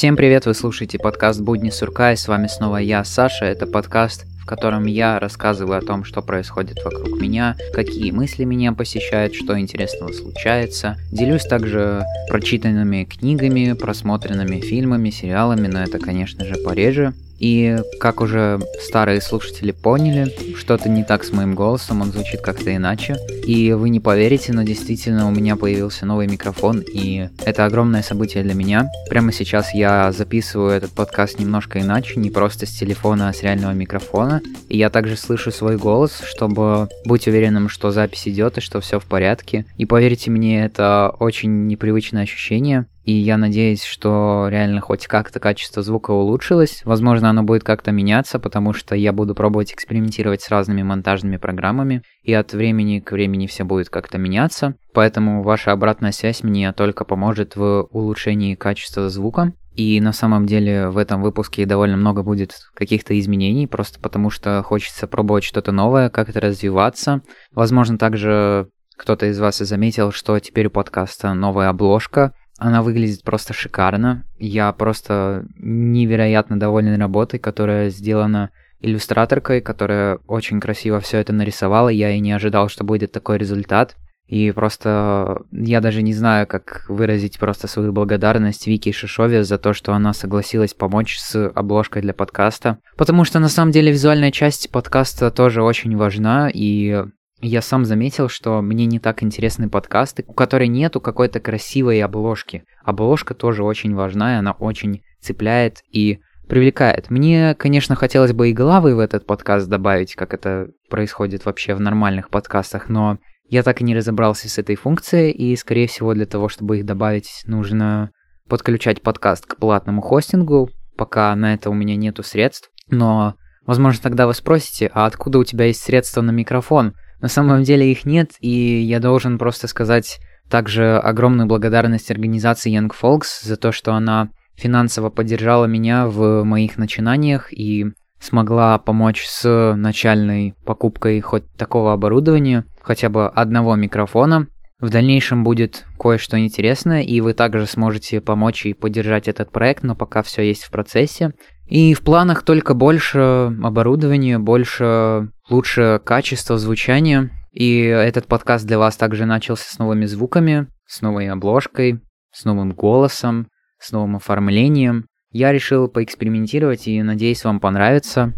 Всем 0.00 0.16
привет, 0.16 0.46
вы 0.46 0.54
слушаете 0.54 0.98
подкаст 0.98 1.42
«Будни 1.42 1.68
сурка» 1.68 2.14
и 2.14 2.16
с 2.16 2.26
вами 2.26 2.46
снова 2.46 2.78
я, 2.78 3.04
Саша. 3.04 3.44
Это 3.44 3.66
подкаст, 3.66 4.24
в 4.40 4.46
котором 4.46 4.86
я 4.86 5.18
рассказываю 5.18 5.76
о 5.76 5.82
том, 5.82 6.04
что 6.04 6.22
происходит 6.22 6.78
вокруг 6.82 7.20
меня, 7.20 7.54
какие 7.74 8.10
мысли 8.10 8.44
меня 8.44 8.72
посещают, 8.72 9.34
что 9.34 9.60
интересного 9.60 10.10
случается. 10.12 10.96
Делюсь 11.12 11.44
также 11.44 12.06
прочитанными 12.30 13.04
книгами, 13.04 13.74
просмотренными 13.74 14.60
фильмами, 14.60 15.10
сериалами, 15.10 15.66
но 15.66 15.82
это, 15.82 15.98
конечно 15.98 16.46
же, 16.46 16.54
пореже. 16.54 17.12
И 17.40 17.78
как 17.98 18.20
уже 18.20 18.60
старые 18.80 19.20
слушатели 19.20 19.72
поняли, 19.72 20.32
что-то 20.56 20.88
не 20.88 21.04
так 21.04 21.24
с 21.24 21.32
моим 21.32 21.54
голосом, 21.54 22.02
он 22.02 22.12
звучит 22.12 22.42
как-то 22.42 22.74
иначе. 22.74 23.16
И 23.46 23.72
вы 23.72 23.88
не 23.88 23.98
поверите, 23.98 24.52
но 24.52 24.62
действительно 24.62 25.26
у 25.26 25.30
меня 25.30 25.56
появился 25.56 26.06
новый 26.06 26.28
микрофон, 26.28 26.80
и 26.80 27.28
это 27.44 27.64
огромное 27.64 28.02
событие 28.02 28.42
для 28.44 28.54
меня. 28.54 28.88
Прямо 29.08 29.32
сейчас 29.32 29.74
я 29.74 30.12
записываю 30.12 30.72
этот 30.72 30.92
подкаст 30.92 31.38
немножко 31.38 31.80
иначе, 31.80 32.20
не 32.20 32.30
просто 32.30 32.66
с 32.66 32.70
телефона, 32.70 33.30
а 33.30 33.32
с 33.32 33.42
реального 33.42 33.72
микрофона. 33.72 34.42
И 34.68 34.76
я 34.76 34.90
также 34.90 35.16
слышу 35.16 35.50
свой 35.50 35.76
голос, 35.76 36.20
чтобы 36.24 36.88
быть 37.06 37.26
уверенным, 37.26 37.68
что 37.68 37.90
запись 37.90 38.28
идет 38.28 38.58
и 38.58 38.60
что 38.60 38.80
все 38.80 39.00
в 39.00 39.04
порядке. 39.04 39.64
И 39.78 39.86
поверьте 39.86 40.30
мне, 40.30 40.64
это 40.64 41.14
очень 41.18 41.66
непривычное 41.66 42.22
ощущение. 42.22 42.86
И 43.10 43.12
я 43.12 43.36
надеюсь, 43.36 43.82
что 43.82 44.46
реально 44.48 44.80
хоть 44.80 45.08
как-то 45.08 45.40
качество 45.40 45.82
звука 45.82 46.12
улучшилось. 46.12 46.82
Возможно, 46.84 47.28
оно 47.28 47.42
будет 47.42 47.64
как-то 47.64 47.90
меняться, 47.90 48.38
потому 48.38 48.72
что 48.72 48.94
я 48.94 49.12
буду 49.12 49.34
пробовать 49.34 49.72
экспериментировать 49.72 50.42
с 50.42 50.48
разными 50.48 50.84
монтажными 50.84 51.36
программами, 51.36 52.04
и 52.22 52.32
от 52.32 52.52
времени 52.52 53.00
к 53.00 53.10
времени 53.10 53.48
все 53.48 53.64
будет 53.64 53.88
как-то 53.88 54.16
меняться. 54.16 54.76
Поэтому 54.94 55.42
ваша 55.42 55.72
обратная 55.72 56.12
связь 56.12 56.44
мне 56.44 56.72
только 56.72 57.04
поможет 57.04 57.56
в 57.56 57.88
улучшении 57.90 58.54
качества 58.54 59.08
звука. 59.08 59.54
И 59.74 60.00
на 60.00 60.12
самом 60.12 60.46
деле 60.46 60.88
в 60.88 60.96
этом 60.96 61.20
выпуске 61.20 61.66
довольно 61.66 61.96
много 61.96 62.22
будет 62.22 62.60
каких-то 62.74 63.18
изменений, 63.18 63.66
просто 63.66 63.98
потому 63.98 64.30
что 64.30 64.62
хочется 64.62 65.08
пробовать 65.08 65.42
что-то 65.42 65.72
новое, 65.72 66.10
как-то 66.10 66.38
развиваться. 66.38 67.22
Возможно, 67.50 67.98
также 67.98 68.68
кто-то 69.00 69.26
из 69.26 69.40
вас 69.40 69.62
и 69.62 69.64
заметил, 69.64 70.12
что 70.12 70.38
теперь 70.38 70.66
у 70.66 70.70
подкаста 70.70 71.32
новая 71.32 71.70
обложка, 71.70 72.34
она 72.60 72.82
выглядит 72.82 73.24
просто 73.24 73.52
шикарно. 73.52 74.24
Я 74.38 74.72
просто 74.72 75.44
невероятно 75.56 76.58
доволен 76.60 77.00
работой, 77.00 77.40
которая 77.40 77.90
сделана 77.90 78.50
иллюстраторкой, 78.80 79.60
которая 79.60 80.18
очень 80.26 80.60
красиво 80.60 81.00
все 81.00 81.18
это 81.18 81.32
нарисовала. 81.32 81.88
Я 81.88 82.10
и 82.10 82.20
не 82.20 82.32
ожидал, 82.32 82.68
что 82.68 82.84
будет 82.84 83.12
такой 83.12 83.38
результат. 83.38 83.96
И 84.26 84.52
просто 84.52 85.42
я 85.50 85.80
даже 85.80 86.02
не 86.02 86.14
знаю, 86.14 86.46
как 86.46 86.84
выразить 86.88 87.40
просто 87.40 87.66
свою 87.66 87.92
благодарность 87.92 88.68
Вики 88.68 88.92
Шишове 88.92 89.42
за 89.42 89.58
то, 89.58 89.72
что 89.72 89.92
она 89.92 90.12
согласилась 90.12 90.72
помочь 90.72 91.18
с 91.18 91.48
обложкой 91.48 92.02
для 92.02 92.14
подкаста. 92.14 92.78
Потому 92.96 93.24
что 93.24 93.40
на 93.40 93.48
самом 93.48 93.72
деле 93.72 93.90
визуальная 93.90 94.30
часть 94.30 94.70
подкаста 94.70 95.32
тоже 95.32 95.64
очень 95.64 95.96
важна, 95.96 96.48
и 96.48 97.06
я 97.40 97.62
сам 97.62 97.84
заметил, 97.84 98.28
что 98.28 98.60
мне 98.60 98.86
не 98.86 98.98
так 98.98 99.22
интересны 99.22 99.68
подкасты, 99.68 100.24
у 100.26 100.32
которой 100.32 100.68
нету 100.68 101.00
какой-то 101.00 101.40
красивой 101.40 102.02
обложки. 102.02 102.64
Обложка 102.84 103.34
тоже 103.34 103.64
очень 103.64 103.94
важна, 103.94 104.34
и 104.34 104.38
она 104.38 104.52
очень 104.52 105.02
цепляет 105.20 105.82
и 105.90 106.20
привлекает. 106.48 107.10
Мне, 107.10 107.54
конечно, 107.54 107.94
хотелось 107.94 108.32
бы 108.32 108.50
и 108.50 108.52
главы 108.52 108.96
в 108.96 108.98
этот 108.98 109.24
подкаст 109.24 109.68
добавить, 109.68 110.14
как 110.16 110.34
это 110.34 110.70
происходит 110.88 111.44
вообще 111.44 111.74
в 111.74 111.80
нормальных 111.80 112.28
подкастах, 112.28 112.88
но 112.88 113.18
я 113.48 113.62
так 113.62 113.80
и 113.80 113.84
не 113.84 113.96
разобрался 113.96 114.48
с 114.48 114.58
этой 114.58 114.76
функцией, 114.76 115.30
и, 115.30 115.54
скорее 115.56 115.86
всего, 115.86 116.12
для 116.14 116.26
того, 116.26 116.48
чтобы 116.48 116.78
их 116.78 116.86
добавить, 116.86 117.42
нужно 117.46 118.10
подключать 118.48 119.00
подкаст 119.00 119.46
к 119.46 119.56
платному 119.56 120.02
хостингу, 120.02 120.70
пока 120.96 121.34
на 121.36 121.54
это 121.54 121.70
у 121.70 121.74
меня 121.74 121.96
нету 121.96 122.22
средств. 122.22 122.70
Но, 122.88 123.34
возможно, 123.64 124.02
тогда 124.02 124.26
вы 124.26 124.34
спросите, 124.34 124.90
а 124.92 125.06
откуда 125.06 125.38
у 125.38 125.44
тебя 125.44 125.66
есть 125.66 125.82
средства 125.82 126.20
на 126.20 126.32
микрофон? 126.32 126.94
На 127.20 127.28
самом 127.28 127.62
деле 127.62 127.90
их 127.90 128.04
нет, 128.04 128.32
и 128.40 128.48
я 128.48 129.00
должен 129.00 129.38
просто 129.38 129.68
сказать 129.68 130.18
также 130.48 130.98
огромную 130.98 131.46
благодарность 131.46 132.10
организации 132.10 132.76
Young 132.76 132.90
Folks 132.90 133.42
за 133.42 133.56
то, 133.56 133.72
что 133.72 133.94
она 133.94 134.30
финансово 134.56 135.10
поддержала 135.10 135.66
меня 135.66 136.06
в 136.06 136.44
моих 136.44 136.76
начинаниях 136.76 137.52
и 137.52 137.86
смогла 138.20 138.78
помочь 138.78 139.24
с 139.26 139.74
начальной 139.76 140.54
покупкой 140.64 141.20
хоть 141.20 141.50
такого 141.56 141.92
оборудования, 141.92 142.64
хотя 142.82 143.08
бы 143.08 143.28
одного 143.28 143.76
микрофона. 143.76 144.48
В 144.78 144.88
дальнейшем 144.88 145.44
будет 145.44 145.84
кое-что 145.98 146.38
интересное, 146.38 147.02
и 147.02 147.20
вы 147.20 147.34
также 147.34 147.66
сможете 147.66 148.20
помочь 148.22 148.64
и 148.64 148.72
поддержать 148.72 149.28
этот 149.28 149.52
проект, 149.52 149.82
но 149.82 149.94
пока 149.94 150.22
все 150.22 150.42
есть 150.42 150.64
в 150.64 150.70
процессе. 150.70 151.32
И 151.66 151.92
в 151.94 152.00
планах 152.00 152.42
только 152.42 152.74
больше 152.74 153.54
оборудования, 153.62 154.38
больше, 154.38 155.30
лучше 155.50 156.00
качество 156.04 156.56
звучания. 156.58 157.30
И 157.52 157.82
этот 157.82 158.26
подкаст 158.26 158.64
для 158.64 158.78
вас 158.78 158.96
также 158.96 159.26
начался 159.26 159.64
с 159.68 159.78
новыми 159.78 160.06
звуками, 160.06 160.68
с 160.86 161.02
новой 161.02 161.28
обложкой, 161.28 162.00
с 162.30 162.44
новым 162.44 162.72
голосом, 162.72 163.48
с 163.78 163.90
новым 163.90 164.16
оформлением. 164.16 165.06
Я 165.32 165.52
решил 165.52 165.88
поэкспериментировать 165.88 166.86
и 166.86 167.02
надеюсь 167.02 167.44
вам 167.44 167.60
понравится. 167.60 168.32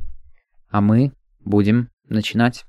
А 0.70 0.80
мы 0.80 1.12
будем 1.44 1.90
начинать. 2.08 2.64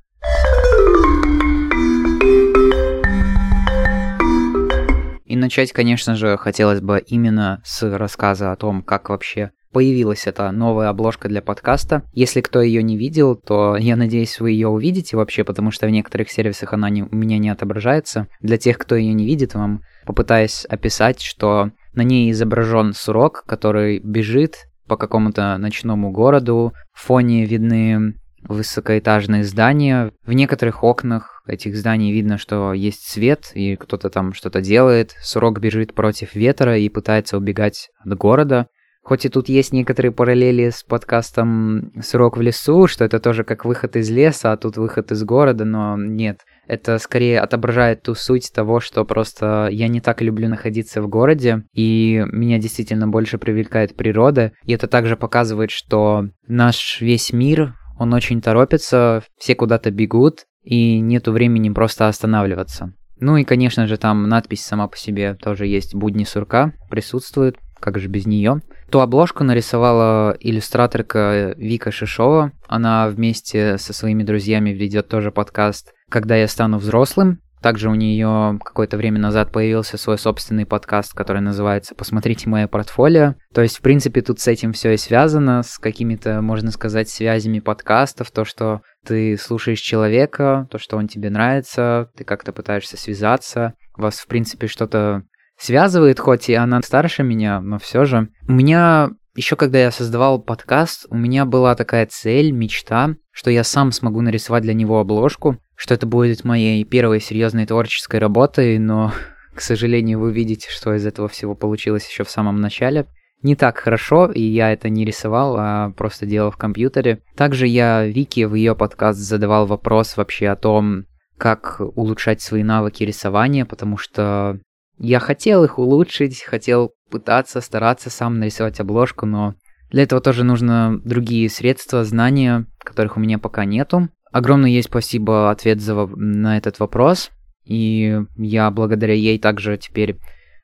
И 5.26 5.36
начать, 5.36 5.72
конечно 5.72 6.16
же, 6.16 6.38
хотелось 6.38 6.82
бы 6.82 7.00
именно 7.00 7.62
с 7.64 7.82
рассказа 7.98 8.52
о 8.52 8.56
том, 8.56 8.84
как 8.84 9.10
вообще 9.10 9.52
появилась 9.74 10.28
эта 10.28 10.52
новая 10.52 10.90
обложка 10.90 11.28
для 11.28 11.42
подкаста. 11.42 12.04
Если 12.14 12.40
кто 12.42 12.62
ее 12.62 12.82
не 12.84 12.96
видел, 12.96 13.36
то 13.36 13.76
я 13.76 13.96
надеюсь, 13.96 14.40
вы 14.40 14.52
ее 14.52 14.70
увидите 14.70 15.18
вообще, 15.18 15.44
потому 15.44 15.72
что 15.72 15.88
в 15.88 15.90
некоторых 15.90 16.30
сервисах 16.30 16.72
она 16.72 16.90
не, 16.90 17.04
у 17.04 17.16
меня 17.16 17.40
не 17.40 17.50
отображается. 17.50 18.28
Для 18.40 18.58
тех, 18.58 18.78
кто 18.78 18.96
ее 18.96 19.14
не 19.14 19.26
видит, 19.26 19.56
вам 19.56 19.82
попытаюсь 20.06 20.66
описать, 20.66 21.22
что 21.22 21.72
на 21.94 22.04
ней 22.04 22.32
изображен 22.32 22.94
сурок, 22.94 23.44
который 23.46 24.00
бежит 24.00 24.68
по 24.88 24.96
какому-то 24.96 25.58
ночному 25.58 26.12
городу. 26.12 26.74
В 26.94 27.06
фоне 27.06 27.46
видны 27.46 28.16
высокоэтажные 28.48 29.44
здания. 29.44 30.12
В 30.26 30.34
некоторых 30.34 30.84
окнах 30.84 31.42
этих 31.48 31.76
зданий 31.76 32.12
видно, 32.12 32.38
что 32.38 32.74
есть 32.74 33.08
свет, 33.10 33.52
и 33.54 33.76
кто-то 33.76 34.10
там 34.10 34.34
что-то 34.34 34.62
делает. 34.62 35.16
Сурок 35.22 35.60
бежит 35.60 35.94
против 35.94 36.36
ветра 36.36 36.78
и 36.78 36.90
пытается 36.90 37.38
убегать 37.38 37.90
от 38.04 38.18
города. 38.18 38.68
Хоть 39.04 39.26
и 39.26 39.30
тут 39.30 39.50
есть 39.50 39.74
некоторые 39.74 40.14
параллели 40.14 40.70
с 40.70 40.82
подкастом 40.82 41.92
«Срок 42.02 42.38
в 42.38 42.42
лесу», 42.42 42.88
что 42.88 43.04
это 43.04 43.20
тоже 43.20 43.44
как 43.44 43.66
выход 43.66 43.98
из 43.98 44.10
леса, 44.10 44.54
а 44.54 44.58
тут 44.58 44.78
выход 44.78 45.12
из 45.12 45.24
города, 45.26 45.66
но 45.66 45.98
нет. 45.98 46.40
Это 46.68 46.98
скорее 47.00 47.42
отображает 47.42 48.02
ту 48.04 48.16
суть 48.16 48.52
того, 48.54 48.80
что 48.80 49.04
просто 49.04 49.68
я 49.70 49.90
не 49.90 50.00
так 50.00 50.22
люблю 50.22 50.48
находиться 50.48 51.02
в 51.02 51.10
городе, 51.10 51.64
и 51.74 52.24
меня 52.32 52.60
действительно 52.60 53.10
больше 53.10 53.38
привлекает 53.38 53.98
природа. 53.98 54.54
И 54.64 54.72
это 54.72 54.88
также 54.88 55.18
показывает, 55.18 55.72
что 55.72 56.30
наш 56.48 57.02
весь 57.02 57.34
мир, 57.34 57.74
он 58.00 58.14
очень 58.14 58.42
торопится, 58.42 59.22
все 59.38 59.54
куда-то 59.54 59.92
бегут, 59.92 60.46
и 60.64 61.02
нету 61.02 61.34
времени 61.34 61.70
просто 61.70 62.08
останавливаться. 62.08 62.94
Ну 63.20 63.36
и, 63.36 63.44
конечно 63.44 63.86
же, 63.86 63.98
там 63.98 64.30
надпись 64.30 64.64
сама 64.64 64.88
по 64.88 64.98
себе 64.98 65.36
тоже 65.36 65.68
есть 65.68 65.94
«Будни 65.94 66.24
сурка» 66.24 66.72
присутствует, 66.90 67.58
как 67.84 68.00
же 68.00 68.08
без 68.08 68.26
нее. 68.26 68.62
Ту 68.90 69.00
обложку 69.00 69.44
нарисовала 69.44 70.38
иллюстраторка 70.40 71.54
Вика 71.58 71.92
Шишова. 71.92 72.54
Она 72.68 73.10
вместе 73.10 73.78
со 73.78 73.92
своими 73.92 74.24
друзьями 74.24 74.70
ведет 74.70 75.10
тоже 75.10 75.32
подкаст 75.32 75.92
«Когда 76.10 76.38
я 76.38 76.48
стану 76.48 76.78
взрослым». 76.78 77.40
Также 77.62 77.90
у 77.90 77.96
нее 77.96 78.60
какое-то 78.64 78.98
время 78.98 79.20
назад 79.20 79.52
появился 79.52 79.98
свой 79.98 80.18
собственный 80.18 80.66
подкаст, 80.66 81.14
который 81.14 81.42
называется 81.42 81.94
«Посмотрите 81.96 82.48
мое 82.48 82.68
портфолио». 82.68 83.36
То 83.54 83.62
есть, 83.62 83.80
в 83.80 83.82
принципе, 83.82 84.22
тут 84.22 84.40
с 84.40 84.48
этим 84.48 84.72
все 84.72 84.94
и 84.94 84.98
связано, 84.98 85.64
с 85.64 85.78
какими-то, 85.78 86.42
можно 86.42 86.72
сказать, 86.72 87.10
связями 87.10 87.60
подкастов, 87.60 88.32
то, 88.32 88.46
что 88.46 88.82
ты 89.06 89.38
слушаешь 89.38 89.80
человека, 89.80 90.68
то, 90.72 90.78
что 90.78 90.96
он 90.96 91.08
тебе 91.10 91.30
нравится, 91.30 92.10
ты 92.16 92.24
как-то 92.24 92.54
пытаешься 92.54 92.96
связаться, 92.96 93.74
вас, 93.98 94.20
в 94.20 94.28
принципе, 94.28 94.68
что-то 94.68 95.24
связывает, 95.58 96.20
хоть 96.20 96.50
и 96.50 96.54
она 96.54 96.82
старше 96.82 97.24
меня, 97.24 97.62
но 97.62 97.80
все 97.80 98.06
же. 98.06 98.30
У 98.48 98.52
меня 98.52 99.12
еще 99.36 99.56
когда 99.56 99.80
я 99.80 99.92
создавал 99.92 100.40
подкаст, 100.40 101.08
у 101.10 101.18
меня 101.18 101.46
была 101.46 101.76
такая 101.76 102.06
цель, 102.06 102.52
мечта, 102.52 103.16
что 103.32 103.50
я 103.50 103.64
сам 103.64 103.92
смогу 103.92 104.22
нарисовать 104.22 104.64
для 104.64 104.74
него 104.74 105.00
обложку, 105.00 105.58
что 105.76 105.96
это 105.96 106.06
будет 106.06 106.44
моей 106.44 106.84
первой 106.84 107.20
серьезной 107.20 107.66
творческой 107.66 108.20
работой, 108.20 108.78
но, 108.78 109.12
к 109.56 109.62
сожалению, 109.62 110.20
вы 110.20 110.32
видите, 110.32 110.68
что 110.70 110.94
из 110.94 111.06
этого 111.06 111.28
всего 111.28 111.56
получилось 111.56 112.08
еще 112.08 112.24
в 112.24 112.30
самом 112.30 112.62
начале. 112.62 113.08
Не 113.42 113.56
так 113.56 113.78
хорошо, 113.78 114.32
и 114.32 114.42
я 114.42 114.72
это 114.72 114.88
не 114.90 115.04
рисовал, 115.04 115.56
а 115.58 115.92
просто 115.98 116.26
делал 116.26 116.52
в 116.52 116.58
компьютере. 116.58 117.20
Также 117.36 117.68
я 117.68 118.06
Вики 118.06 118.46
в 118.46 118.54
ее 118.56 118.76
подкаст 118.76 119.20
задавал 119.20 119.66
вопрос 119.66 120.16
вообще 120.16 120.48
о 120.48 120.56
том, 120.56 121.06
как 121.38 121.82
улучшать 121.96 122.42
свои 122.42 122.64
навыки 122.64 123.04
рисования, 123.04 123.66
потому 123.66 123.98
что 123.98 124.60
я 125.04 125.20
хотел 125.20 125.66
их 125.66 125.80
улучшить, 125.80 126.42
хотел 126.42 126.94
пытаться, 127.12 127.60
стараться 127.60 128.10
сам 128.10 128.40
нарисовать 128.40 128.80
обложку, 128.80 129.26
но 129.26 129.56
для 129.92 130.04
этого 130.04 130.22
тоже 130.22 130.46
нужно 130.46 131.02
другие 131.04 131.50
средства, 131.50 132.06
знания, 132.06 132.66
которых 132.80 133.18
у 133.18 133.20
меня 133.20 133.38
пока 133.38 133.66
нету. 133.66 134.08
Огромное 134.32 134.70
есть 134.70 134.88
спасибо 134.88 135.52
ответ 135.52 135.82
за, 135.82 136.08
на 136.08 136.58
этот 136.58 136.80
вопрос, 136.80 137.32
и 137.66 138.18
я 138.38 138.72
благодаря 138.72 139.14
ей 139.14 139.38
также 139.40 139.78
теперь 139.78 140.20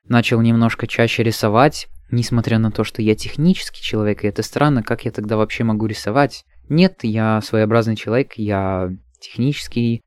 начал 0.08 0.40
немножко 0.40 0.86
чаще 0.86 1.22
рисовать, 1.22 1.88
несмотря 2.10 2.58
на 2.58 2.70
то, 2.70 2.82
что 2.82 3.02
я 3.02 3.14
технический 3.14 3.82
человек, 3.82 4.24
и 4.24 4.28
это 4.28 4.42
странно, 4.42 4.82
как 4.82 5.04
я 5.04 5.10
тогда 5.10 5.36
вообще 5.36 5.64
могу 5.64 5.84
рисовать? 5.84 6.44
Нет, 6.70 7.00
я 7.02 7.42
своеобразный 7.42 7.94
человек, 7.94 8.32
я 8.36 8.88
технический, 9.20 10.00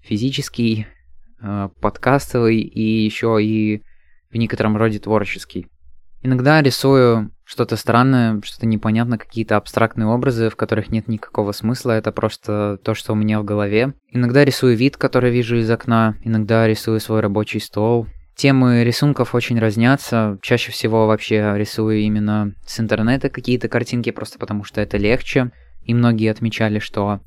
физический, 0.00 0.86
подкастовый 1.80 2.60
и 2.60 3.04
еще 3.04 3.38
и 3.40 3.82
в 4.30 4.36
некотором 4.36 4.76
роде 4.76 4.98
творческий. 4.98 5.66
Иногда 6.22 6.60
рисую 6.60 7.30
что-то 7.44 7.76
странное, 7.76 8.40
что-то 8.44 8.66
непонятно, 8.66 9.16
какие-то 9.16 9.56
абстрактные 9.56 10.06
образы, 10.06 10.50
в 10.50 10.56
которых 10.56 10.90
нет 10.90 11.08
никакого 11.08 11.52
смысла, 11.52 11.92
это 11.92 12.12
просто 12.12 12.78
то, 12.84 12.94
что 12.94 13.12
у 13.12 13.16
меня 13.16 13.40
в 13.40 13.44
голове. 13.44 13.94
Иногда 14.10 14.44
рисую 14.44 14.76
вид, 14.76 14.98
который 14.98 15.30
вижу 15.30 15.56
из 15.56 15.70
окна, 15.70 16.16
иногда 16.22 16.66
рисую 16.66 17.00
свой 17.00 17.20
рабочий 17.20 17.58
стол. 17.58 18.06
Темы 18.36 18.84
рисунков 18.84 19.34
очень 19.34 19.58
разнятся, 19.58 20.38
чаще 20.42 20.72
всего 20.72 21.06
вообще 21.06 21.54
рисую 21.56 22.00
именно 22.00 22.54
с 22.66 22.78
интернета 22.80 23.30
какие-то 23.30 23.68
картинки, 23.68 24.10
просто 24.10 24.38
потому 24.38 24.64
что 24.64 24.80
это 24.80 24.98
легче. 24.98 25.50
И 25.82 25.94
многие 25.94 26.30
отмечали, 26.30 26.78
что 26.78 27.20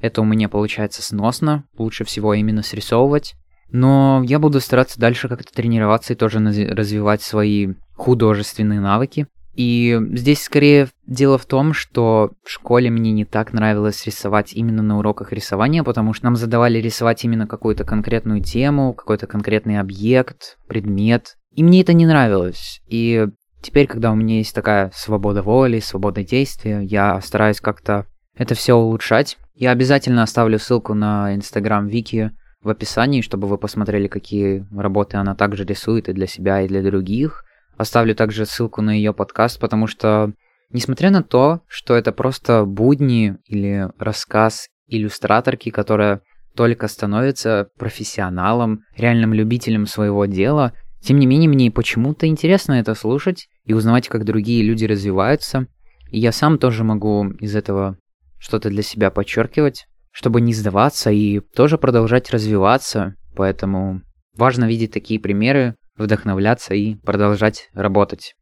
это 0.00 0.20
у 0.20 0.24
меня 0.24 0.48
получается 0.48 1.02
сносно, 1.02 1.64
лучше 1.78 2.04
всего 2.04 2.34
именно 2.34 2.62
срисовывать. 2.62 3.34
Но 3.72 4.22
я 4.24 4.38
буду 4.38 4.60
стараться 4.60 4.98
дальше 4.98 5.28
как-то 5.28 5.52
тренироваться 5.52 6.12
и 6.12 6.16
тоже 6.16 6.38
развивать 6.38 7.22
свои 7.22 7.74
художественные 7.94 8.80
навыки. 8.80 9.26
И 9.54 9.98
здесь 10.12 10.42
скорее 10.42 10.88
дело 11.06 11.36
в 11.36 11.44
том, 11.44 11.74
что 11.74 12.32
в 12.44 12.50
школе 12.50 12.88
мне 12.88 13.12
не 13.12 13.24
так 13.24 13.52
нравилось 13.52 14.06
рисовать 14.06 14.52
именно 14.52 14.82
на 14.82 14.98
уроках 14.98 15.32
рисования, 15.32 15.82
потому 15.82 16.14
что 16.14 16.26
нам 16.26 16.36
задавали 16.36 16.78
рисовать 16.78 17.24
именно 17.24 17.46
какую-то 17.46 17.84
конкретную 17.84 18.42
тему, 18.42 18.94
какой-то 18.94 19.26
конкретный 19.26 19.78
объект, 19.78 20.56
предмет. 20.68 21.36
И 21.52 21.64
мне 21.64 21.82
это 21.82 21.92
не 21.92 22.06
нравилось. 22.06 22.80
И 22.86 23.26
теперь, 23.60 23.86
когда 23.86 24.12
у 24.12 24.14
меня 24.14 24.38
есть 24.38 24.54
такая 24.54 24.92
свобода 24.94 25.42
воли, 25.42 25.80
свобода 25.80 26.22
действия, 26.22 26.80
я 26.82 27.20
стараюсь 27.20 27.60
как-то 27.60 28.06
это 28.36 28.54
все 28.54 28.74
улучшать. 28.74 29.36
Я 29.54 29.72
обязательно 29.72 30.22
оставлю 30.22 30.58
ссылку 30.58 30.94
на 30.94 31.34
инстаграм 31.34 31.86
Вики 31.86 32.30
в 32.62 32.68
описании, 32.68 33.22
чтобы 33.22 33.48
вы 33.48 33.58
посмотрели, 33.58 34.06
какие 34.06 34.66
работы 34.74 35.16
она 35.16 35.34
также 35.34 35.64
рисует 35.64 36.08
и 36.08 36.12
для 36.12 36.26
себя, 36.26 36.60
и 36.62 36.68
для 36.68 36.82
других. 36.82 37.44
Оставлю 37.76 38.14
также 38.14 38.44
ссылку 38.44 38.82
на 38.82 38.90
ее 38.90 39.14
подкаст, 39.14 39.58
потому 39.58 39.86
что, 39.86 40.32
несмотря 40.70 41.10
на 41.10 41.22
то, 41.22 41.62
что 41.66 41.94
это 41.94 42.12
просто 42.12 42.64
будни 42.66 43.36
или 43.46 43.88
рассказ 43.98 44.68
иллюстраторки, 44.86 45.70
которая 45.70 46.20
только 46.54 46.88
становится 46.88 47.68
профессионалом, 47.78 48.80
реальным 48.96 49.32
любителем 49.32 49.86
своего 49.86 50.26
дела, 50.26 50.74
тем 51.00 51.18
не 51.18 51.26
менее 51.26 51.48
мне 51.48 51.70
почему-то 51.70 52.26
интересно 52.26 52.74
это 52.74 52.94
слушать 52.94 53.48
и 53.64 53.72
узнавать, 53.72 54.08
как 54.08 54.24
другие 54.24 54.62
люди 54.62 54.84
развиваются. 54.84 55.66
И 56.10 56.18
я 56.18 56.32
сам 56.32 56.58
тоже 56.58 56.84
могу 56.84 57.30
из 57.40 57.56
этого 57.56 57.96
что-то 58.38 58.68
для 58.68 58.82
себя 58.82 59.10
подчеркивать 59.10 59.86
чтобы 60.12 60.40
не 60.40 60.52
сдаваться 60.52 61.10
и 61.10 61.40
тоже 61.40 61.78
продолжать 61.78 62.30
развиваться. 62.30 63.14
Поэтому 63.36 64.02
важно 64.36 64.66
видеть 64.66 64.92
такие 64.92 65.20
примеры, 65.20 65.76
вдохновляться 65.96 66.74
и 66.74 66.96
продолжать 66.96 67.70
работать. 67.74 68.34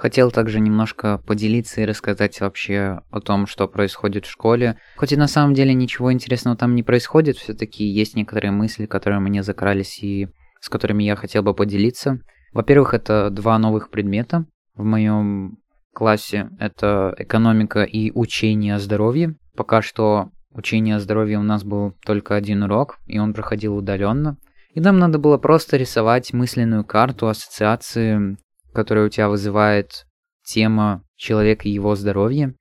Хотел 0.00 0.30
также 0.30 0.60
немножко 0.60 1.18
поделиться 1.26 1.82
и 1.82 1.84
рассказать 1.84 2.40
вообще 2.40 3.02
о 3.10 3.20
том, 3.20 3.46
что 3.46 3.68
происходит 3.68 4.24
в 4.24 4.30
школе. 4.30 4.78
Хоть 4.96 5.12
и 5.12 5.16
на 5.16 5.28
самом 5.28 5.52
деле 5.52 5.74
ничего 5.74 6.10
интересного 6.10 6.56
там 6.56 6.74
не 6.74 6.82
происходит, 6.82 7.36
все-таки 7.36 7.84
есть 7.84 8.16
некоторые 8.16 8.50
мысли, 8.50 8.86
которые 8.86 9.20
мне 9.20 9.42
закрались 9.42 10.02
и 10.02 10.28
с 10.58 10.70
которыми 10.70 11.02
я 11.02 11.16
хотел 11.16 11.42
бы 11.42 11.52
поделиться. 11.52 12.20
Во-первых, 12.54 12.94
это 12.94 13.28
два 13.28 13.58
новых 13.58 13.90
предмета 13.90 14.46
в 14.74 14.84
моем 14.84 15.58
классе 16.00 16.48
это 16.58 17.14
экономика 17.18 17.82
и 17.82 18.10
учение 18.10 18.76
о 18.76 18.78
здоровье. 18.78 19.34
Пока 19.54 19.82
что 19.82 20.30
учение 20.50 20.96
о 20.96 20.98
здоровье 20.98 21.38
у 21.38 21.42
нас 21.42 21.62
был 21.62 21.92
только 22.06 22.36
один 22.36 22.62
урок, 22.62 22.98
и 23.06 23.18
он 23.18 23.34
проходил 23.34 23.76
удаленно. 23.76 24.38
И 24.72 24.80
нам 24.80 24.98
надо 24.98 25.18
было 25.18 25.36
просто 25.36 25.76
рисовать 25.76 26.32
мысленную 26.32 26.86
карту 26.86 27.28
ассоциации, 27.28 28.38
которая 28.72 29.04
у 29.04 29.08
тебя 29.10 29.28
вызывает 29.28 30.06
тема 30.42 31.02
человека 31.16 31.68
и 31.68 31.72
его 31.72 31.94
здоровье. 31.96 32.54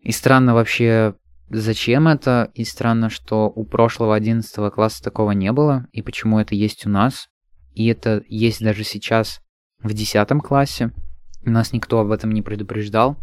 И 0.00 0.10
странно 0.10 0.54
вообще, 0.54 1.16
зачем 1.50 2.08
это, 2.08 2.50
и 2.54 2.64
странно, 2.64 3.10
что 3.10 3.52
у 3.54 3.66
прошлого 3.66 4.14
11 4.14 4.72
класса 4.72 5.04
такого 5.04 5.32
не 5.32 5.52
было, 5.52 5.86
и 5.92 6.00
почему 6.00 6.38
это 6.38 6.54
есть 6.54 6.86
у 6.86 6.88
нас. 6.88 7.28
И 7.74 7.88
это 7.88 8.22
есть 8.26 8.64
даже 8.64 8.84
сейчас 8.84 9.42
в 9.82 9.92
10 9.92 10.28
классе. 10.42 10.92
Нас 11.44 11.72
никто 11.72 12.00
об 12.00 12.10
этом 12.10 12.32
не 12.32 12.42
предупреждал. 12.42 13.16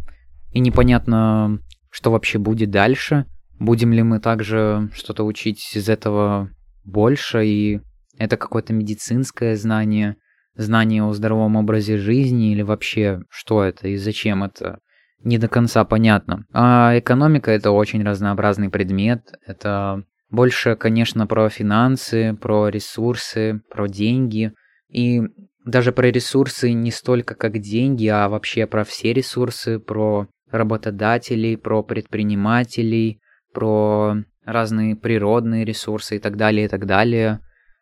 И 0.52 0.60
непонятно, 0.60 1.60
что 1.90 2.10
вообще 2.10 2.38
будет 2.38 2.70
дальше. 2.70 3.26
Будем 3.58 3.92
ли 3.92 4.02
мы 4.02 4.20
также 4.20 4.90
что-то 4.94 5.24
учить 5.24 5.74
из 5.74 5.88
этого 5.88 6.50
больше, 6.84 7.44
и 7.44 7.80
это 8.16 8.36
какое-то 8.36 8.72
медицинское 8.72 9.56
знание, 9.56 10.16
знание 10.54 11.04
о 11.04 11.12
здоровом 11.12 11.56
образе 11.56 11.98
жизни, 11.98 12.52
или 12.52 12.62
вообще 12.62 13.22
что 13.30 13.62
это 13.62 13.88
и 13.88 13.96
зачем 13.96 14.44
это, 14.44 14.78
не 15.22 15.38
до 15.38 15.48
конца 15.48 15.84
понятно. 15.84 16.44
А 16.52 16.96
экономика 16.96 17.50
это 17.50 17.70
очень 17.72 18.04
разнообразный 18.04 18.70
предмет, 18.70 19.32
это 19.44 20.04
больше, 20.30 20.76
конечно, 20.76 21.26
про 21.26 21.48
финансы, 21.48 22.36
про 22.40 22.68
ресурсы, 22.68 23.62
про 23.70 23.88
деньги. 23.88 24.52
И 24.90 25.22
даже 25.64 25.92
про 25.92 26.10
ресурсы 26.10 26.72
не 26.72 26.90
столько 26.90 27.34
как 27.34 27.58
деньги, 27.58 28.06
а 28.06 28.28
вообще 28.28 28.66
про 28.66 28.84
все 28.84 29.12
ресурсы, 29.12 29.78
про 29.78 30.28
работодателей, 30.50 31.56
про 31.56 31.82
предпринимателей, 31.82 33.20
про 33.52 34.16
разные 34.44 34.96
природные 34.96 35.64
ресурсы 35.64 36.16
и 36.16 36.18
так 36.18 36.36
далее, 36.36 36.66
и 36.66 36.68
так 36.68 36.86
далее, 36.86 37.40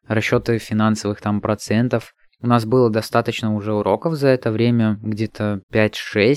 расчеты 0.09 0.59
финансовых 0.59 1.21
там 1.21 1.40
процентов. 1.40 2.12
У 2.40 2.47
нас 2.47 2.64
было 2.64 2.90
достаточно 2.90 3.54
уже 3.54 3.73
уроков 3.73 4.14
за 4.14 4.28
это 4.28 4.50
время, 4.50 4.99
где-то 5.02 5.62
5-6, 5.73 6.37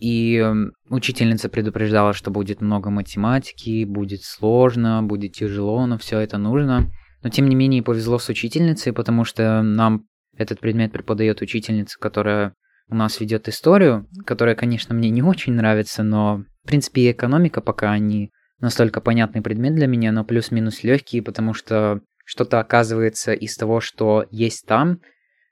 и 0.00 0.44
учительница 0.90 1.48
предупреждала, 1.48 2.12
что 2.12 2.30
будет 2.30 2.60
много 2.60 2.90
математики, 2.90 3.84
будет 3.84 4.22
сложно, 4.22 5.02
будет 5.02 5.32
тяжело, 5.32 5.86
но 5.86 5.98
все 5.98 6.18
это 6.18 6.36
нужно. 6.36 6.90
Но 7.22 7.30
тем 7.30 7.48
не 7.48 7.54
менее 7.54 7.82
повезло 7.82 8.18
с 8.18 8.28
учительницей, 8.28 8.92
потому 8.92 9.24
что 9.24 9.62
нам 9.62 10.04
этот 10.36 10.60
предмет 10.60 10.92
преподает 10.92 11.40
учительница, 11.40 11.98
которая 11.98 12.54
у 12.88 12.94
нас 12.94 13.20
ведет 13.20 13.48
историю, 13.48 14.08
которая, 14.26 14.54
конечно, 14.54 14.94
мне 14.94 15.10
не 15.10 15.22
очень 15.22 15.54
нравится, 15.54 16.02
но, 16.02 16.44
в 16.64 16.66
принципе, 16.66 17.02
и 17.02 17.12
экономика 17.12 17.60
пока 17.60 17.96
не 17.98 18.30
настолько 18.60 19.00
понятный 19.00 19.42
предмет 19.42 19.74
для 19.74 19.86
меня, 19.86 20.12
но 20.12 20.24
плюс-минус 20.24 20.82
легкий, 20.84 21.20
потому 21.20 21.54
что 21.54 22.00
что-то 22.24 22.60
оказывается 22.60 23.32
из 23.32 23.56
того, 23.56 23.80
что 23.80 24.26
есть 24.30 24.66
там. 24.66 25.00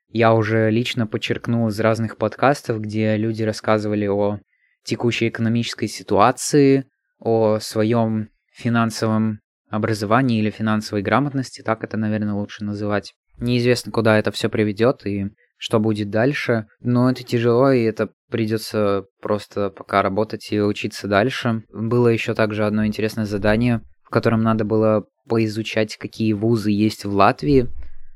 Я 0.08 0.34
уже 0.34 0.70
лично 0.70 1.06
подчеркнул 1.06 1.68
из 1.68 1.80
разных 1.80 2.16
подкастов, 2.16 2.80
где 2.80 3.16
люди 3.16 3.42
рассказывали 3.42 4.06
о 4.06 4.40
текущей 4.84 5.28
экономической 5.28 5.86
ситуации, 5.86 6.86
о 7.18 7.58
своем 7.60 8.28
финансовом 8.52 9.40
образовании 9.70 10.38
или 10.38 10.50
финансовой 10.50 11.02
грамотности, 11.02 11.62
так 11.62 11.82
это, 11.82 11.96
наверное, 11.96 12.34
лучше 12.34 12.64
называть. 12.64 13.14
Неизвестно, 13.42 13.90
куда 13.90 14.18
это 14.18 14.30
все 14.30 14.48
приведет 14.48 15.04
и 15.04 15.30
что 15.58 15.80
будет 15.80 16.10
дальше, 16.10 16.66
но 16.80 17.10
это 17.10 17.24
тяжело, 17.24 17.72
и 17.72 17.82
это 17.82 18.10
придется 18.30 19.06
просто 19.20 19.70
пока 19.70 20.00
работать 20.02 20.52
и 20.52 20.60
учиться 20.60 21.08
дальше. 21.08 21.64
Было 21.72 22.08
еще 22.08 22.34
также 22.34 22.64
одно 22.64 22.86
интересное 22.86 23.26
задание, 23.26 23.80
в 24.04 24.10
котором 24.10 24.42
надо 24.42 24.64
было 24.64 25.06
поизучать, 25.28 25.96
какие 25.96 26.32
вузы 26.32 26.70
есть 26.70 27.04
в 27.04 27.12
Латвии, 27.12 27.68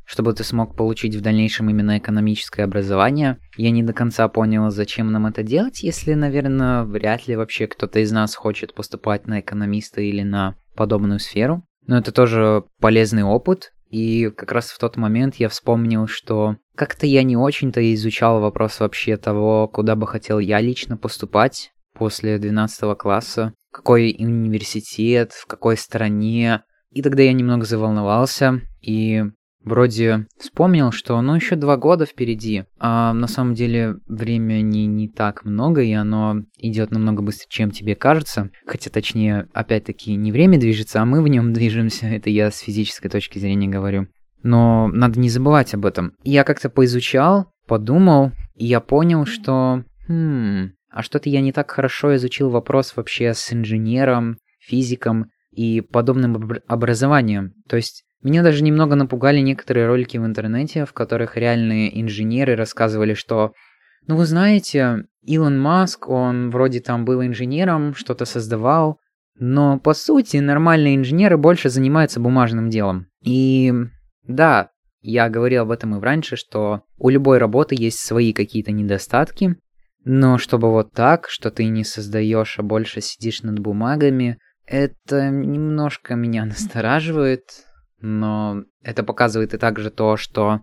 чтобы 0.04 0.32
ты 0.32 0.44
смог 0.44 0.76
получить 0.76 1.16
в 1.16 1.20
дальнейшем 1.20 1.70
именно 1.70 1.98
экономическое 1.98 2.62
образование. 2.62 3.38
Я 3.56 3.72
не 3.72 3.82
до 3.82 3.92
конца 3.92 4.28
понял, 4.28 4.70
зачем 4.70 5.10
нам 5.10 5.26
это 5.26 5.42
делать, 5.42 5.82
если, 5.82 6.14
наверное, 6.14 6.84
вряд 6.84 7.26
ли 7.26 7.34
вообще 7.34 7.66
кто-то 7.66 7.98
из 7.98 8.12
нас 8.12 8.36
хочет 8.36 8.74
поступать 8.74 9.26
на 9.26 9.40
экономиста 9.40 10.00
или 10.00 10.22
на 10.22 10.54
подобную 10.76 11.18
сферу. 11.18 11.64
Но 11.86 11.98
это 11.98 12.12
тоже 12.12 12.64
полезный 12.80 13.24
опыт, 13.24 13.72
и 13.90 14.30
как 14.30 14.52
раз 14.52 14.70
в 14.70 14.78
тот 14.78 14.96
момент 14.96 15.36
я 15.36 15.48
вспомнил, 15.48 16.06
что 16.06 16.56
как-то 16.74 17.06
я 17.06 17.22
не 17.22 17.36
очень-то 17.36 17.94
изучал 17.94 18.40
вопрос 18.40 18.80
вообще 18.80 19.16
того, 19.16 19.68
куда 19.68 19.96
бы 19.96 20.06
хотел 20.06 20.38
я 20.38 20.60
лично 20.60 20.96
поступать 20.96 21.72
после 21.94 22.38
12 22.38 22.98
класса, 22.98 23.54
какой 23.70 24.14
университет, 24.18 25.32
в 25.32 25.46
какой 25.46 25.76
стране. 25.76 26.62
И 26.90 27.02
тогда 27.02 27.22
я 27.22 27.32
немного 27.32 27.64
заволновался, 27.64 28.60
и 28.80 29.24
вроде 29.66 30.26
вспомнил, 30.38 30.92
что 30.92 31.20
ну 31.20 31.34
еще 31.34 31.56
два 31.56 31.76
года 31.76 32.06
впереди, 32.06 32.64
а 32.78 33.12
на 33.12 33.26
самом 33.26 33.54
деле 33.54 33.96
времени 34.06 34.86
не 34.86 35.08
так 35.08 35.44
много, 35.44 35.82
и 35.82 35.92
оно 35.92 36.36
идет 36.56 36.92
намного 36.92 37.20
быстрее, 37.22 37.48
чем 37.50 37.70
тебе 37.70 37.94
кажется. 37.94 38.50
Хотя 38.64 38.88
точнее, 38.88 39.48
опять-таки, 39.52 40.14
не 40.14 40.32
время 40.32 40.58
движется, 40.58 41.02
а 41.02 41.04
мы 41.04 41.20
в 41.20 41.28
нем 41.28 41.52
движемся. 41.52 42.06
Это 42.06 42.30
я 42.30 42.50
с 42.50 42.60
физической 42.60 43.10
точки 43.10 43.38
зрения 43.38 43.68
говорю. 43.68 44.06
Но 44.42 44.88
надо 44.88 45.18
не 45.18 45.28
забывать 45.28 45.74
об 45.74 45.84
этом. 45.84 46.12
Я 46.22 46.44
как-то 46.44 46.70
поизучал, 46.70 47.50
подумал, 47.66 48.30
и 48.54 48.64
я 48.64 48.80
понял, 48.80 49.26
что... 49.26 49.82
Хм, 50.06 50.70
а 50.88 51.02
что-то 51.02 51.28
я 51.28 51.40
не 51.40 51.52
так 51.52 51.70
хорошо 51.70 52.14
изучил 52.14 52.48
вопрос 52.48 52.94
вообще 52.96 53.34
с 53.34 53.52
инженером, 53.52 54.38
физиком 54.60 55.26
и 55.50 55.80
подобным 55.80 56.60
образованием. 56.68 57.54
То 57.68 57.76
есть 57.76 58.05
меня 58.22 58.42
даже 58.42 58.62
немного 58.62 58.94
напугали 58.94 59.40
некоторые 59.40 59.86
ролики 59.86 60.16
в 60.16 60.24
интернете, 60.24 60.84
в 60.84 60.92
которых 60.92 61.36
реальные 61.36 62.00
инженеры 62.00 62.56
рассказывали, 62.56 63.14
что 63.14 63.52
ну 64.06 64.16
вы 64.16 64.26
знаете, 64.26 65.06
Илон 65.22 65.58
Маск, 65.58 66.08
он 66.08 66.50
вроде 66.50 66.80
там 66.80 67.04
был 67.04 67.22
инженером, 67.22 67.94
что-то 67.94 68.24
создавал, 68.24 69.00
но 69.38 69.78
по 69.78 69.94
сути 69.94 70.36
нормальные 70.38 70.96
инженеры 70.96 71.36
больше 71.36 71.68
занимаются 71.68 72.20
бумажным 72.20 72.70
делом. 72.70 73.06
И 73.22 73.72
да, 74.22 74.70
я 75.00 75.28
говорил 75.28 75.62
об 75.62 75.70
этом 75.72 75.96
и 75.96 76.00
раньше, 76.00 76.36
что 76.36 76.82
у 76.98 77.08
любой 77.08 77.38
работы 77.38 77.74
есть 77.76 77.98
свои 77.98 78.32
какие-то 78.32 78.72
недостатки, 78.72 79.56
но 80.04 80.38
чтобы 80.38 80.70
вот 80.70 80.92
так, 80.92 81.28
что 81.28 81.50
ты 81.50 81.66
не 81.66 81.82
создаешь, 81.82 82.58
а 82.58 82.62
больше 82.62 83.00
сидишь 83.00 83.42
над 83.42 83.58
бумагами, 83.58 84.38
это 84.64 85.30
немножко 85.30 86.14
меня 86.14 86.44
настораживает, 86.46 87.65
но 88.00 88.64
это 88.82 89.02
показывает 89.02 89.54
и 89.54 89.58
также 89.58 89.90
то, 89.90 90.16
что 90.16 90.60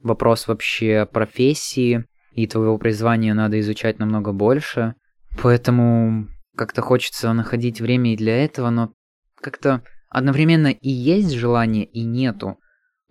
вопрос 0.00 0.46
вообще 0.46 1.06
профессии 1.06 2.04
и 2.32 2.46
твоего 2.46 2.78
призвания 2.78 3.34
надо 3.34 3.58
изучать 3.60 3.98
намного 3.98 4.32
больше. 4.32 4.94
Поэтому 5.42 6.28
как-то 6.56 6.82
хочется 6.82 7.32
находить 7.32 7.80
время 7.80 8.12
и 8.12 8.16
для 8.16 8.44
этого, 8.44 8.70
но 8.70 8.92
как-то 9.40 9.82
одновременно 10.08 10.68
и 10.68 10.88
есть 10.88 11.32
желание, 11.32 11.84
и 11.84 12.04
нету. 12.04 12.58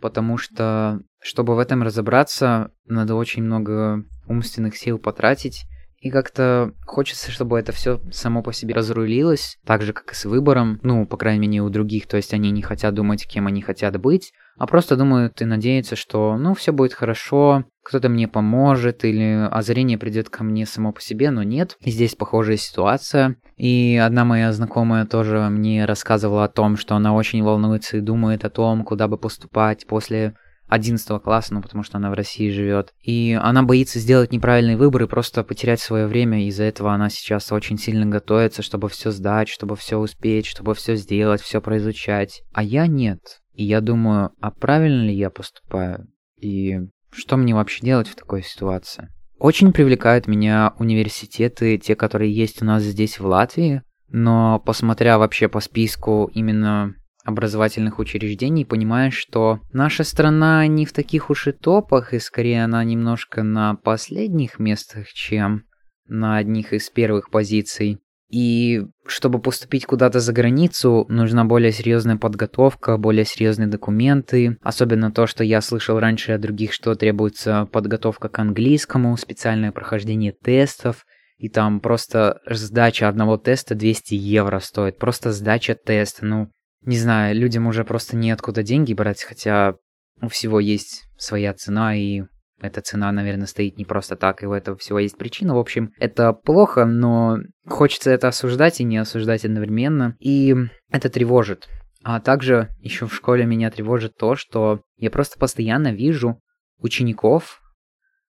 Потому 0.02 0.38
что, 0.38 1.02
чтобы 1.22 1.56
в 1.56 1.60
этом 1.60 1.84
разобраться, 1.84 2.72
надо 2.86 3.16
очень 3.16 3.44
много 3.44 4.04
умственных 4.28 4.76
сил 4.76 4.98
потратить, 4.98 5.66
и 6.00 6.10
как-то 6.10 6.74
хочется, 6.86 7.32
чтобы 7.32 7.60
это 7.60 7.72
все 7.72 8.00
само 8.12 8.44
по 8.44 8.54
себе 8.54 8.74
разрулилось, 8.74 9.58
так 9.66 9.82
же, 9.82 9.94
как 9.94 10.12
и 10.12 10.16
с 10.16 10.26
выбором, 10.26 10.80
ну, 10.84 11.06
по 11.06 11.18
крайней 11.18 11.48
мере, 11.48 11.64
у 11.64 11.70
других, 11.70 12.08
то 12.08 12.18
есть 12.18 12.34
они 12.34 12.52
не 12.52 12.62
хотят 12.62 12.94
думать, 12.94 13.26
кем 13.28 13.48
они 13.48 13.62
хотят 13.62 14.00
быть, 14.00 14.32
а 14.58 14.68
просто 14.68 14.96
думают 14.96 15.42
и 15.42 15.46
надеются, 15.46 15.96
что, 15.96 16.38
ну, 16.38 16.54
все 16.54 16.72
будет 16.72 16.94
хорошо, 16.94 17.66
кто-то 17.84 18.10
мне 18.10 18.28
поможет, 18.28 19.04
или 19.04 19.48
озарение 19.52 19.98
придет 19.98 20.30
ко 20.30 20.44
мне 20.44 20.66
само 20.66 20.92
по 20.92 21.02
себе, 21.02 21.30
но 21.30 21.44
нет. 21.44 21.78
Здесь 21.86 22.16
похожая 22.16 22.58
ситуация. 22.58 23.36
И 23.58 24.00
одна 24.04 24.26
моя 24.26 24.52
знакомая 24.54 25.06
тоже 25.06 25.50
мне 25.50 25.86
рассказывала 25.86 26.46
о 26.46 26.50
том, 26.50 26.78
что 26.78 26.96
она 26.96 27.14
очень 27.14 27.44
волнуется 27.44 27.98
и 27.98 28.02
думает 28.02 28.44
о 28.44 28.50
том, 28.50 28.84
куда 28.84 29.08
бы 29.08 29.18
поступать 29.18 29.86
после 29.88 30.36
11 30.68 31.22
класса, 31.22 31.54
ну 31.54 31.62
потому 31.62 31.84
что 31.84 31.98
она 31.98 32.10
в 32.10 32.14
России 32.14 32.50
живет. 32.50 32.94
И 33.02 33.38
она 33.40 33.64
боится 33.64 34.00
сделать 34.00 34.32
неправильный 34.32 34.76
выбор 34.76 35.04
и 35.04 35.08
просто 35.08 35.44
потерять 35.44 35.80
свое 35.80 36.08
время. 36.08 36.48
Из-за 36.48 36.64
этого 36.64 36.94
она 36.94 37.10
сейчас 37.10 37.52
очень 37.52 37.78
сильно 37.78 38.06
готовится, 38.06 38.62
чтобы 38.62 38.90
все 38.90 39.12
сдать, 39.12 39.48
чтобы 39.48 39.76
все 39.76 39.98
успеть, 39.98 40.46
чтобы 40.46 40.74
все 40.74 40.96
сделать, 40.96 41.42
все 41.42 41.62
произучать. 41.62 42.42
А 42.54 42.64
я 42.64 42.88
нет. 42.88 43.20
И 43.54 43.64
я 43.64 43.82
думаю, 43.82 44.32
а 44.42 44.52
правильно 44.52 45.04
ли 45.04 45.14
я 45.16 45.30
поступаю? 45.30 46.08
И 46.40 46.80
что 47.12 47.38
мне 47.38 47.56
вообще 47.56 47.86
делать 47.86 48.08
в 48.08 48.16
такой 48.16 48.44
ситуации? 48.44 49.10
Очень 49.38 49.74
привлекают 49.74 50.28
меня 50.28 50.74
университеты, 50.80 51.78
те, 51.78 51.96
которые 51.96 52.34
есть 52.34 52.62
у 52.62 52.66
нас 52.66 52.84
здесь 52.84 53.20
в 53.20 53.26
Латвии, 53.26 53.84
но 54.10 54.60
посмотря 54.60 55.18
вообще 55.18 55.48
по 55.48 55.60
списку 55.60 56.30
именно 56.34 56.96
образовательных 57.26 58.00
учреждений, 58.00 58.66
понимаешь, 58.66 59.16
что 59.16 59.60
наша 59.74 60.04
страна 60.04 60.66
не 60.68 60.86
в 60.86 60.94
таких 60.94 61.30
уж 61.30 61.48
и 61.48 61.52
топах, 61.52 62.14
и 62.14 62.20
скорее 62.20 62.64
она 62.64 62.84
немножко 62.84 63.44
на 63.44 63.76
последних 63.76 64.60
местах, 64.60 65.08
чем 65.10 65.64
на 66.08 66.38
одних 66.38 66.72
из 66.72 66.90
первых 66.90 67.32
позиций. 67.32 68.00
И 68.30 68.84
чтобы 69.06 69.40
поступить 69.40 69.86
куда-то 69.86 70.20
за 70.20 70.34
границу, 70.34 71.06
нужна 71.10 71.46
более 71.46 71.72
серьезная 71.72 72.18
подготовка, 72.18 72.98
более 72.98 73.26
серьезные 73.26 73.68
документы. 73.68 74.58
Особенно 74.62 75.12
то, 75.12 75.28
что 75.28 75.44
я 75.44 75.62
слышал 75.62 76.00
раньше 76.00 76.32
от 76.32 76.42
других, 76.42 76.74
что 76.74 76.96
требуется 76.96 77.68
подготовка 77.72 78.30
к 78.30 78.40
английскому, 78.40 79.16
специальное 79.18 79.72
прохождение 79.72 80.32
тестов. 80.32 81.06
И 81.38 81.50
там 81.50 81.80
просто 81.80 82.40
сдача 82.50 83.08
одного 83.08 83.38
теста 83.38 83.76
200 83.76 84.16
евро 84.16 84.60
стоит. 84.60 84.98
Просто 84.98 85.32
сдача 85.32 85.76
теста. 85.76 86.26
Ну, 86.26 86.50
не 86.86 86.98
знаю, 86.98 87.36
людям 87.36 87.68
уже 87.68 87.84
просто 87.84 88.16
неоткуда 88.16 88.64
деньги 88.64 88.94
брать, 88.94 89.24
хотя 89.24 89.76
у 90.22 90.28
всего 90.30 90.60
есть 90.60 91.04
своя 91.18 91.54
цена, 91.54 91.96
и 91.96 92.24
эта 92.62 92.82
цена, 92.82 93.12
наверное, 93.12 93.48
стоит 93.48 93.78
не 93.78 93.86
просто 93.86 94.16
так, 94.16 94.42
и 94.42 94.46
у 94.46 94.54
этого 94.54 94.78
всего 94.78 95.00
есть 95.00 95.18
причина. 95.18 95.56
В 95.56 95.60
общем, 95.60 95.92
это 95.98 96.34
плохо, 96.34 96.86
но 96.86 97.38
хочется 97.68 98.12
это 98.12 98.30
осуждать 98.30 98.80
и 98.80 98.86
не 98.86 98.98
осуждать 98.98 99.46
одновременно, 99.46 100.16
и 100.20 100.56
это 100.90 101.10
тревожит. 101.10 101.68
А 102.04 102.20
также 102.22 102.70
еще 102.80 103.08
в 103.08 103.16
школе 103.16 103.46
меня 103.46 103.72
тревожит 103.72 104.16
то, 104.18 104.36
что 104.36 104.82
я 104.98 105.10
просто 105.10 105.40
постоянно 105.40 105.92
вижу 105.92 106.40
учеников 106.78 107.62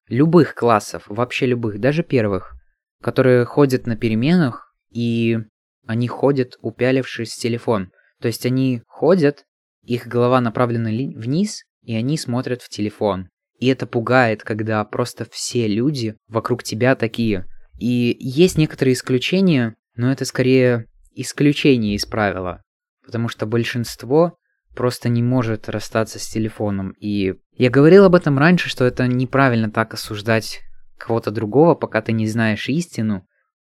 любых 0.08 0.54
классов, 0.54 1.04
вообще 1.08 1.46
любых, 1.46 1.78
даже 1.78 2.02
первых, 2.02 2.54
которые 3.02 3.44
ходят 3.44 3.86
на 3.86 3.96
переменах, 3.96 4.72
и 4.90 5.38
они 5.86 6.08
ходят, 6.08 6.56
упялившись 6.60 7.32
в 7.32 7.40
телефон. 7.40 7.92
То 8.20 8.28
есть 8.28 8.46
они 8.46 8.82
ходят, 8.86 9.44
их 9.82 10.06
голова 10.06 10.40
направлена 10.40 10.90
вниз, 10.90 11.64
и 11.82 11.94
они 11.94 12.18
смотрят 12.18 12.62
в 12.62 12.68
телефон. 12.68 13.28
И 13.58 13.68
это 13.68 13.86
пугает, 13.86 14.42
когда 14.42 14.84
просто 14.84 15.26
все 15.30 15.66
люди 15.66 16.16
вокруг 16.28 16.62
тебя 16.62 16.94
такие. 16.94 17.46
И 17.78 18.16
есть 18.18 18.58
некоторые 18.58 18.94
исключения, 18.94 19.76
но 19.94 20.10
это 20.10 20.24
скорее 20.24 20.86
исключение 21.14 21.94
из 21.94 22.04
правила. 22.04 22.62
Потому 23.04 23.28
что 23.28 23.46
большинство 23.46 24.36
просто 24.74 25.08
не 25.08 25.22
может 25.22 25.68
расстаться 25.68 26.18
с 26.18 26.28
телефоном. 26.28 26.92
И 27.00 27.34
я 27.52 27.70
говорил 27.70 28.04
об 28.04 28.14
этом 28.14 28.38
раньше, 28.38 28.68
что 28.68 28.84
это 28.84 29.06
неправильно 29.06 29.70
так 29.70 29.94
осуждать 29.94 30.60
кого-то 30.98 31.30
другого, 31.30 31.74
пока 31.74 32.02
ты 32.02 32.12
не 32.12 32.26
знаешь 32.26 32.68
истину. 32.68 33.26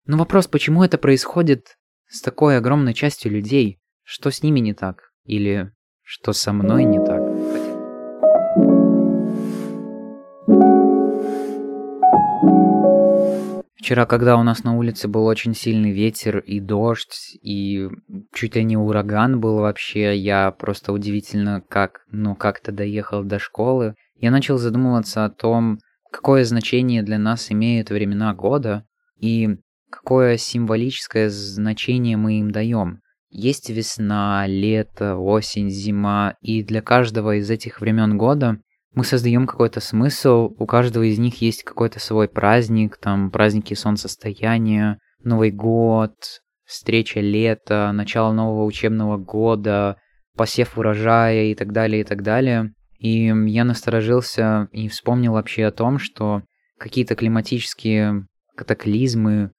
Но 0.06 0.16
вопрос, 0.16 0.46
почему 0.46 0.84
это 0.84 0.99
происходит 0.99 1.76
с 2.08 2.20
такой 2.20 2.56
огромной 2.56 2.94
частью 2.94 3.32
людей? 3.32 3.80
Что 4.04 4.30
с 4.30 4.42
ними 4.42 4.61
не 4.61 4.75
так? 4.75 5.12
Или 5.25 5.73
что 6.02 6.32
со 6.32 6.52
мной 6.52 6.85
не 6.85 6.99
так? 6.99 7.23
Вчера, 13.76 14.06
когда 14.06 14.37
у 14.37 14.42
нас 14.42 14.62
на 14.62 14.76
улице 14.76 15.09
был 15.09 15.26
очень 15.26 15.54
сильный 15.54 15.90
ветер 15.90 16.38
и 16.38 16.61
дождь, 16.61 17.37
и 17.42 17.88
чуть 18.32 18.54
ли 18.54 18.62
не 18.62 18.76
ураган 18.76 19.40
был 19.40 19.59
вообще, 19.59 20.16
я 20.16 20.52
просто 20.52 20.92
удивительно 20.92 21.62
как, 21.68 22.02
ну, 22.11 22.37
как-то 22.37 22.71
доехал 22.71 23.25
до 23.25 23.38
школы. 23.38 23.97
Я 24.14 24.30
начал 24.30 24.56
задумываться 24.56 25.25
о 25.25 25.30
том, 25.30 25.78
какое 26.12 26.44
значение 26.44 27.02
для 27.02 27.18
нас 27.18 27.50
имеют 27.50 27.90
времена 27.90 28.32
года 28.35 28.87
и 29.18 29.56
какое 29.90 30.37
символическое 30.37 31.28
значение 31.28 32.16
мы 32.16 32.38
им 32.38 32.50
даем. 32.50 33.01
Есть 33.35 33.71
весна, 33.71 34.47
лето, 34.47 35.17
осень, 35.17 35.71
зима, 35.71 36.37
и 36.43 36.62
для 36.62 36.83
каждого 36.83 37.37
из 37.37 37.51
этих 37.51 37.81
времен 37.81 38.19
года 38.19 38.59
мы 38.95 39.05
создаем 39.05 39.47
какой-то 39.47 39.81
смысл, 39.81 40.51
у 40.59 40.67
каждого 40.67 41.03
из 41.05 41.19
них 41.19 41.41
есть 41.41 41.65
какой-то 41.65 41.99
свой 41.99 42.29
праздник, 42.29 42.99
там 42.99 43.31
праздники 43.31 43.73
солнцестояния, 43.73 44.99
Новый 45.25 45.51
год, 45.51 46.12
встреча 46.65 47.21
лета, 47.21 47.91
начало 47.93 48.33
нового 48.33 48.65
учебного 48.65 49.17
года, 49.17 49.97
посев 50.37 50.77
урожая 50.77 51.45
и 51.45 51.55
так 51.55 51.73
далее, 51.73 52.03
и 52.03 52.05
так 52.05 52.23
далее. 52.23 52.75
И 52.99 53.27
я 53.27 53.65
насторожился 53.65 54.69
и 54.73 54.89
вспомнил 54.89 55.33
вообще 55.33 55.65
о 55.65 55.73
том, 55.73 55.99
что 55.99 56.43
какие-то 56.79 57.15
климатические 57.15 58.27
катаклизмы, 58.57 59.53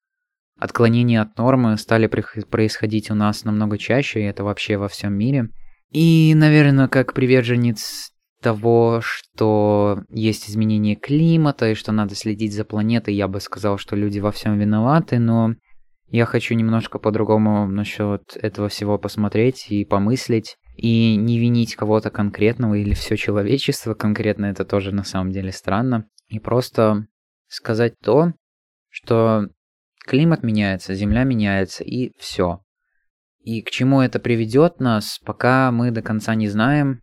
отклонения 0.58 1.22
от 1.22 1.36
нормы 1.38 1.76
стали 1.78 2.06
происходить 2.06 3.10
у 3.10 3.14
нас 3.14 3.44
намного 3.44 3.78
чаще, 3.78 4.20
и 4.20 4.24
это 4.24 4.44
вообще 4.44 4.76
во 4.76 4.88
всем 4.88 5.14
мире. 5.14 5.48
И, 5.90 6.32
наверное, 6.34 6.88
как 6.88 7.14
приверженец 7.14 8.10
того, 8.40 9.00
что 9.02 10.02
есть 10.10 10.50
изменение 10.50 10.96
климата 10.96 11.70
и 11.70 11.74
что 11.74 11.92
надо 11.92 12.14
следить 12.14 12.52
за 12.52 12.64
планетой, 12.64 13.14
я 13.14 13.26
бы 13.26 13.40
сказал, 13.40 13.78
что 13.78 13.96
люди 13.96 14.18
во 14.18 14.32
всем 14.32 14.58
виноваты, 14.58 15.18
но 15.18 15.54
я 16.08 16.26
хочу 16.26 16.54
немножко 16.54 16.98
по-другому 16.98 17.66
насчет 17.66 18.36
этого 18.36 18.68
всего 18.68 18.98
посмотреть 18.98 19.66
и 19.70 19.84
помыслить. 19.84 20.56
и 20.76 21.16
не 21.16 21.38
винить 21.38 21.76
кого-то 21.76 22.10
конкретного 22.10 22.74
или 22.74 22.94
все 22.94 23.16
человечество 23.16 23.94
конкретно, 23.94 24.46
это 24.46 24.64
тоже 24.64 24.92
на 24.92 25.04
самом 25.04 25.30
деле 25.32 25.52
странно. 25.52 26.06
И 26.28 26.40
просто 26.40 27.06
сказать 27.48 27.94
то, 28.02 28.32
что 28.90 29.48
климат 30.06 30.42
меняется, 30.42 30.94
земля 30.94 31.24
меняется, 31.24 31.82
и 31.84 32.12
все. 32.18 32.60
И 33.40 33.62
к 33.62 33.70
чему 33.70 34.00
это 34.00 34.18
приведет 34.18 34.80
нас, 34.80 35.18
пока 35.24 35.70
мы 35.70 35.90
до 35.90 36.02
конца 36.02 36.34
не 36.34 36.48
знаем, 36.48 37.00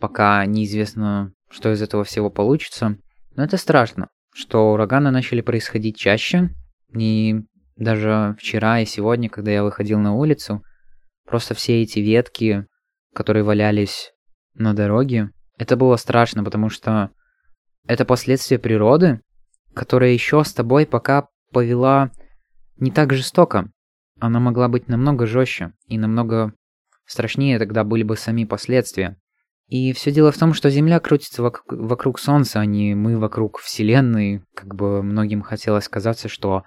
пока 0.00 0.44
неизвестно, 0.46 1.32
что 1.50 1.72
из 1.72 1.82
этого 1.82 2.04
всего 2.04 2.30
получится. 2.30 2.96
Но 3.34 3.44
это 3.44 3.56
страшно, 3.56 4.08
что 4.32 4.72
ураганы 4.72 5.10
начали 5.10 5.40
происходить 5.40 5.96
чаще. 5.96 6.50
И 6.96 7.36
даже 7.76 8.36
вчера 8.38 8.80
и 8.80 8.86
сегодня, 8.86 9.28
когда 9.28 9.50
я 9.50 9.62
выходил 9.62 9.98
на 9.98 10.14
улицу, 10.14 10.62
просто 11.26 11.54
все 11.54 11.82
эти 11.82 11.98
ветки, 11.98 12.66
которые 13.14 13.44
валялись 13.44 14.12
на 14.54 14.74
дороге, 14.74 15.30
это 15.58 15.76
было 15.76 15.96
страшно, 15.96 16.42
потому 16.44 16.68
что 16.68 17.10
это 17.86 18.04
последствия 18.04 18.58
природы, 18.58 19.20
которая 19.74 20.10
еще 20.10 20.44
с 20.44 20.52
тобой 20.52 20.86
пока 20.86 21.28
повела 21.52 22.10
не 22.78 22.90
так 22.90 23.12
жестоко. 23.12 23.70
Она 24.20 24.40
могла 24.40 24.68
быть 24.68 24.88
намного 24.88 25.26
жестче 25.26 25.72
и 25.86 25.98
намного 25.98 26.54
страшнее 27.06 27.58
тогда 27.58 27.84
были 27.84 28.02
бы 28.02 28.16
сами 28.16 28.44
последствия. 28.44 29.16
И 29.68 29.92
все 29.92 30.10
дело 30.12 30.32
в 30.32 30.38
том, 30.38 30.52
что 30.52 30.68
Земля 30.70 31.00
крутится 31.00 31.42
вокруг, 31.42 31.72
вокруг 31.72 32.18
Солнца, 32.18 32.60
а 32.60 32.66
не 32.66 32.94
мы 32.94 33.18
вокруг 33.18 33.58
Вселенной. 33.58 34.42
Как 34.54 34.74
бы 34.74 35.02
многим 35.02 35.42
хотелось 35.42 35.88
казаться, 35.88 36.28
что 36.28 36.64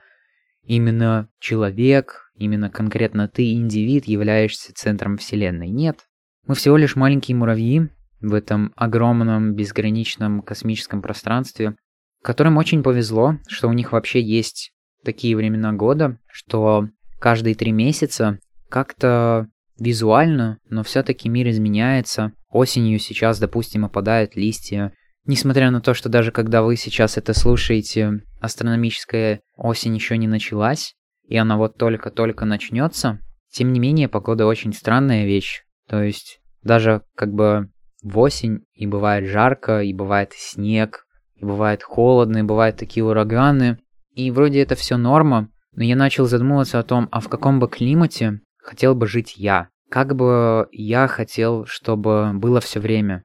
именно 0.64 1.30
человек, 1.40 2.32
именно 2.36 2.70
конкретно 2.70 3.28
ты, 3.28 3.54
индивид, 3.54 4.06
являешься 4.06 4.74
центром 4.74 5.18
Вселенной. 5.18 5.70
Нет. 5.70 6.08
Мы 6.48 6.56
всего 6.56 6.78
лишь 6.78 6.96
маленькие 6.96 7.38
муравьи 7.38 7.90
в 8.22 8.34
этом 8.34 8.74
огромном 8.76 9.54
безграничном 9.54 10.42
космическом 10.42 11.02
пространстве, 11.02 11.76
которым 12.24 12.58
очень 12.58 12.82
повезло, 12.82 13.38
что 13.48 13.68
у 13.68 13.74
них 13.74 13.92
вообще 13.92 14.22
есть 14.22 14.72
такие 15.06 15.38
времена 15.38 15.72
года, 15.72 16.20
что 16.28 16.90
каждые 17.20 17.56
три 17.56 17.72
месяца 17.72 18.40
как-то 18.70 19.48
визуально, 19.80 20.60
но 20.70 20.84
все-таки 20.84 21.30
мир 21.30 21.50
изменяется. 21.50 22.34
Осенью 22.50 23.00
сейчас, 23.00 23.40
допустим, 23.40 23.86
опадают 23.86 24.36
листья. 24.36 24.94
Несмотря 25.26 25.72
на 25.72 25.82
то, 25.82 25.94
что 25.94 26.10
даже 26.10 26.32
когда 26.32 26.62
вы 26.62 26.76
сейчас 26.76 27.18
это 27.18 27.34
слушаете, 27.34 28.22
астрономическая 28.40 29.42
осень 29.56 29.96
еще 29.96 30.18
не 30.18 30.28
началась, 30.28 30.96
и 31.28 31.36
она 31.38 31.58
вот 31.58 31.78
только-только 31.78 32.46
начнется, 32.46 33.20
тем 33.50 33.74
не 33.74 33.80
менее 33.80 34.08
погода 34.08 34.46
очень 34.46 34.74
странная 34.74 35.26
вещь. 35.26 35.64
То 35.88 36.02
есть 36.04 36.40
даже 36.62 37.02
как 37.16 37.34
бы 37.34 37.70
в 38.04 38.20
осень 38.20 38.66
и 38.74 38.86
бывает 38.86 39.28
жарко, 39.28 39.82
и 39.82 39.94
бывает 39.94 40.34
снег, 40.34 41.06
и 41.36 41.44
бывает 41.44 41.84
холодно, 41.84 42.40
и 42.40 42.44
бывают 42.44 42.78
такие 42.78 43.04
ураганы. 43.04 43.80
И 44.15 44.31
вроде 44.31 44.62
это 44.62 44.75
все 44.75 44.95
норма, 44.98 45.50
но 45.74 45.84
я 45.84 45.95
начал 45.95 46.25
задумываться 46.25 46.79
о 46.79 46.84
том, 46.84 47.10
а 47.12 47.19
в 47.19 47.27
каком 47.27 47.60
бы 47.60 47.67
климате 47.67 48.39
хотел 48.57 48.95
бы 48.95 49.07
жить 49.07 49.36
я. 49.38 49.67
Как 49.89 50.15
бы 50.15 50.67
я 50.72 51.07
хотел, 51.07 51.65
чтобы 51.65 52.31
было 52.34 52.62
все 52.62 52.79
время, 52.79 53.24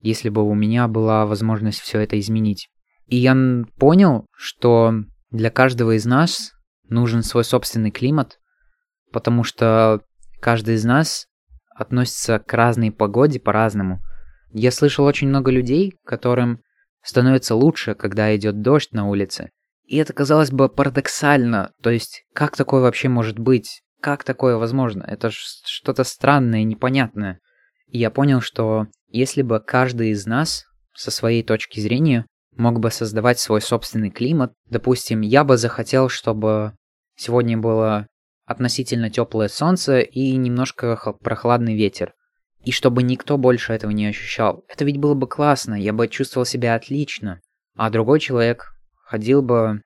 если 0.00 0.30
бы 0.30 0.42
у 0.42 0.54
меня 0.54 0.88
была 0.88 1.26
возможность 1.26 1.80
все 1.80 2.00
это 2.00 2.18
изменить. 2.18 2.68
И 3.06 3.16
я 3.16 3.36
понял, 3.78 4.26
что 4.34 4.94
для 5.30 5.50
каждого 5.50 5.96
из 5.96 6.06
нас 6.06 6.52
нужен 6.88 7.22
свой 7.22 7.44
собственный 7.44 7.90
климат, 7.90 8.38
потому 9.12 9.44
что 9.44 10.00
каждый 10.40 10.76
из 10.76 10.84
нас 10.84 11.26
относится 11.74 12.38
к 12.38 12.52
разной 12.54 12.90
погоде 12.90 13.40
по-разному. 13.40 14.00
Я 14.52 14.70
слышал 14.70 15.04
очень 15.04 15.28
много 15.28 15.50
людей, 15.50 15.94
которым 16.04 16.60
становится 17.02 17.54
лучше, 17.54 17.94
когда 17.94 18.34
идет 18.34 18.62
дождь 18.62 18.92
на 18.92 19.06
улице, 19.06 19.50
и 19.90 19.96
это 19.96 20.12
казалось 20.12 20.52
бы 20.52 20.68
парадоксально. 20.68 21.72
То 21.82 21.90
есть, 21.90 22.22
как 22.32 22.56
такое 22.56 22.80
вообще 22.80 23.08
может 23.08 23.40
быть? 23.40 23.82
Как 24.00 24.22
такое 24.22 24.56
возможно? 24.56 25.02
Это 25.02 25.30
что-то 25.32 26.04
странное, 26.04 26.62
непонятное. 26.62 27.40
И 27.88 27.98
я 27.98 28.12
понял, 28.12 28.40
что 28.40 28.86
если 29.08 29.42
бы 29.42 29.58
каждый 29.58 30.10
из 30.10 30.26
нас 30.26 30.62
со 30.94 31.10
своей 31.10 31.42
точки 31.42 31.80
зрения 31.80 32.24
мог 32.56 32.78
бы 32.78 32.92
создавать 32.92 33.40
свой 33.40 33.60
собственный 33.60 34.10
климат, 34.10 34.52
допустим, 34.66 35.22
я 35.22 35.42
бы 35.42 35.56
захотел, 35.56 36.08
чтобы 36.08 36.74
сегодня 37.16 37.58
было 37.58 38.06
относительно 38.46 39.10
теплое 39.10 39.48
солнце 39.48 40.02
и 40.02 40.36
немножко 40.36 40.96
прохладный 41.20 41.74
ветер. 41.74 42.14
И 42.62 42.70
чтобы 42.70 43.02
никто 43.02 43.38
больше 43.38 43.72
этого 43.72 43.90
не 43.90 44.06
ощущал. 44.06 44.62
Это 44.68 44.84
ведь 44.84 44.98
было 44.98 45.14
бы 45.14 45.26
классно, 45.26 45.74
я 45.74 45.92
бы 45.92 46.06
чувствовал 46.06 46.46
себя 46.46 46.76
отлично. 46.76 47.40
А 47.74 47.90
другой 47.90 48.20
человек 48.20 48.70
ходил 49.10 49.42
бы 49.42 49.82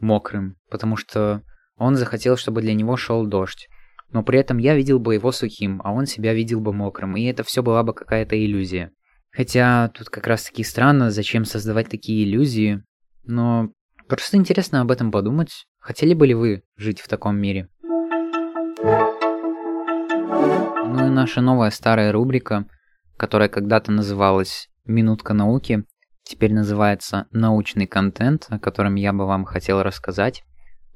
мокрым, 0.00 0.56
потому 0.68 0.96
что 0.96 1.42
он 1.76 1.94
захотел, 1.94 2.36
чтобы 2.36 2.62
для 2.62 2.74
него 2.74 2.96
шел 2.96 3.24
дождь. 3.24 3.68
Но 4.10 4.24
при 4.24 4.40
этом 4.40 4.58
я 4.58 4.74
видел 4.74 4.98
бы 4.98 5.14
его 5.14 5.30
сухим, 5.30 5.80
а 5.84 5.92
он 5.92 6.06
себя 6.06 6.34
видел 6.34 6.58
бы 6.60 6.72
мокрым, 6.72 7.16
и 7.16 7.22
это 7.26 7.44
все 7.44 7.62
была 7.62 7.84
бы 7.84 7.94
какая-то 7.94 8.36
иллюзия. 8.36 8.90
Хотя 9.30 9.88
тут 9.90 10.08
как 10.10 10.26
раз 10.26 10.46
таки 10.46 10.64
странно, 10.64 11.12
зачем 11.12 11.44
создавать 11.44 11.88
такие 11.88 12.24
иллюзии, 12.24 12.82
но 13.22 13.70
просто 14.08 14.36
интересно 14.36 14.80
об 14.80 14.90
этом 14.90 15.12
подумать. 15.12 15.66
Хотели 15.78 16.12
бы 16.12 16.26
ли 16.26 16.34
вы 16.34 16.64
жить 16.76 17.00
в 17.00 17.06
таком 17.06 17.38
мире? 17.38 17.68
Ну 20.88 21.06
и 21.06 21.10
наша 21.10 21.40
новая 21.40 21.70
старая 21.70 22.10
рубрика, 22.10 22.66
которая 23.16 23.48
когда-то 23.48 23.92
называлась 23.92 24.68
«Минутка 24.84 25.34
науки», 25.34 25.84
теперь 26.26 26.52
называется 26.52 27.26
научный 27.30 27.86
контент, 27.86 28.46
о 28.50 28.58
котором 28.58 28.96
я 28.96 29.12
бы 29.12 29.26
вам 29.26 29.44
хотел 29.44 29.82
рассказать, 29.82 30.42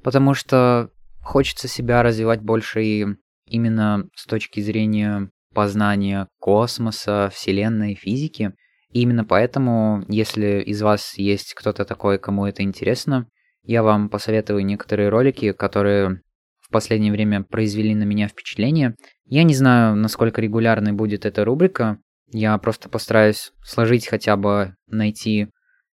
потому 0.03 0.33
что 0.33 0.89
хочется 1.21 1.67
себя 1.67 2.03
развивать 2.03 2.41
больше 2.41 2.83
и 2.83 3.05
именно 3.45 4.07
с 4.15 4.25
точки 4.25 4.59
зрения 4.59 5.29
познания 5.53 6.27
космоса, 6.39 7.29
Вселенной, 7.33 7.95
физики. 7.95 8.53
И 8.91 9.01
именно 9.01 9.23
поэтому, 9.23 10.03
если 10.07 10.61
из 10.61 10.81
вас 10.81 11.17
есть 11.17 11.53
кто-то 11.53 11.85
такой, 11.85 12.19
кому 12.19 12.45
это 12.45 12.63
интересно, 12.63 13.27
я 13.63 13.83
вам 13.83 14.09
посоветую 14.09 14.65
некоторые 14.65 15.09
ролики, 15.09 15.53
которые 15.53 16.21
в 16.59 16.69
последнее 16.71 17.11
время 17.11 17.43
произвели 17.43 17.93
на 17.95 18.03
меня 18.03 18.27
впечатление. 18.27 18.95
Я 19.25 19.43
не 19.43 19.53
знаю, 19.53 19.95
насколько 19.95 20.41
регулярной 20.41 20.93
будет 20.93 21.25
эта 21.25 21.45
рубрика, 21.45 21.99
я 22.31 22.57
просто 22.57 22.89
постараюсь 22.89 23.51
сложить 23.63 24.07
хотя 24.07 24.35
бы 24.35 24.75
найти... 24.87 25.47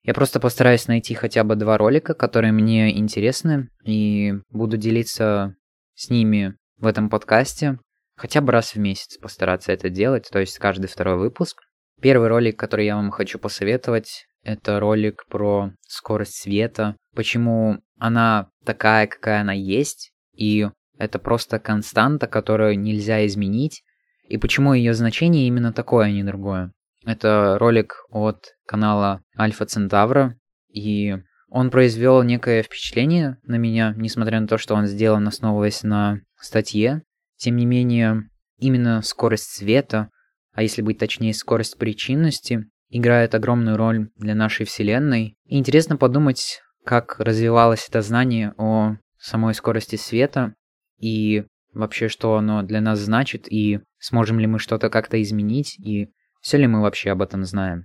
Я 0.02 0.14
просто 0.14 0.38
постараюсь 0.38 0.86
найти 0.86 1.14
хотя 1.14 1.42
бы 1.42 1.56
два 1.56 1.78
ролика, 1.78 2.14
которые 2.14 2.52
мне 2.52 2.96
интересны, 2.96 3.70
и 3.84 4.34
буду 4.50 4.76
делиться 4.76 5.56
с 5.94 6.10
ними 6.10 6.54
в 6.78 6.86
этом 6.86 7.10
подкасте. 7.10 7.78
Хотя 8.16 8.40
бы 8.40 8.52
раз 8.52 8.74
в 8.74 8.78
месяц 8.78 9.18
постараться 9.18 9.72
это 9.72 9.90
делать, 9.90 10.28
то 10.30 10.38
есть 10.38 10.58
каждый 10.58 10.86
второй 10.86 11.16
выпуск. 11.16 11.60
Первый 12.00 12.28
ролик, 12.28 12.58
который 12.58 12.86
я 12.86 12.96
вам 12.96 13.10
хочу 13.10 13.38
посоветовать, 13.38 14.26
это 14.42 14.78
ролик 14.78 15.24
про 15.28 15.72
скорость 15.88 16.36
света, 16.36 16.96
почему 17.14 17.78
она 17.98 18.48
такая, 18.64 19.06
какая 19.06 19.40
она 19.40 19.52
есть, 19.52 20.12
и 20.32 20.68
это 20.98 21.18
просто 21.18 21.58
константа, 21.58 22.26
которую 22.26 22.78
нельзя 22.78 23.26
изменить, 23.26 23.82
и 24.28 24.38
почему 24.38 24.74
ее 24.74 24.94
значение 24.94 25.46
именно 25.46 25.72
такое, 25.72 26.06
а 26.06 26.10
не 26.10 26.24
другое. 26.24 26.72
Это 27.04 27.56
ролик 27.58 28.04
от 28.10 28.54
канала 28.66 29.22
Альфа 29.38 29.64
Центавра, 29.66 30.36
и 30.68 31.16
он 31.48 31.70
произвел 31.70 32.22
некое 32.22 32.62
впечатление 32.62 33.38
на 33.44 33.56
меня, 33.56 33.94
несмотря 33.96 34.40
на 34.40 34.48
то, 34.48 34.58
что 34.58 34.74
он 34.74 34.86
сделан, 34.86 35.26
основываясь 35.28 35.82
на 35.84 36.20
статье. 36.40 37.02
Тем 37.36 37.56
не 37.56 37.66
менее, 37.66 38.28
именно 38.58 39.02
скорость 39.02 39.50
света, 39.50 40.10
а 40.52 40.62
если 40.62 40.82
быть 40.82 40.98
точнее, 40.98 41.34
скорость 41.34 41.78
причинности, 41.78 42.66
играет 42.88 43.34
огромную 43.34 43.76
роль 43.76 44.10
для 44.16 44.34
нашей 44.34 44.66
Вселенной. 44.66 45.36
И 45.44 45.58
интересно 45.58 45.96
подумать, 45.96 46.60
как 46.84 47.20
развивалось 47.20 47.86
это 47.88 48.02
знание 48.02 48.54
о 48.56 48.96
самой 49.18 49.54
скорости 49.54 49.96
света 49.96 50.54
и 50.98 51.44
вообще, 51.76 52.08
что 52.08 52.36
оно 52.36 52.62
для 52.62 52.80
нас 52.80 52.98
значит, 52.98 53.50
и 53.50 53.80
сможем 53.98 54.40
ли 54.40 54.46
мы 54.46 54.58
что-то 54.58 54.90
как-то 54.90 55.20
изменить, 55.22 55.78
и 55.78 56.08
все 56.40 56.58
ли 56.58 56.66
мы 56.66 56.80
вообще 56.80 57.10
об 57.10 57.22
этом 57.22 57.44
знаем. 57.44 57.84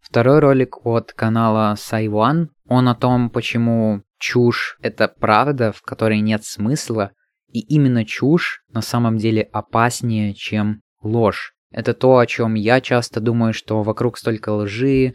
Второй 0.00 0.38
ролик 0.38 0.84
от 0.84 1.12
канала 1.12 1.74
Сайван, 1.78 2.50
он 2.68 2.88
о 2.88 2.94
том, 2.94 3.30
почему 3.30 4.02
чушь— 4.18 4.76
это 4.82 5.08
правда, 5.08 5.72
в 5.72 5.82
которой 5.82 6.20
нет 6.20 6.44
смысла, 6.44 7.12
и 7.48 7.60
именно 7.60 8.04
чушь 8.04 8.62
на 8.68 8.82
самом 8.82 9.16
деле 9.16 9.42
опаснее, 9.42 10.34
чем 10.34 10.82
ложь. 11.02 11.54
Это 11.70 11.94
то, 11.94 12.18
о 12.18 12.26
чем 12.26 12.54
я 12.54 12.80
часто 12.80 13.20
думаю, 13.20 13.52
что 13.54 13.82
вокруг 13.82 14.18
столько 14.18 14.50
лжи, 14.50 15.14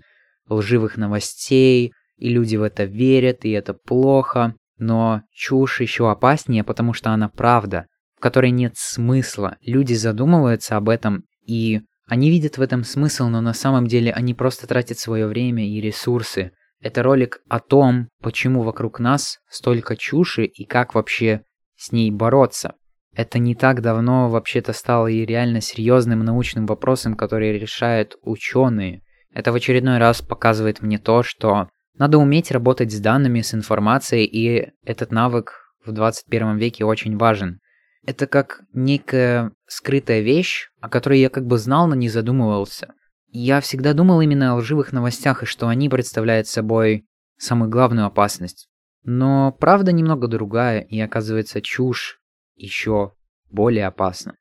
лживых 0.50 0.98
новостей, 0.98 1.94
и 2.18 2.30
люди 2.30 2.56
в 2.56 2.64
это 2.64 2.84
верят, 2.86 3.46
и 3.46 3.52
это 3.52 3.74
плохо. 3.74 4.56
Но 4.80 5.22
чушь 5.32 5.82
еще 5.82 6.10
опаснее, 6.10 6.64
потому 6.64 6.94
что 6.94 7.12
она 7.12 7.30
правда, 7.30 7.86
в 8.18 8.22
которой 8.22 8.52
нет 8.52 8.74
смысла. 8.76 9.58
Люди 9.62 9.94
задумываются 9.94 10.78
об 10.78 10.90
этом 10.90 11.24
И 11.46 11.82
они 12.08 12.32
видят 12.32 12.58
в 12.58 12.62
этом 12.62 12.84
смысл, 12.84 13.28
но 13.28 13.40
на 13.40 13.54
самом 13.54 13.86
деле 13.86 14.12
они 14.12 14.34
просто 14.34 14.66
тратят 14.66 14.98
свое 14.98 15.28
время 15.28 15.68
и 15.68 15.80
ресурсы. 15.80 16.52
Это 16.82 17.04
ролик 17.04 17.40
о 17.50 17.60
том, 17.60 18.08
почему 18.22 18.64
вокруг 18.64 19.00
нас 19.00 19.38
столько 19.50 19.96
чуши 19.96 20.46
и 20.46 20.66
как 20.66 20.96
вообще 20.96 21.44
с 21.76 21.92
ней 21.92 22.10
бороться. 22.10 22.74
Это 23.14 23.38
не 23.38 23.54
так 23.54 23.82
давно 23.82 24.30
вообще-то 24.30 24.74
стало 24.74 25.08
и 25.08 25.26
реально 25.26 25.62
серьезным 25.62 26.20
научным 26.20 26.66
вопросом, 26.66 27.16
который 27.16 27.60
решают 27.60 28.16
ученые. 28.22 29.02
Это 29.34 29.52
в 29.52 29.56
очередной 29.56 29.98
раз 29.98 30.22
показывает 30.22 30.82
мне 30.82 30.98
то, 30.98 31.22
что 31.22 31.70
надо 31.98 32.18
уметь 32.18 32.52
работать 32.52 32.92
с 32.92 33.00
данными, 33.00 33.42
с 33.42 33.54
информацией, 33.54 34.26
и 34.26 34.72
этот 34.84 35.12
навык 35.12 35.74
в 35.86 35.92
21 35.92 36.58
веке 36.58 36.86
очень 36.86 37.18
важен. 37.18 37.60
Это 38.06 38.28
как 38.28 38.62
некая 38.74 39.52
скрытая 39.68 40.22
вещь, 40.22 40.70
о 40.80 40.90
которой 40.90 41.20
я 41.20 41.30
как 41.30 41.46
бы 41.46 41.58
знал, 41.58 41.88
но 41.88 41.96
не 41.96 42.10
задумывался. 42.10 42.94
Я 43.28 43.62
всегда 43.62 43.94
думал 43.94 44.22
именно 44.22 44.54
о 44.54 44.56
лживых 44.56 44.94
новостях 44.94 45.44
и 45.44 45.46
что 45.46 45.68
они 45.68 45.90
представляют 45.90 46.48
собой 46.48 47.06
самую 47.38 47.70
главную 47.70 48.08
опасность. 48.08 48.68
Но 49.04 49.52
правда 49.52 49.92
немного 49.92 50.28
другая, 50.28 50.82
и 50.82 51.00
оказывается 51.00 51.62
чушь 51.62 52.20
еще 52.56 53.14
более 53.50 53.88
опасна. 53.88 54.36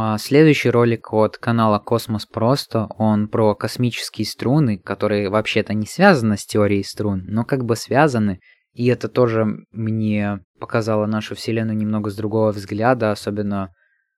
А 0.00 0.16
следующий 0.16 0.70
ролик 0.70 1.12
от 1.12 1.38
канала 1.38 1.80
Космос 1.80 2.24
Просто, 2.24 2.86
он 2.98 3.26
про 3.26 3.56
космические 3.56 4.26
струны, 4.26 4.78
которые 4.78 5.28
вообще-то 5.28 5.74
не 5.74 5.86
связаны 5.86 6.36
с 6.36 6.46
теорией 6.46 6.84
струн, 6.84 7.24
но 7.26 7.44
как 7.44 7.64
бы 7.64 7.74
связаны, 7.74 8.38
и 8.74 8.86
это 8.86 9.08
тоже 9.08 9.44
мне 9.72 10.38
показало 10.60 11.06
нашу 11.06 11.34
Вселенную 11.34 11.76
немного 11.76 12.10
с 12.10 12.14
другого 12.14 12.52
взгляда, 12.52 13.10
особенно 13.10 13.72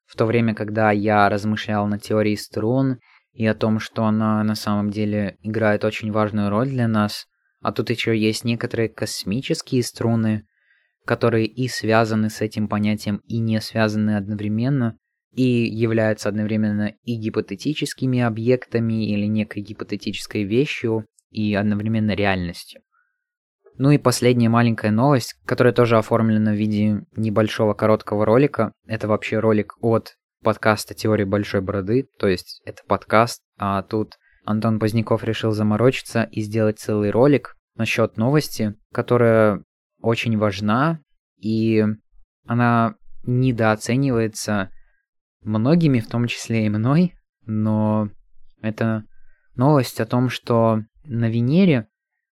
в 0.04 0.16
то 0.16 0.26
время, 0.26 0.54
когда 0.54 0.90
я 0.90 1.30
размышлял 1.30 1.86
над 1.86 2.02
теорией 2.02 2.36
струн 2.36 2.98
и 3.32 3.46
о 3.46 3.54
том, 3.54 3.80
что 3.80 4.04
она 4.04 4.44
на 4.44 4.56
самом 4.56 4.90
деле 4.90 5.38
играет 5.40 5.82
очень 5.86 6.12
важную 6.12 6.50
роль 6.50 6.68
для 6.68 6.88
нас. 6.88 7.24
А 7.62 7.72
тут 7.72 7.88
еще 7.88 8.14
есть 8.14 8.44
некоторые 8.44 8.90
космические 8.90 9.82
струны, 9.82 10.44
которые 11.06 11.46
и 11.46 11.68
связаны 11.68 12.28
с 12.28 12.42
этим 12.42 12.68
понятием, 12.68 13.22
и 13.24 13.38
не 13.38 13.62
связаны 13.62 14.18
одновременно, 14.18 14.98
и 15.32 15.42
являются 15.42 16.28
одновременно 16.28 16.94
и 17.04 17.16
гипотетическими 17.16 18.20
объектами 18.20 19.10
или 19.10 19.26
некой 19.26 19.62
гипотетической 19.62 20.44
вещью, 20.44 21.06
и 21.30 21.54
одновременно 21.54 22.12
реальностью. 22.12 22.82
Ну 23.76 23.90
и 23.90 23.98
последняя 23.98 24.48
маленькая 24.48 24.90
новость, 24.90 25.36
которая 25.46 25.72
тоже 25.72 25.96
оформлена 25.96 26.52
в 26.52 26.56
виде 26.56 27.06
небольшого 27.16 27.72
короткого 27.72 28.26
ролика. 28.26 28.72
Это 28.86 29.08
вообще 29.08 29.38
ролик 29.38 29.74
от 29.80 30.16
подкаста 30.42 30.94
«Теория 30.94 31.24
большой 31.24 31.60
бороды», 31.62 32.08
то 32.18 32.26
есть 32.28 32.60
это 32.64 32.82
подкаст, 32.86 33.42
а 33.58 33.82
тут 33.82 34.18
Антон 34.44 34.78
Поздняков 34.78 35.24
решил 35.24 35.52
заморочиться 35.52 36.24
и 36.24 36.42
сделать 36.42 36.78
целый 36.78 37.10
ролик 37.10 37.56
насчет 37.76 38.16
новости, 38.16 38.74
которая 38.92 39.62
очень 40.00 40.36
важна, 40.36 41.00
и 41.38 41.84
она 42.46 42.96
недооценивается 43.22 44.70
многими, 45.42 46.00
в 46.00 46.08
том 46.08 46.26
числе 46.26 46.66
и 46.66 46.68
мной, 46.68 47.14
но 47.46 48.08
это 48.62 49.04
новость 49.56 50.00
о 50.00 50.06
том, 50.06 50.28
что 50.28 50.80
на 51.04 51.28
Венере 51.28 51.86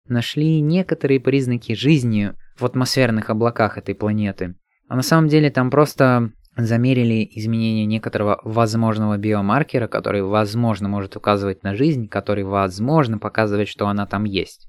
нашли 0.08 0.62
некоторые 0.62 1.20
признаки 1.20 1.74
жизни 1.74 2.34
в 2.58 2.66
атмосферных 2.66 3.30
облаках 3.30 3.78
этой 3.78 3.96
планеты. 3.96 4.56
А 4.88 4.96
на 4.96 5.02
самом 5.02 5.28
деле 5.28 5.50
там 5.50 5.70
просто 5.70 6.32
замерили 6.56 7.28
изменение 7.36 7.86
некоторого 7.86 8.40
возможного 8.44 9.18
биомаркера, 9.18 9.88
который, 9.88 10.24
возможно, 10.24 10.90
может 10.90 11.16
указывать 11.16 11.64
на 11.64 11.76
жизнь, 11.76 12.08
который, 12.08 12.44
возможно, 12.44 13.20
показывает, 13.20 13.68
что 13.68 13.88
она 13.88 14.08
там 14.08 14.24
есть. 14.24 14.68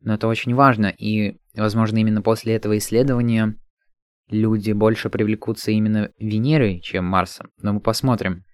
Но 0.00 0.14
это 0.14 0.28
очень 0.28 0.54
важно, 0.54 0.86
и, 0.86 1.38
возможно, 1.56 1.98
именно 1.98 2.22
после 2.22 2.54
этого 2.54 2.76
исследования 2.78 3.56
люди 4.28 4.72
больше 4.72 5.10
привлекутся 5.10 5.70
именно 5.70 6.10
Венерой, 6.18 6.80
чем 6.80 7.04
Марсом. 7.04 7.50
Но 7.60 7.74
мы 7.74 7.80
посмотрим. 7.80 8.44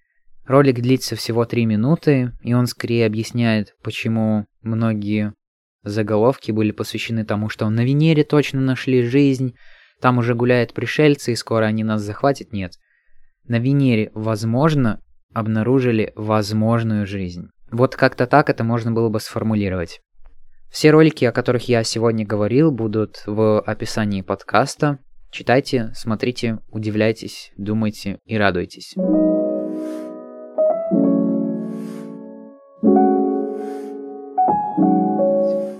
Ролик 0.45 0.79
длится 0.79 1.15
всего 1.15 1.45
3 1.45 1.65
минуты, 1.65 2.33
и 2.41 2.53
он 2.53 2.67
скорее 2.67 3.05
объясняет, 3.05 3.73
почему 3.83 4.45
многие 4.61 5.33
Заголовки 5.83 6.51
были 6.51 6.71
посвящены 6.71 7.25
тому, 7.25 7.49
что 7.49 7.67
на 7.69 7.83
Венере 7.83 8.23
точно 8.23 8.61
нашли 8.61 9.01
жизнь, 9.03 9.55
там 9.99 10.17
уже 10.19 10.35
гуляют 10.35 10.73
пришельцы 10.73 11.31
и 11.31 11.35
скоро 11.35 11.65
они 11.65 11.83
нас 11.83 12.01
захватят. 12.01 12.53
Нет. 12.53 12.73
На 13.47 13.59
Венере, 13.59 14.11
возможно, 14.13 14.99
обнаружили 15.33 16.11
возможную 16.15 17.07
жизнь. 17.07 17.47
Вот 17.71 17.95
как-то 17.95 18.27
так 18.27 18.49
это 18.49 18.63
можно 18.63 18.91
было 18.91 19.09
бы 19.09 19.19
сформулировать. 19.19 20.01
Все 20.69 20.91
ролики, 20.91 21.25
о 21.25 21.31
которых 21.31 21.67
я 21.67 21.83
сегодня 21.83 22.25
говорил, 22.25 22.71
будут 22.71 23.23
в 23.25 23.59
описании 23.61 24.21
подкаста. 24.21 24.99
Читайте, 25.31 25.91
смотрите, 25.95 26.59
удивляйтесь, 26.71 27.53
думайте 27.55 28.19
и 28.25 28.37
радуйтесь. 28.37 28.95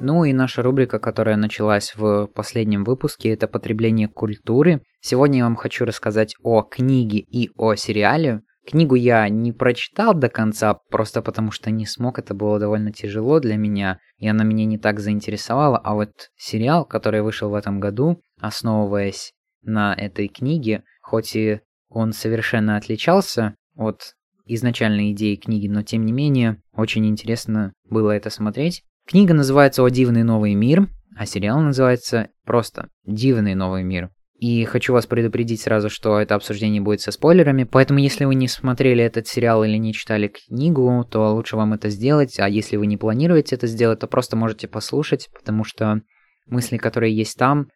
Ну 0.03 0.23
и 0.23 0.31
наша 0.31 0.61
рубрика, 0.61 0.99
которая 0.99 1.35
началась 1.35 1.93
в 1.97 2.27
последнем 2.27 2.85
выпуске, 2.85 3.33
это 3.33 3.49
потребление 3.49 4.07
культуры. 4.07 4.83
Сегодня 5.01 5.39
я 5.39 5.43
вам 5.43 5.57
хочу 5.57 5.83
рассказать 5.83 6.33
о 6.43 6.61
книге 6.61 7.19
и 7.19 7.49
о 7.57 7.75
сериале. 7.75 8.43
Книгу 8.65 8.95
я 8.95 9.27
не 9.27 9.51
прочитал 9.51 10.13
до 10.13 10.29
конца, 10.29 10.75
просто 10.89 11.21
потому 11.21 11.51
что 11.51 11.71
не 11.71 11.85
смог, 11.85 12.19
это 12.19 12.33
было 12.33 12.57
довольно 12.57 12.93
тяжело 12.93 13.41
для 13.41 13.57
меня, 13.57 13.99
и 14.17 14.29
она 14.29 14.45
меня 14.45 14.65
не 14.65 14.77
так 14.77 15.01
заинтересовала, 15.01 15.77
а 15.77 15.93
вот 15.93 16.11
сериал, 16.37 16.85
который 16.85 17.21
вышел 17.21 17.49
в 17.49 17.55
этом 17.55 17.81
году, 17.81 18.21
основываясь 18.39 19.33
на 19.63 19.93
этой 19.93 20.28
книге, 20.28 20.84
хоть 21.02 21.36
и 21.36 21.60
он 21.89 22.13
совершенно 22.13 22.78
отличался 22.78 23.56
от 23.76 24.15
изначальной 24.45 25.12
идеи 25.12 25.36
книги, 25.36 25.67
но 25.67 25.84
тем 25.84 26.06
не 26.06 26.12
менее 26.12 26.62
очень 26.74 27.06
интересно 27.06 27.74
было 27.89 28.12
это 28.12 28.30
смотреть. 28.30 28.84
Книга 29.08 29.34
называется 29.34 29.84
«О 29.84 29.89
дивный 29.89 30.24
новый 30.24 30.54
мир», 30.54 30.88
а 31.15 31.26
сериал 31.26 31.62
называется 31.62 32.30
просто 32.45 32.89
«Дивный 33.06 33.56
новый 33.56 33.84
мир». 33.84 34.10
И 34.41 34.65
хочу 34.65 34.93
вас 34.93 35.06
предупредить 35.06 35.62
сразу, 35.62 35.89
что 35.91 36.19
это 36.19 36.34
обсуждение 36.34 36.82
будет 36.82 37.02
со 37.02 37.12
спойлерами, 37.12 37.63
поэтому 37.63 38.00
если 38.00 38.26
вы 38.26 38.34
не 38.34 38.47
смотрели 38.47 39.04
этот 39.04 39.28
сериал 39.28 39.63
или 39.63 39.78
не 39.78 39.93
читали 39.93 40.30
книгу, 40.30 41.06
то 41.10 41.36
лучше 41.36 41.58
вам 41.58 41.74
это 41.74 41.89
сделать, 41.89 42.39
а 42.39 42.50
если 42.50 42.78
вы 42.78 42.88
не 42.88 42.97
планируете 42.97 43.56
это 43.56 43.67
сделать, 43.67 44.00
то 44.00 44.08
просто 44.08 44.36
можете 44.36 44.67
послушать, 44.67 45.30
потому 45.32 45.63
что 45.63 46.02
мысли, 46.47 46.78
которые 46.78 47.15
есть 47.15 47.38
там, 47.38 47.67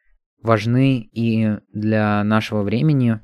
важны 0.46 1.00
и 1.12 1.58
для 1.74 2.24
нашего 2.24 2.62
времени. 2.62 3.20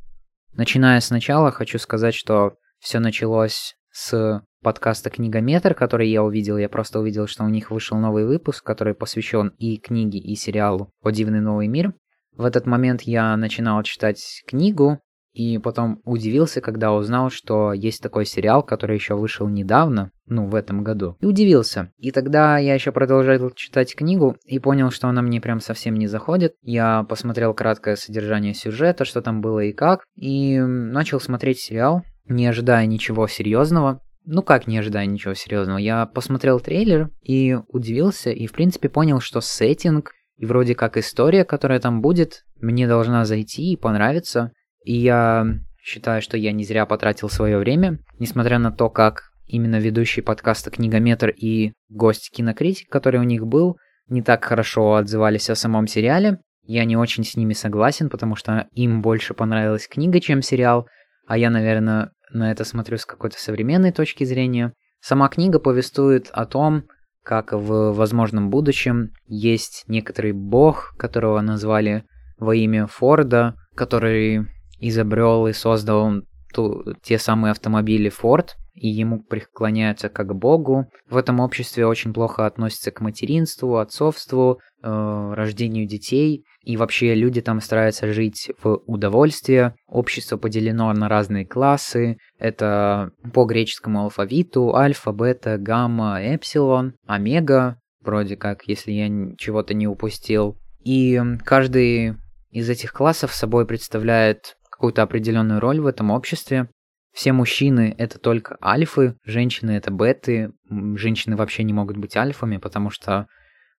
Начиная 0.54 1.00
с 1.00 1.10
начала, 1.12 1.52
хочу 1.52 1.80
сказать, 1.80 2.14
что 2.14 2.56
все 2.80 3.00
началось 3.00 3.76
с 3.92 4.44
подкаста 4.62 5.10
«Книгометр», 5.10 5.74
который 5.74 6.10
я 6.10 6.24
увидел. 6.24 6.58
Я 6.58 6.70
просто 6.70 7.00
увидел, 7.00 7.28
что 7.28 7.44
у 7.44 7.50
них 7.50 7.72
вышел 7.72 7.98
новый 7.98 8.26
выпуск, 8.26 8.66
который 8.66 8.94
посвящен 8.94 9.54
и 9.58 9.78
книге, 9.78 10.20
и 10.20 10.36
сериалу 10.36 10.92
«О 11.02 11.12
дивный 11.12 11.42
новый 11.42 11.68
мир». 11.68 11.94
В 12.36 12.44
этот 12.44 12.66
момент 12.66 13.02
я 13.04 13.36
начинал 13.38 13.82
читать 13.84 14.44
книгу, 14.48 15.00
и 15.34 15.58
потом 15.58 16.02
удивился, 16.04 16.62
когда 16.62 16.94
узнал, 16.94 17.30
что 17.30 17.74
есть 17.74 18.02
такой 18.02 18.26
сериал, 18.26 18.64
который 18.64 18.96
еще 18.96 19.16
вышел 19.16 19.48
недавно, 19.48 20.12
ну, 20.28 20.48
в 20.48 20.56
этом 20.56 20.84
году. 20.84 21.18
И 21.22 21.26
удивился. 21.26 21.92
И 21.98 22.12
тогда 22.12 22.58
я 22.58 22.74
еще 22.74 22.92
продолжал 22.92 23.52
читать 23.52 23.96
книгу 23.96 24.36
и 24.46 24.60
понял, 24.60 24.92
что 24.92 25.08
она 25.08 25.22
мне 25.22 25.40
прям 25.42 25.60
совсем 25.60 25.96
не 25.96 26.08
заходит. 26.08 26.56
Я 26.62 27.04
посмотрел 27.04 27.54
краткое 27.54 27.96
содержание 27.96 28.54
сюжета, 28.54 29.06
что 29.06 29.22
там 29.22 29.42
было 29.42 29.62
и 29.62 29.72
как, 29.72 30.04
и 30.16 30.60
начал 30.60 31.20
смотреть 31.20 31.60
сериал, 31.60 32.04
не 32.26 32.48
ожидая 32.48 32.86
ничего 32.86 33.28
серьезного. 33.28 34.02
Ну 34.26 34.44
как 34.44 34.68
не 34.68 34.78
ожидая 34.78 35.06
ничего 35.06 35.34
серьезного? 35.34 35.78
Я 35.78 36.06
посмотрел 36.06 36.60
трейлер 36.60 37.10
и 37.24 37.58
удивился, 37.68 38.30
и 38.30 38.46
в 38.48 38.52
принципе 38.52 38.90
понял, 38.90 39.20
что 39.20 39.42
сеттинг 39.42 40.12
и 40.38 40.46
вроде 40.46 40.74
как 40.74 40.98
история, 40.98 41.46
которая 41.46 41.80
там 41.80 42.02
будет, 42.02 42.46
мне 42.60 42.88
должна 42.88 43.26
зайти 43.26 43.72
и 43.72 43.78
понравиться. 43.78 44.52
И 44.84 44.98
я 44.98 45.46
считаю, 45.82 46.22
что 46.22 46.38
я 46.38 46.52
не 46.52 46.64
зря 46.64 46.86
потратил 46.86 47.30
свое 47.30 47.58
время, 47.58 48.00
несмотря 48.20 48.60
на 48.60 48.72
то, 48.72 48.90
как 48.90 49.32
именно 49.46 49.80
ведущий 49.80 50.22
подкаста 50.22 50.72
«Книгометр» 50.72 51.30
и 51.30 51.74
гость-кинокритик, 51.90 52.90
который 52.90 53.20
у 53.20 53.24
них 53.24 53.46
был, 53.46 53.78
не 54.08 54.22
так 54.22 54.44
хорошо 54.46 54.96
отзывались 54.96 55.50
о 55.50 55.56
самом 55.56 55.88
сериале. 55.88 56.40
Я 56.64 56.86
не 56.86 56.96
очень 56.96 57.24
с 57.24 57.36
ними 57.36 57.54
согласен, 57.54 58.10
потому 58.10 58.36
что 58.36 58.68
им 58.74 59.02
больше 59.02 59.34
понравилась 59.34 59.88
книга, 59.88 60.20
чем 60.20 60.42
сериал, 60.42 60.88
а 61.28 61.38
я, 61.38 61.50
наверное, 61.50 62.12
на 62.32 62.52
это 62.52 62.64
смотрю 62.64 62.98
с 62.98 63.06
какой-то 63.06 63.40
современной 63.40 63.92
точки 63.92 64.24
зрения. 64.24 64.74
Сама 65.02 65.28
книга 65.28 65.60
повествует 65.60 66.30
о 66.32 66.46
том, 66.46 66.84
как 67.24 67.52
в 67.52 67.94
возможном 67.94 68.50
будущем 68.50 69.12
есть 69.28 69.84
некоторый 69.88 70.32
бог, 70.32 70.96
которого 70.98 71.42
назвали 71.42 72.04
во 72.38 72.56
имя 72.56 72.88
Форда, 72.88 73.56
который 73.76 74.48
изобрел 74.82 75.48
и 75.48 75.54
создал 75.54 76.12
ту, 76.54 76.84
те 77.02 77.18
самые 77.18 77.52
автомобили 77.52 78.12
Ford. 78.12 78.50
и 78.74 78.88
ему 78.88 79.22
преклоняются 79.22 80.08
как 80.08 80.34
богу. 80.34 80.88
В 81.10 81.18
этом 81.18 81.42
обществе 81.42 81.86
очень 81.86 82.14
плохо 82.14 82.46
относятся 82.46 82.90
к 82.92 83.02
материнству, 83.02 83.78
отцовству, 83.78 84.60
э, 84.82 85.34
рождению 85.36 85.86
детей. 85.88 86.46
И 86.64 86.78
вообще 86.78 87.14
люди 87.14 87.42
там 87.42 87.60
стараются 87.60 88.12
жить 88.14 88.50
в 88.64 88.82
удовольствие. 88.86 89.76
Общество 89.88 90.38
поделено 90.38 90.92
на 90.94 91.10
разные 91.10 91.46
классы. 91.46 92.18
Это 92.40 93.12
по 93.34 93.44
греческому 93.44 94.04
алфавиту 94.04 94.74
альфа, 94.74 95.12
бета, 95.12 95.58
гамма, 95.58 96.22
эпсилон, 96.22 96.94
омега, 97.06 97.78
вроде 98.02 98.38
как, 98.38 98.64
если 98.68 98.94
я 98.94 99.36
чего-то 99.38 99.74
не 99.74 99.88
упустил. 99.88 100.58
И 100.84 101.22
каждый 101.44 102.16
из 102.52 102.70
этих 102.70 102.94
классов 102.94 103.34
собой 103.34 103.68
представляет 103.68 104.56
какую-то 104.82 105.04
определенную 105.04 105.60
роль 105.60 105.80
в 105.80 105.86
этом 105.86 106.10
обществе. 106.10 106.68
Все 107.14 107.34
мужчины— 107.34 107.94
это 108.00 108.18
только 108.18 108.58
альфы, 108.64 109.16
женщины— 109.24 109.72
это 109.78 109.92
беты. 109.92 110.54
Женщины 110.96 111.36
вообще 111.36 111.62
не 111.62 111.72
могут 111.72 111.98
быть 111.98 112.18
альфами, 112.18 112.58
потому 112.58 112.90
что 112.90 113.28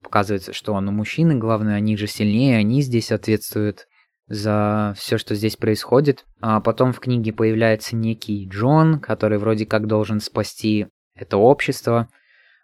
показывается, 0.01 0.53
что 0.53 0.79
ну, 0.81 0.93
мужчины, 0.93 1.35
главное, 1.35 1.75
они 1.75 1.97
же 1.97 2.07
сильнее, 2.07 2.59
они 2.59 2.83
здесь 2.83 3.11
ответствуют 3.11 3.87
за 4.29 4.95
все, 4.97 5.19
что 5.19 5.35
здесь 5.35 5.57
происходит. 5.57 6.25
А 6.41 6.61
потом 6.61 6.93
в 6.93 7.01
книге 7.01 7.33
появляется 7.33 7.97
некий 7.97 8.49
Джон, 8.49 9.01
который 9.01 9.39
вроде 9.39 9.67
как 9.67 9.89
должен 9.89 10.21
спасти 10.21 10.87
это 11.17 11.37
общество 11.37 12.09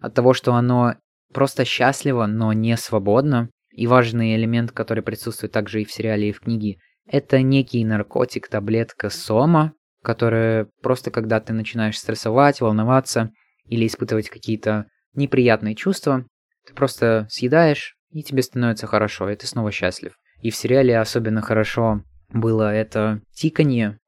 от 0.01 0.15
того, 0.15 0.33
что 0.33 0.55
оно 0.55 0.95
просто 1.35 1.65
счастливо, 1.65 2.27
но 2.27 2.53
не 2.53 2.77
свободно. 2.77 3.51
И 3.73 3.89
важный 3.89 4.37
элемент, 4.37 4.71
который 4.71 5.03
присутствует 5.03 5.51
также 5.53 5.83
и 5.83 5.85
в 5.85 5.91
сериале, 5.91 6.29
и 6.29 6.33
в 6.33 6.39
книге, 6.39 6.79
это 7.11 7.43
некий 7.43 7.85
наркотик, 7.85 8.49
таблетка 8.49 9.11
сома, 9.11 9.73
которая 10.03 10.69
просто 10.83 11.11
когда 11.11 11.41
ты 11.41 11.53
начинаешь 11.53 11.99
стрессовать, 11.99 12.61
волноваться 12.61 13.31
или 13.67 13.87
испытывать 13.87 14.29
какие-то 14.29 14.87
неприятные 15.15 15.75
чувства, 15.75 16.25
ты 16.67 16.75
просто 16.75 17.27
съедаешь, 17.31 17.97
и 18.11 18.23
тебе 18.23 18.43
становится 18.43 18.87
хорошо, 18.87 19.29
и 19.31 19.37
ты 19.37 19.47
снова 19.47 19.73
счастлив. 19.73 20.15
И 20.41 20.51
в 20.51 20.57
сериале 20.57 20.99
особенно 20.99 21.43
хорошо 21.43 22.03
было 22.29 22.73
это 22.73 23.21
тиканье. 23.33 23.99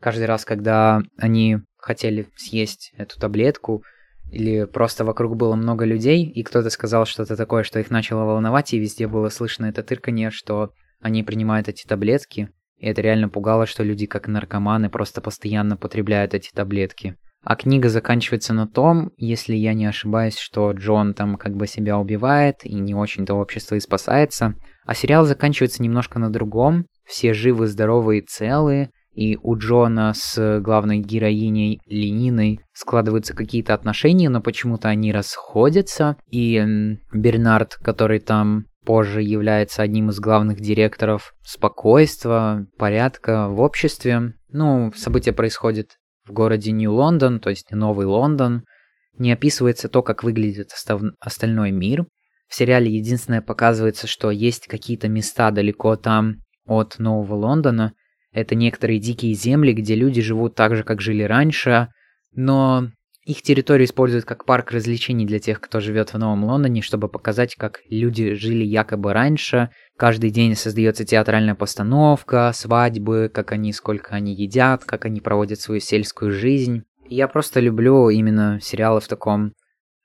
Каждый 0.00 0.26
раз, 0.26 0.44
когда 0.44 1.02
они 1.18 1.58
хотели 1.76 2.28
съесть 2.36 2.92
эту 2.96 3.18
таблетку, 3.18 3.82
или 4.30 4.64
просто 4.64 5.04
вокруг 5.04 5.36
было 5.36 5.56
много 5.56 5.84
людей, 5.84 6.24
и 6.24 6.42
кто-то 6.42 6.70
сказал 6.70 7.04
что-то 7.04 7.36
такое, 7.36 7.64
что 7.64 7.80
их 7.80 7.90
начало 7.90 8.24
волновать, 8.24 8.72
и 8.72 8.78
везде 8.78 9.08
было 9.08 9.28
слышно 9.28 9.66
это 9.66 9.82
тырканье, 9.82 10.30
что 10.30 10.72
они 11.00 11.22
принимают 11.22 11.68
эти 11.68 11.86
таблетки, 11.86 12.50
и 12.78 12.86
это 12.86 13.02
реально 13.02 13.28
пугало, 13.28 13.66
что 13.66 13.82
люди 13.82 14.06
как 14.06 14.26
наркоманы 14.26 14.88
просто 14.88 15.20
постоянно 15.20 15.76
потребляют 15.76 16.34
эти 16.34 16.50
таблетки. 16.50 17.16
А 17.42 17.56
книга 17.56 17.88
заканчивается 17.88 18.52
на 18.52 18.66
том, 18.66 19.12
если 19.16 19.54
я 19.54 19.72
не 19.72 19.86
ошибаюсь, 19.86 20.38
что 20.38 20.72
Джон 20.72 21.14
там 21.14 21.36
как 21.36 21.56
бы 21.56 21.66
себя 21.66 21.98
убивает 21.98 22.56
и 22.64 22.74
не 22.74 22.94
очень-то 22.94 23.34
общество 23.34 23.76
и 23.76 23.80
спасается. 23.80 24.54
А 24.84 24.94
сериал 24.94 25.24
заканчивается 25.24 25.82
немножко 25.82 26.18
на 26.18 26.30
другом. 26.30 26.84
Все 27.06 27.32
живы, 27.32 27.66
здоровы 27.66 28.18
и 28.18 28.26
целые. 28.26 28.90
И 29.14 29.38
у 29.42 29.56
Джона 29.56 30.12
с 30.14 30.60
главной 30.60 30.98
героиней 30.98 31.80
Лениной 31.86 32.60
складываются 32.72 33.34
какие-то 33.34 33.74
отношения, 33.74 34.28
но 34.28 34.40
почему-то 34.40 34.88
они 34.88 35.10
расходятся. 35.10 36.16
И 36.30 36.62
Бернард, 37.12 37.74
который 37.76 38.20
там 38.20 38.66
позже 38.84 39.22
является 39.22 39.82
одним 39.82 40.10
из 40.10 40.20
главных 40.20 40.60
директоров 40.60 41.34
спокойствия, 41.42 42.66
порядка 42.78 43.48
в 43.48 43.60
обществе. 43.60 44.34
Ну, 44.48 44.92
события 44.96 45.32
происходят 45.32 45.98
в 46.24 46.32
городе 46.32 46.72
Нью-Лондон, 46.72 47.40
то 47.40 47.50
есть 47.50 47.70
Новый 47.70 48.06
Лондон. 48.06 48.64
Не 49.18 49.32
описывается 49.32 49.88
то, 49.88 50.02
как 50.02 50.22
выглядит 50.22 50.70
остальной 51.20 51.70
мир. 51.72 52.06
В 52.48 52.54
сериале 52.54 52.90
единственное 52.90 53.42
показывается, 53.42 54.06
что 54.06 54.30
есть 54.30 54.66
какие-то 54.66 55.08
места 55.08 55.50
далеко 55.50 55.96
там 55.96 56.36
от 56.66 56.98
Нового 56.98 57.34
Лондона. 57.34 57.92
Это 58.32 58.54
некоторые 58.54 58.98
дикие 58.98 59.34
земли, 59.34 59.72
где 59.72 59.94
люди 59.94 60.22
живут 60.22 60.54
так 60.54 60.74
же, 60.74 60.84
как 60.84 61.00
жили 61.00 61.22
раньше, 61.22 61.88
но 62.32 62.90
их 63.30 63.42
территорию 63.42 63.86
используют 63.86 64.24
как 64.24 64.44
парк 64.44 64.72
развлечений 64.72 65.24
для 65.24 65.38
тех, 65.38 65.60
кто 65.60 65.78
живет 65.78 66.12
в 66.12 66.18
Новом 66.18 66.44
Лондоне, 66.44 66.82
чтобы 66.82 67.08
показать, 67.08 67.54
как 67.54 67.80
люди 67.88 68.34
жили 68.34 68.64
якобы 68.64 69.12
раньше. 69.12 69.70
Каждый 69.96 70.30
день 70.30 70.56
создается 70.56 71.04
театральная 71.04 71.54
постановка, 71.54 72.50
свадьбы, 72.52 73.30
как 73.32 73.52
они, 73.52 73.72
сколько 73.72 74.14
они 74.14 74.34
едят, 74.34 74.84
как 74.84 75.04
они 75.04 75.20
проводят 75.20 75.60
свою 75.60 75.80
сельскую 75.80 76.32
жизнь. 76.32 76.82
Я 77.08 77.28
просто 77.28 77.60
люблю 77.60 78.08
именно 78.08 78.58
сериалы 78.60 79.00
в 79.00 79.06
таком 79.06 79.52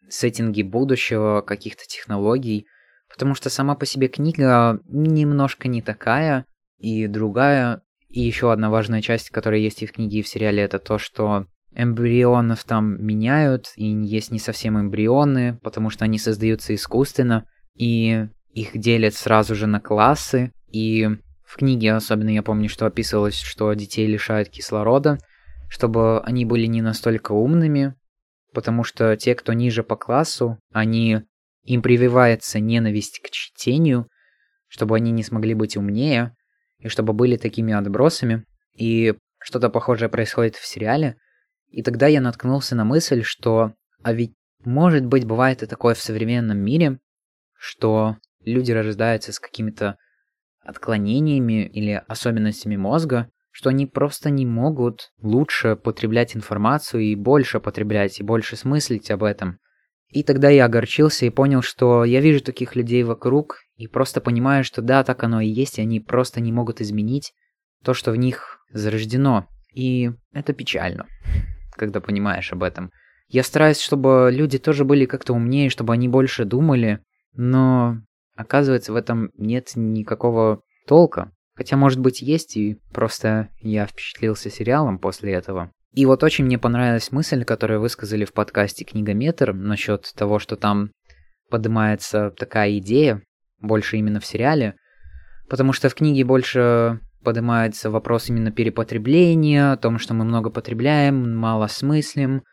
сеттинге 0.08 0.64
будущего, 0.64 1.42
каких-то 1.42 1.84
технологий, 1.88 2.68
потому 3.10 3.34
что 3.34 3.50
сама 3.50 3.74
по 3.76 3.88
себе 3.88 4.08
книга 4.08 4.80
немножко 4.88 5.68
не 5.68 5.82
такая 5.82 6.46
и 6.78 7.08
другая. 7.08 7.82
И 8.08 8.22
еще 8.22 8.52
одна 8.52 8.70
важная 8.70 9.02
часть, 9.02 9.32
которая 9.32 9.60
есть 9.60 9.82
и 9.82 9.88
в 9.88 9.94
книге, 9.94 10.20
и 10.20 10.22
в 10.22 10.28
сериале, 10.28 10.62
это 10.62 10.80
то, 10.80 10.98
что 11.00 11.48
эмбрионов 11.76 12.64
там 12.64 13.04
меняют, 13.06 13.72
и 13.76 13.86
есть 13.86 14.32
не 14.32 14.40
совсем 14.40 14.80
эмбрионы, 14.80 15.60
потому 15.62 15.90
что 15.90 16.06
они 16.06 16.18
создаются 16.18 16.74
искусственно, 16.74 17.46
и 17.76 18.28
их 18.54 18.78
делят 18.78 19.14
сразу 19.14 19.56
же 19.56 19.68
на 19.68 19.80
классы, 19.80 20.52
и 20.72 21.10
в 21.44 21.58
книге 21.58 21.94
особенно 21.94 22.30
я 22.30 22.42
помню, 22.42 22.70
что 22.70 22.86
описывалось, 22.86 23.40
что 23.40 23.74
детей 23.74 24.08
лишают 24.08 24.50
кислорода, 24.50 25.20
чтобы 25.70 26.22
они 26.22 26.46
были 26.46 26.66
не 26.66 26.82
настолько 26.82 27.34
умными, 27.34 27.96
потому 28.54 28.84
что 28.84 29.16
те, 29.18 29.36
кто 29.36 29.54
ниже 29.54 29.84
по 29.84 29.98
классу, 29.98 30.58
они 30.72 31.22
им 31.64 31.82
прививается 31.82 32.60
ненависть 32.60 33.20
к 33.20 33.30
чтению, 33.30 34.08
чтобы 34.68 34.96
они 34.96 35.12
не 35.12 35.24
смогли 35.24 35.54
быть 35.54 35.76
умнее, 35.76 36.36
и 36.80 36.88
чтобы 36.88 37.14
были 37.14 37.38
такими 37.38 37.74
отбросами. 37.74 38.46
И 38.78 39.16
что-то 39.40 39.70
похожее 39.70 40.10
происходит 40.10 40.56
в 40.56 40.66
сериале, 40.66 41.18
и 41.76 41.84
тогда 41.84 42.08
я 42.08 42.22
наткнулся 42.22 42.74
на 42.74 42.86
мысль, 42.86 43.22
что 43.22 43.74
а 44.02 44.14
ведь 44.14 44.34
может 44.64 45.06
быть 45.06 45.26
бывает 45.26 45.62
и 45.62 45.66
такое 45.66 45.94
в 45.94 46.00
современном 46.00 46.58
мире, 46.58 47.00
что 47.58 48.16
люди 48.46 48.72
рождаются 48.72 49.34
с 49.34 49.42
какими-то 49.42 49.98
отклонениями 50.62 51.68
или 51.68 52.02
особенностями 52.08 52.78
мозга, 52.78 53.30
что 53.52 53.72
они 53.72 53.88
просто 53.88 54.30
не 54.30 54.46
могут 54.46 55.12
лучше 55.22 55.76
потреблять 55.76 56.34
информацию 56.34 57.04
и 57.04 57.16
больше 57.16 57.60
потреблять, 57.60 58.22
и 58.22 58.24
больше 58.24 58.56
смыслить 58.56 59.12
об 59.12 59.26
этом. 59.26 59.60
И 60.08 60.24
тогда 60.24 60.50
я 60.50 60.66
огорчился 60.66 61.26
и 61.26 61.30
понял, 61.30 61.62
что 61.62 62.06
я 62.06 62.22
вижу 62.22 62.42
таких 62.42 62.78
людей 62.78 63.04
вокруг, 63.04 63.58
и 63.76 63.88
просто 63.88 64.22
понимаю, 64.22 64.64
что 64.64 64.82
да, 64.82 65.04
так 65.04 65.26
оно 65.26 65.42
и 65.42 65.48
есть, 65.48 65.78
и 65.78 65.82
они 65.82 66.00
просто 66.00 66.40
не 66.40 66.54
могут 66.54 66.80
изменить 66.80 67.34
то, 67.84 67.94
что 67.94 68.12
в 68.12 68.16
них 68.16 68.60
зарождено. 68.72 69.50
И 69.74 70.12
это 70.32 70.54
печально 70.54 71.06
когда 71.76 72.02
понимаешь 72.02 72.52
об 72.52 72.64
этом. 72.64 72.92
Я 73.28 73.44
стараюсь, 73.44 73.80
чтобы 73.80 74.30
люди 74.32 74.58
тоже 74.58 74.86
были 74.86 75.06
как-то 75.06 75.34
умнее, 75.34 75.70
чтобы 75.70 75.94
они 75.94 76.08
больше 76.08 76.46
думали, 76.46 77.00
но 77.34 77.98
оказывается 78.36 78.94
в 78.94 78.96
этом 78.96 79.30
нет 79.38 79.72
никакого 79.76 80.62
толка. 80.88 81.32
Хотя, 81.56 81.78
может 81.78 82.00
быть, 82.00 82.22
есть, 82.22 82.58
и 82.58 82.78
просто 82.94 83.50
я 83.60 83.86
впечатлился 83.88 84.50
сериалом 84.50 85.00
после 85.00 85.34
этого. 85.34 85.72
И 85.94 86.06
вот 86.06 86.24
очень 86.24 86.44
мне 86.44 86.60
понравилась 86.60 87.14
мысль, 87.14 87.46
которую 87.46 87.80
высказали 87.80 88.26
в 88.26 88.34
подкасте 88.34 88.84
«Книгометр» 88.84 89.54
насчет 89.54 90.12
того, 90.14 90.40
что 90.40 90.58
там 90.58 90.92
поднимается 91.50 92.32
такая 92.32 92.78
идея, 92.80 93.22
больше 93.60 93.98
именно 93.98 94.20
в 94.20 94.26
сериале, 94.26 94.76
потому 95.50 95.72
что 95.72 95.88
в 95.88 95.96
книге 95.96 96.26
больше 96.26 97.00
поднимается 97.26 97.90
вопрос 97.90 98.30
именно 98.30 98.52
перепотребления, 98.52 99.74
о 99.74 99.78
том, 99.78 100.00
что 100.00 100.14
мы 100.14 100.24
много 100.24 100.50
потребляем, 100.50 101.36
мало 101.36 101.68
смыслим, 101.68 102.44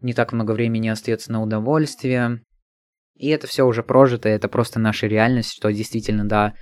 не 0.00 0.12
так 0.12 0.34
много 0.34 0.52
времени 0.52 0.88
остается 0.88 1.32
на 1.32 1.40
удовольствие. 1.40 2.42
И 3.14 3.28
это 3.28 3.46
все 3.46 3.64
уже 3.64 3.82
прожито, 3.82 4.28
это 4.28 4.48
просто 4.48 4.78
наша 4.78 5.06
реальность, 5.06 5.54
что 5.56 5.72
действительно, 5.72 6.28
да, 6.28 6.54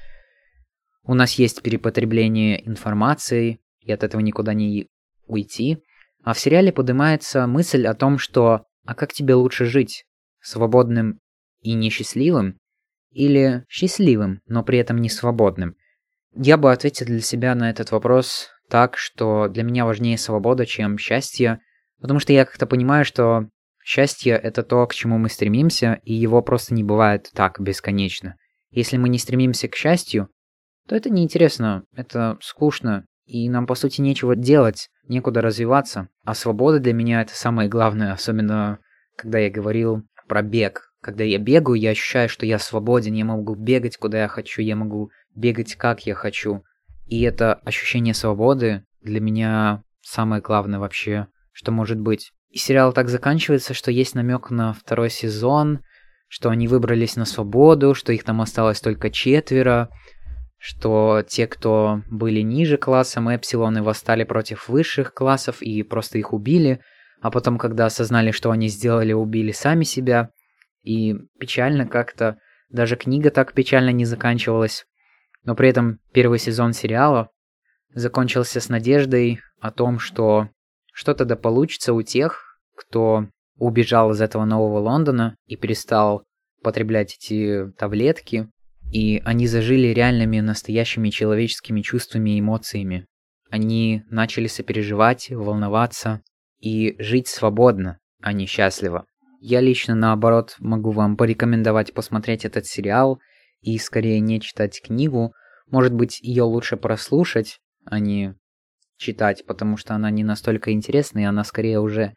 у 1.02 1.14
нас 1.14 1.32
есть 1.32 1.62
перепотребление 1.62 2.64
информации, 2.66 3.58
и 3.80 3.90
от 3.90 4.04
этого 4.04 4.20
никуда 4.20 4.54
не 4.54 4.86
уйти. 5.26 5.78
А 6.22 6.32
в 6.32 6.38
сериале 6.38 6.72
поднимается 6.72 7.46
мысль 7.46 7.86
о 7.86 7.94
том, 7.94 8.18
что 8.18 8.66
«а 8.86 8.94
как 8.94 9.12
тебе 9.12 9.34
лучше 9.34 9.64
жить? 9.64 10.04
Свободным 10.40 11.18
и 11.60 11.74
несчастливым? 11.74 12.58
Или 13.10 13.64
счастливым, 13.68 14.40
но 14.46 14.62
при 14.62 14.78
этом 14.78 14.98
не 14.98 15.08
свободным?» 15.08 15.74
Я 16.36 16.56
бы 16.56 16.72
ответил 16.72 17.06
для 17.06 17.20
себя 17.20 17.54
на 17.54 17.70
этот 17.70 17.92
вопрос 17.92 18.48
так, 18.68 18.96
что 18.96 19.48
для 19.48 19.62
меня 19.62 19.84
важнее 19.84 20.18
свобода, 20.18 20.66
чем 20.66 20.98
счастье, 20.98 21.60
потому 22.00 22.18
что 22.18 22.32
я 22.32 22.44
как-то 22.44 22.66
понимаю, 22.66 23.04
что 23.04 23.48
счастье— 23.84 24.32
это 24.42 24.62
то, 24.62 24.84
к 24.86 24.94
чему 24.94 25.18
мы 25.18 25.28
стремимся, 25.28 26.00
и 26.02 26.12
его 26.12 26.42
просто 26.42 26.74
не 26.74 26.82
бывает 26.82 27.30
так 27.34 27.60
бесконечно. 27.60 28.34
Если 28.70 28.96
мы 28.96 29.08
не 29.08 29.18
стремимся 29.18 29.68
к 29.68 29.76
счастью, 29.76 30.28
то 30.88 30.96
это 30.96 31.08
неинтересно, 31.08 31.84
это 31.94 32.36
скучно, 32.40 33.06
и 33.26 33.48
нам, 33.48 33.66
по 33.66 33.74
сути, 33.74 34.00
нечего 34.00 34.34
делать, 34.34 34.88
некуда 35.08 35.40
развиваться. 35.40 36.08
А 36.24 36.34
свобода 36.34 36.80
для 36.80 36.92
меня 36.92 37.22
это 37.22 37.34
самое 37.34 37.68
главное, 37.68 38.12
особенно 38.12 38.80
когда 39.16 39.38
я 39.38 39.50
говорил 39.50 40.02
про 40.26 40.42
бег. 40.42 40.90
Когда 41.00 41.22
я 41.22 41.38
бегаю, 41.38 41.78
я 41.78 41.90
ощущаю, 41.90 42.28
что 42.28 42.46
я 42.46 42.58
свободен, 42.58 43.12
я 43.12 43.24
могу 43.24 43.54
бегать 43.54 43.98
куда 43.98 44.22
я 44.22 44.28
хочу, 44.28 44.62
я 44.62 44.74
могу 44.74 45.10
бегать 45.34 45.74
как 45.76 46.06
я 46.06 46.14
хочу. 46.14 46.62
И 47.06 47.22
это 47.22 47.54
ощущение 47.54 48.14
свободы 48.14 48.84
для 49.02 49.20
меня 49.20 49.82
самое 50.00 50.40
главное 50.40 50.78
вообще, 50.78 51.26
что 51.52 51.70
может 51.72 52.00
быть. 52.00 52.32
И 52.50 52.58
сериал 52.58 52.92
так 52.92 53.08
заканчивается, 53.08 53.74
что 53.74 53.90
есть 53.90 54.14
намек 54.14 54.50
на 54.50 54.72
второй 54.72 55.10
сезон, 55.10 55.80
что 56.28 56.50
они 56.50 56.68
выбрались 56.68 57.16
на 57.16 57.24
свободу, 57.24 57.94
что 57.94 58.12
их 58.12 58.24
там 58.24 58.40
осталось 58.40 58.80
только 58.80 59.10
четверо, 59.10 59.90
что 60.58 61.22
те, 61.26 61.46
кто 61.46 62.00
были 62.10 62.40
ниже 62.40 62.76
классом 62.76 63.28
Эпсилоны, 63.28 63.82
восстали 63.82 64.24
против 64.24 64.68
высших 64.68 65.12
классов 65.12 65.60
и 65.60 65.82
просто 65.82 66.18
их 66.18 66.32
убили, 66.32 66.80
а 67.20 67.30
потом, 67.30 67.58
когда 67.58 67.86
осознали, 67.86 68.30
что 68.30 68.50
они 68.50 68.68
сделали, 68.68 69.12
убили 69.12 69.52
сами 69.52 69.84
себя. 69.84 70.30
И 70.82 71.14
печально 71.38 71.86
как-то, 71.86 72.38
даже 72.70 72.96
книга 72.96 73.30
так 73.30 73.52
печально 73.52 73.90
не 73.90 74.04
заканчивалась. 74.04 74.86
Но 75.44 75.54
при 75.54 75.68
этом 75.68 75.98
первый 76.12 76.38
сезон 76.38 76.72
сериала 76.72 77.30
закончился 77.94 78.60
с 78.60 78.68
надеждой 78.68 79.40
о 79.60 79.70
том, 79.70 79.98
что 79.98 80.48
что-то 80.92 81.24
да 81.24 81.36
получится 81.36 81.92
у 81.92 82.02
тех, 82.02 82.58
кто 82.76 83.28
убежал 83.56 84.12
из 84.12 84.20
этого 84.20 84.44
нового 84.44 84.78
Лондона 84.78 85.36
и 85.46 85.56
перестал 85.56 86.24
потреблять 86.62 87.14
эти 87.14 87.70
таблетки, 87.78 88.48
и 88.90 89.20
они 89.24 89.46
зажили 89.46 89.88
реальными 89.88 90.40
настоящими 90.40 91.10
человеческими 91.10 91.82
чувствами 91.82 92.30
и 92.30 92.40
эмоциями. 92.40 93.06
Они 93.50 94.02
начали 94.08 94.46
сопереживать, 94.46 95.30
волноваться 95.30 96.22
и 96.58 96.96
жить 96.98 97.28
свободно, 97.28 97.98
а 98.20 98.32
не 98.32 98.46
счастливо. 98.46 99.04
Я 99.40 99.60
лично, 99.60 99.94
наоборот, 99.94 100.56
могу 100.58 100.90
вам 100.90 101.16
порекомендовать 101.16 101.92
посмотреть 101.92 102.44
этот 102.44 102.66
сериал 102.66 103.20
и 103.64 103.78
скорее 103.78 104.20
не 104.20 104.40
читать 104.40 104.82
книгу. 104.82 105.32
Может 105.70 105.94
быть, 105.94 106.20
ее 106.20 106.42
лучше 106.42 106.76
прослушать, 106.76 107.60
а 107.86 107.98
не 107.98 108.34
читать, 108.98 109.44
потому 109.46 109.76
что 109.76 109.94
она 109.94 110.10
не 110.10 110.22
настолько 110.22 110.72
интересна, 110.72 111.20
и 111.20 111.24
она 111.24 111.44
скорее 111.44 111.80
уже 111.80 112.14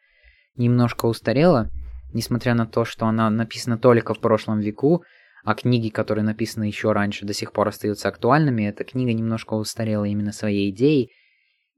немножко 0.56 1.06
устарела, 1.06 1.70
несмотря 2.14 2.54
на 2.54 2.66
то, 2.66 2.84
что 2.84 3.06
она 3.06 3.30
написана 3.30 3.78
только 3.78 4.14
в 4.14 4.20
прошлом 4.20 4.60
веку, 4.60 5.04
а 5.44 5.56
книги, 5.56 5.88
которые 5.88 6.26
написаны 6.26 6.66
еще 6.66 6.92
раньше, 6.92 7.26
до 7.26 7.34
сих 7.34 7.54
пор 7.54 7.70
остаются 7.70 8.10
актуальными. 8.10 8.64
Эта 8.64 8.84
книга 8.84 9.14
немножко 9.14 9.54
устарела 9.54 10.04
именно 10.04 10.34
своей 10.34 10.70
идеей, 10.72 11.12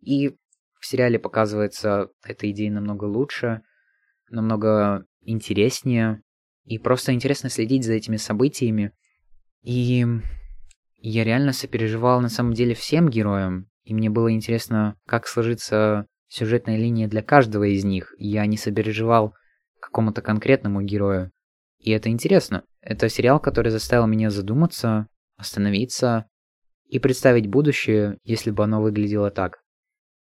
и 0.02 0.36
в 0.80 0.86
сериале 0.86 1.20
показывается 1.20 2.08
эта 2.24 2.50
идея 2.50 2.72
намного 2.72 3.06
лучше, 3.06 3.62
намного 4.30 5.06
интереснее, 5.22 6.24
и 6.66 6.80
просто 6.80 7.14
интересно 7.14 7.50
следить 7.50 7.86
за 7.86 7.94
этими 7.94 8.18
событиями. 8.18 8.94
И 9.64 10.06
я 10.98 11.24
реально 11.24 11.54
сопереживал 11.54 12.22
на 12.22 12.30
самом 12.30 12.54
деле 12.54 12.74
всем 12.74 13.10
героям, 13.10 13.70
и 13.84 13.94
мне 13.94 14.10
было 14.10 14.32
интересно, 14.32 14.96
как 15.06 15.28
сложится 15.28 16.06
сюжетная 16.28 16.78
линия 16.78 17.08
для 17.08 17.24
каждого 17.24 17.64
из 17.64 17.84
них. 17.84 18.14
Я 18.18 18.46
не 18.46 18.58
сопереживал 18.58 19.34
какому-то 19.80 20.22
конкретному 20.22 20.82
герою. 20.82 21.32
И 21.80 21.92
это 21.92 22.10
интересно. 22.10 22.64
Это 22.82 23.10
сериал, 23.10 23.40
который 23.40 23.72
заставил 23.72 24.08
меня 24.08 24.30
задуматься, 24.30 25.08
остановиться 25.38 26.28
и 26.86 27.00
представить 27.00 27.48
будущее, 27.48 28.18
если 28.24 28.52
бы 28.52 28.64
оно 28.64 28.82
выглядело 28.82 29.32
так. 29.32 29.60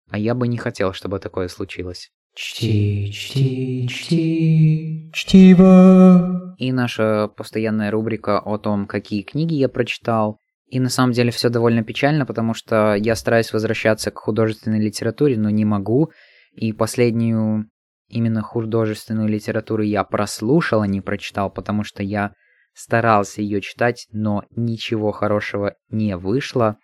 А 0.09 0.17
я 0.17 0.35
бы 0.35 0.47
не 0.47 0.57
хотел, 0.57 0.93
чтобы 0.93 1.19
такое 1.19 1.47
случилось. 1.47 2.11
Чти, 2.39 3.11
чти, 3.11 3.87
чти, 3.87 5.09
чтиво. 5.11 6.55
И 6.59 6.71
наша 6.71 7.29
постоянная 7.35 7.89
рубрика 7.89 8.37
о 8.37 8.59
том, 8.59 8.85
какие 8.85 9.23
книги 9.23 9.55
я 9.55 9.67
прочитал. 9.67 10.39
И 10.67 10.79
на 10.79 10.89
самом 10.89 11.13
деле 11.13 11.31
все 11.31 11.49
довольно 11.49 11.83
печально, 11.83 12.27
потому 12.27 12.53
что 12.53 12.93
я 12.93 13.15
стараюсь 13.15 13.51
возвращаться 13.51 14.11
к 14.11 14.19
художественной 14.19 14.79
литературе, 14.79 15.35
но 15.35 15.49
не 15.49 15.65
могу. 15.65 16.11
И 16.51 16.73
последнюю 16.73 17.71
именно 18.07 18.43
художественную 18.43 19.29
литературу 19.29 19.81
я 19.81 20.03
прослушал, 20.03 20.81
а 20.81 20.87
не 20.87 21.01
прочитал, 21.01 21.49
потому 21.49 21.83
что 21.83 22.03
я 22.03 22.33
старался 22.75 23.41
ее 23.41 23.61
читать, 23.61 24.05
но 24.11 24.43
ничего 24.55 25.11
хорошего 25.11 25.73
не 25.89 26.15
вышло. 26.15 26.77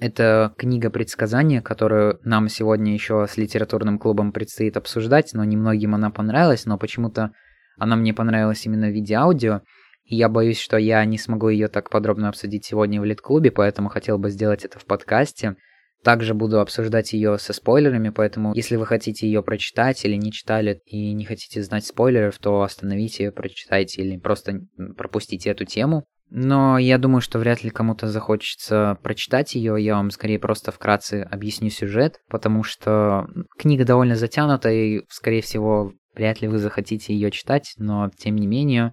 Это 0.00 0.54
книга 0.56 0.88
предсказания, 0.88 1.60
которую 1.60 2.20
нам 2.24 2.48
сегодня 2.48 2.94
еще 2.94 3.26
с 3.28 3.36
литературным 3.36 3.98
клубом 3.98 4.32
предстоит 4.32 4.78
обсуждать, 4.78 5.34
но 5.34 5.44
немногим 5.44 5.94
она 5.94 6.10
понравилась, 6.10 6.64
но 6.64 6.78
почему-то 6.78 7.32
она 7.76 7.96
мне 7.96 8.14
понравилась 8.14 8.64
именно 8.64 8.88
в 8.88 8.92
виде 8.92 9.14
аудио. 9.14 9.60
И 10.04 10.16
я 10.16 10.30
боюсь, 10.30 10.58
что 10.58 10.78
я 10.78 11.04
не 11.04 11.18
смогу 11.18 11.50
ее 11.50 11.68
так 11.68 11.90
подробно 11.90 12.30
обсудить 12.30 12.64
сегодня 12.64 12.98
в 12.98 13.04
лид-клубе, 13.04 13.50
поэтому 13.50 13.90
хотел 13.90 14.18
бы 14.18 14.30
сделать 14.30 14.64
это 14.64 14.78
в 14.78 14.86
подкасте. 14.86 15.56
Также 16.02 16.32
буду 16.32 16.60
обсуждать 16.60 17.12
ее 17.12 17.38
со 17.38 17.52
спойлерами, 17.52 18.08
поэтому 18.08 18.54
если 18.54 18.76
вы 18.76 18.86
хотите 18.86 19.26
ее 19.26 19.42
прочитать 19.42 20.02
или 20.06 20.14
не 20.16 20.32
читали 20.32 20.80
и 20.86 21.12
не 21.12 21.26
хотите 21.26 21.62
знать 21.62 21.84
спойлеров, 21.84 22.38
то 22.38 22.62
остановите, 22.62 23.30
прочитайте 23.32 24.00
или 24.00 24.16
просто 24.16 24.62
пропустите 24.96 25.50
эту 25.50 25.66
тему. 25.66 26.06
Но 26.30 26.78
я 26.78 26.96
думаю, 26.98 27.20
что 27.20 27.40
вряд 27.40 27.64
ли 27.64 27.70
кому-то 27.70 28.06
захочется 28.06 28.98
прочитать 29.02 29.56
ее. 29.56 29.74
Я 29.78 29.96
вам 29.96 30.10
скорее 30.10 30.38
просто 30.38 30.70
вкратце 30.70 31.26
объясню 31.28 31.70
сюжет, 31.70 32.20
потому 32.28 32.62
что 32.62 33.26
книга 33.58 33.84
довольно 33.84 34.14
затянута, 34.14 34.70
и, 34.70 35.02
скорее 35.08 35.42
всего, 35.42 35.92
вряд 36.14 36.40
ли 36.40 36.46
вы 36.46 36.58
захотите 36.58 37.12
ее 37.12 37.32
читать, 37.32 37.74
но 37.78 38.10
тем 38.16 38.36
не 38.36 38.46
менее. 38.46 38.92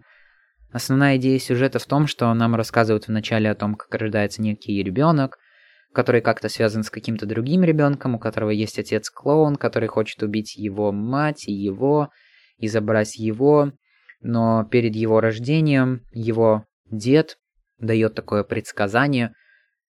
Основная 0.72 1.18
идея 1.18 1.38
сюжета 1.38 1.78
в 1.78 1.86
том, 1.86 2.08
что 2.08 2.34
нам 2.34 2.56
рассказывают 2.56 3.08
вначале 3.08 3.52
о 3.52 3.56
том, 3.56 3.76
как 3.76 3.94
рождается 4.02 4.42
некий 4.42 4.82
ребенок, 4.82 5.38
который 5.94 6.22
как-то 6.22 6.50
связан 6.50 6.84
с 6.84 6.90
каким-то 6.90 7.28
другим 7.28 7.64
ребенком, 7.64 8.16
у 8.16 8.20
которого 8.20 8.50
есть 8.50 8.80
отец-клоун, 8.80 9.58
который 9.58 9.90
хочет 9.90 10.24
убить 10.24 10.56
его 10.56 10.92
мать 10.92 11.48
и 11.48 11.54
его, 11.54 12.10
и 12.58 12.68
забрать 12.68 13.16
его. 13.18 13.72
Но 14.22 14.66
перед 14.66 14.96
его 14.96 15.22
рождением 15.22 16.02
его 16.12 16.66
дед 16.92 17.38
дает 17.80 18.16
такое 18.16 18.44
предсказание, 18.44 19.34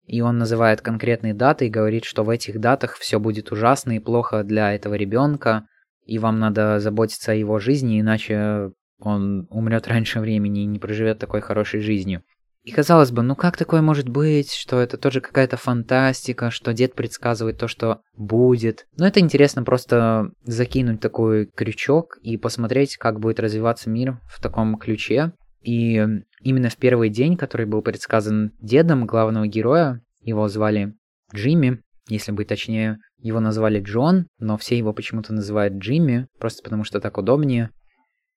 и 0.04 0.20
он 0.20 0.38
называет 0.38 0.80
конкретные 0.80 1.34
даты 1.34 1.66
и 1.66 1.70
говорит, 1.70 2.04
что 2.04 2.24
в 2.24 2.30
этих 2.30 2.60
датах 2.60 2.96
все 2.96 3.20
будет 3.20 3.52
ужасно 3.52 3.96
и 3.96 3.98
плохо 3.98 4.42
для 4.42 4.74
этого 4.74 4.94
ребенка, 4.94 5.66
и 6.04 6.18
вам 6.18 6.38
надо 6.38 6.80
заботиться 6.80 7.32
о 7.32 7.34
его 7.34 7.58
жизни, 7.58 8.00
иначе 8.00 8.72
он 8.98 9.46
умрет 9.50 9.86
раньше 9.86 10.20
времени 10.20 10.62
и 10.62 10.66
не 10.66 10.78
проживет 10.78 11.18
такой 11.18 11.40
хорошей 11.40 11.80
жизнью. 11.80 12.22
И 12.64 12.70
казалось 12.70 13.12
бы, 13.12 13.22
ну 13.22 13.34
как 13.34 13.56
такое 13.56 13.80
может 13.80 14.08
быть, 14.08 14.52
что 14.52 14.80
это 14.80 14.98
тоже 14.98 15.20
какая-то 15.20 15.56
фантастика, 15.56 16.50
что 16.50 16.74
дед 16.74 16.94
предсказывает 16.94 17.58
то, 17.58 17.68
что 17.68 18.02
будет. 18.14 18.86
Но 18.96 19.06
это 19.06 19.20
интересно 19.20 19.62
просто 19.62 20.32
закинуть 20.42 21.00
такой 21.00 21.46
крючок 21.46 22.18
и 22.20 22.36
посмотреть, 22.36 22.96
как 22.96 23.20
будет 23.20 23.40
развиваться 23.40 23.88
мир 23.88 24.20
в 24.28 24.42
таком 24.42 24.76
ключе. 24.76 25.32
И 25.62 26.04
именно 26.42 26.70
в 26.70 26.76
первый 26.76 27.08
день, 27.10 27.36
который 27.36 27.66
был 27.66 27.82
предсказан 27.82 28.52
дедом 28.60 29.06
главного 29.06 29.46
героя, 29.46 30.00
его 30.22 30.48
звали 30.48 30.94
Джимми, 31.34 31.82
если 32.08 32.32
быть 32.32 32.48
точнее, 32.48 32.98
его 33.18 33.40
назвали 33.40 33.80
Джон, 33.80 34.26
но 34.38 34.56
все 34.56 34.78
его 34.78 34.92
почему-то 34.92 35.34
называют 35.34 35.74
Джимми, 35.74 36.28
просто 36.38 36.62
потому 36.62 36.84
что 36.84 37.00
так 37.00 37.18
удобнее. 37.18 37.70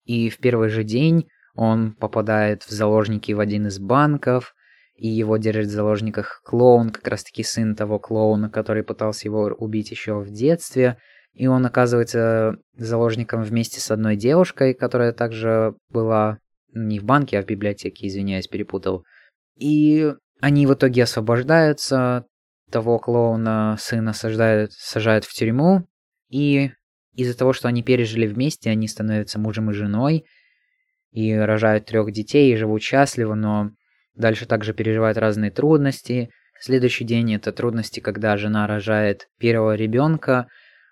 И 0.05 0.29
в 0.29 0.37
первый 0.39 0.69
же 0.69 0.83
день 0.83 1.27
он 1.55 1.93
попадает 1.93 2.63
в 2.63 2.69
заложники 2.69 3.31
в 3.31 3.39
один 3.39 3.67
из 3.67 3.79
банков, 3.79 4.53
и 4.95 5.07
его 5.07 5.37
держит 5.37 5.67
в 5.67 5.71
заложниках 5.71 6.41
клоун, 6.43 6.89
как 6.89 7.07
раз-таки 7.07 7.43
сын 7.43 7.75
того 7.75 7.97
клоуна, 7.97 8.49
который 8.49 8.83
пытался 8.83 9.27
его 9.27 9.45
убить 9.45 9.91
еще 9.91 10.19
в 10.19 10.31
детстве. 10.31 10.97
И 11.33 11.47
он 11.47 11.65
оказывается 11.65 12.57
заложником 12.75 13.41
вместе 13.41 13.79
с 13.79 13.89
одной 13.89 14.15
девушкой, 14.15 14.73
которая 14.73 15.13
также 15.13 15.73
была 15.89 16.39
не 16.73 16.99
в 16.99 17.03
банке, 17.03 17.39
а 17.39 17.43
в 17.43 17.45
библиотеке, 17.45 18.07
извиняюсь, 18.07 18.47
перепутал. 18.47 19.03
И 19.55 20.13
они 20.39 20.65
в 20.65 20.73
итоге 20.73 21.03
освобождаются, 21.03 22.25
того 22.71 22.99
клоуна 22.99 23.75
сына 23.79 24.13
сажают, 24.13 24.71
сажают 24.73 25.25
в 25.25 25.33
тюрьму, 25.33 25.87
и 26.29 26.71
из-за 27.13 27.37
того, 27.37 27.53
что 27.53 27.67
они 27.67 27.83
пережили 27.83 28.25
вместе, 28.25 28.69
они 28.69 28.87
становятся 28.87 29.37
мужем 29.37 29.69
и 29.69 29.73
женой, 29.73 30.25
и 31.11 31.33
рожают 31.33 31.85
трех 31.85 32.11
детей, 32.11 32.53
и 32.53 32.55
живут 32.55 32.81
счастливо, 32.81 33.35
но 33.35 33.71
дальше 34.15 34.45
также 34.45 34.73
переживают 34.73 35.17
разные 35.17 35.51
трудности. 35.51 36.29
Следующий 36.59 37.03
день 37.03 37.35
это 37.35 37.51
трудности, 37.51 37.99
когда 37.99 38.37
жена 38.37 38.65
рожает 38.65 39.27
первого 39.37 39.75
ребенка, 39.75 40.47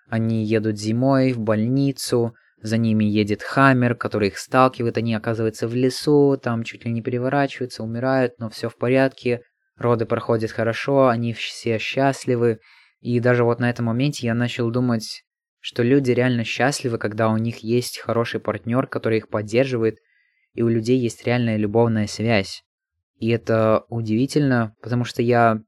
они 0.08 0.44
едут 0.44 0.78
зимой 0.78 1.32
в 1.32 1.38
больницу, 1.38 2.34
за 2.62 2.76
ними 2.76 3.04
едет 3.04 3.42
Хаммер, 3.42 3.94
который 3.94 4.28
их 4.28 4.38
сталкивает, 4.38 4.98
они 4.98 5.14
оказываются 5.14 5.66
в 5.66 5.74
лесу, 5.74 6.38
там 6.42 6.62
чуть 6.62 6.84
ли 6.84 6.92
не 6.92 7.02
переворачиваются, 7.02 7.82
умирают, 7.82 8.38
но 8.38 8.50
все 8.50 8.68
в 8.68 8.76
порядке, 8.76 9.42
роды 9.76 10.06
проходят 10.06 10.50
хорошо, 10.50 11.08
они 11.08 11.32
все 11.32 11.78
счастливы. 11.78 12.60
И 13.00 13.18
даже 13.18 13.44
вот 13.44 13.60
на 13.60 13.70
этом 13.70 13.86
моменте 13.86 14.26
я 14.26 14.34
начал 14.34 14.70
думать, 14.70 15.24
что 15.58 15.82
люди 15.82 16.10
реально 16.10 16.44
счастливы, 16.44 16.98
когда 16.98 17.30
у 17.30 17.36
них 17.36 17.58
есть 17.58 17.98
хороший 17.98 18.40
партнер, 18.40 18.86
который 18.86 19.18
их 19.18 19.28
поддерживает, 19.28 19.98
и 20.52 20.62
у 20.62 20.68
людей 20.68 20.98
есть 20.98 21.24
реальная 21.26 21.56
любовная 21.56 22.06
связь. 22.06 22.62
И 23.16 23.28
это 23.28 23.84
удивительно, 23.88 24.74
потому 24.82 25.04
что 25.04 25.22
я 25.22 25.62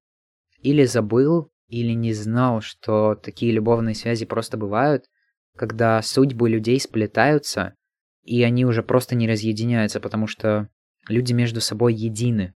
или 0.61 0.85
забыл, 0.85 1.51
или 1.69 1.93
не 1.93 2.13
знал, 2.13 2.61
что 2.61 3.15
такие 3.15 3.53
любовные 3.53 3.95
связи 3.95 4.27
просто 4.27 4.57
бывают, 4.57 5.05
когда 5.57 6.01
судьбы 6.03 6.49
людей 6.49 6.81
сплетаются, 6.81 7.75
и 8.23 8.43
они 8.43 8.65
уже 8.65 8.83
просто 8.83 9.15
не 9.15 9.29
разъединяются, 9.29 10.01
потому 10.01 10.27
что 10.27 10.69
люди 11.09 11.33
между 11.33 11.61
собой 11.61 11.95
едины. 11.95 12.55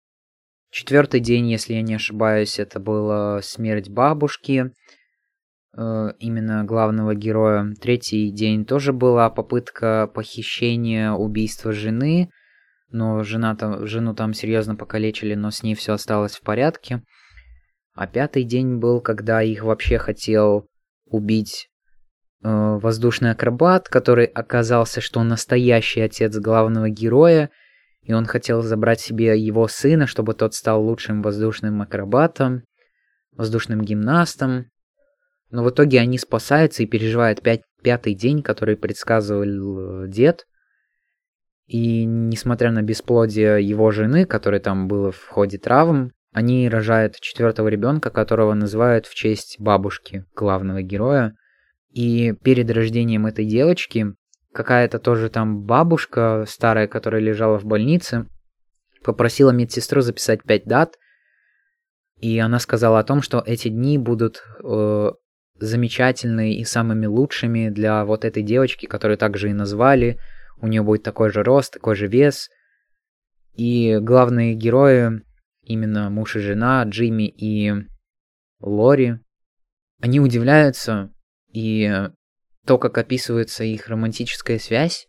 Четвертый 0.71 1.21
день, 1.21 1.51
если 1.51 1.75
я 1.75 1.83
не 1.83 1.95
ошибаюсь, 1.95 2.59
это 2.59 2.81
была 2.81 3.41
смерть 3.43 3.89
бабушки, 3.89 4.73
э, 5.77 6.09
именно 6.19 6.65
главного 6.65 7.15
героя. 7.15 7.73
Третий 7.81 8.31
день 8.31 8.65
тоже 8.65 8.93
была 8.93 9.31
попытка 9.31 10.11
похищения, 10.13 11.13
убийства 11.13 11.73
жены, 11.73 12.31
но 12.89 13.23
жена 13.23 13.55
там, 13.55 13.87
жену 13.87 14.15
там 14.15 14.35
серьезно 14.35 14.77
покалечили, 14.77 15.35
но 15.35 15.51
с 15.51 15.63
ней 15.63 15.75
все 15.75 15.93
осталось 15.93 16.37
в 16.37 16.43
порядке. 16.43 17.03
А 17.95 18.09
пятый 18.09 18.43
день 18.43 18.79
был, 18.79 19.01
когда 19.01 19.43
их 19.43 19.63
вообще 19.63 19.99
хотел 19.99 20.69
убить 21.07 21.69
воздушный 22.45 23.31
акробат, 23.31 23.89
который 23.89 24.27
оказался, 24.27 25.01
что 25.01 25.21
он 25.21 25.29
настоящий 25.29 26.01
отец 26.01 26.37
главного 26.37 26.91
героя, 26.91 27.51
и 28.03 28.13
он 28.13 28.27
хотел 28.27 28.61
забрать 28.61 29.01
себе 29.01 29.39
его 29.39 29.67
сына, 29.67 30.07
чтобы 30.07 30.35
тот 30.35 30.55
стал 30.55 30.85
лучшим 30.85 31.23
воздушным 31.23 31.81
акробатом, 31.81 32.63
воздушным 33.33 33.81
гимнастом. 33.81 34.67
Но 35.51 35.65
в 35.65 35.71
итоге 35.71 36.01
они 36.01 36.19
спасаются 36.19 36.83
и 36.83 36.87
переживают 36.87 37.41
пять, 37.41 37.63
пятый 37.83 38.15
день, 38.15 38.43
который 38.43 38.77
предсказывал 38.77 40.05
э, 40.05 40.09
дед. 40.09 40.47
И 41.67 42.05
несмотря 42.05 42.71
на 42.73 42.83
бесплодие 42.83 43.67
его 43.67 43.91
жены, 43.91 44.27
которое 44.27 44.61
там 44.61 44.87
было 44.87 45.11
в 45.11 45.29
ходе 45.29 45.57
травм, 45.57 46.13
они 46.33 46.69
рожают 46.69 47.21
четвертого 47.21 47.69
ребенка, 47.69 48.11
которого 48.11 48.53
называют 48.53 49.07
в 49.07 49.15
честь 49.15 49.57
бабушки 49.59 50.27
главного 50.35 50.83
героя. 50.83 51.35
И 51.95 52.33
перед 52.43 52.69
рождением 52.73 53.27
этой 53.27 53.45
девочки 53.45 54.15
какая-то 54.53 54.99
тоже 54.99 55.31
там 55.31 55.63
бабушка 55.63 56.45
старая, 56.47 56.89
которая 56.89 57.23
лежала 57.23 57.59
в 57.59 57.65
больнице, 57.65 58.27
попросила 59.05 59.51
медсестру 59.51 60.01
записать 60.01 60.43
пять 60.43 60.65
дат, 60.65 60.99
и 62.21 62.39
она 62.41 62.59
сказала 62.59 62.99
о 62.99 63.05
том, 63.05 63.23
что 63.23 63.43
эти 63.47 63.69
дни 63.69 63.97
будут 63.97 64.43
э, 64.65 65.11
замечательные 65.61 66.57
и 66.57 66.65
самыми 66.65 67.07
лучшими 67.07 67.69
для 67.69 68.05
вот 68.05 68.25
этой 68.25 68.43
девочки, 68.43 68.87
которую 68.87 69.17
также 69.17 69.51
и 69.51 69.53
назвали. 69.53 70.19
У 70.61 70.67
нее 70.67 70.83
будет 70.83 71.05
такой 71.05 71.31
же 71.31 71.45
рост, 71.45 71.75
такой 71.75 71.95
же 71.95 72.09
вес. 72.09 72.49
И 73.55 73.99
главные 74.01 74.55
герои, 74.55 75.23
именно 75.63 76.11
муж 76.11 76.35
и 76.37 76.41
жена, 76.41 76.83
Джимми 76.85 77.29
и 77.29 77.73
Лори, 78.61 79.19
они 80.01 80.19
удивляются, 80.19 81.14
и 81.55 82.09
то, 82.67 82.79
как 82.79 82.99
описывается 82.99 83.65
их 83.65 83.89
романтическая 83.89 84.59
связь, 84.59 85.07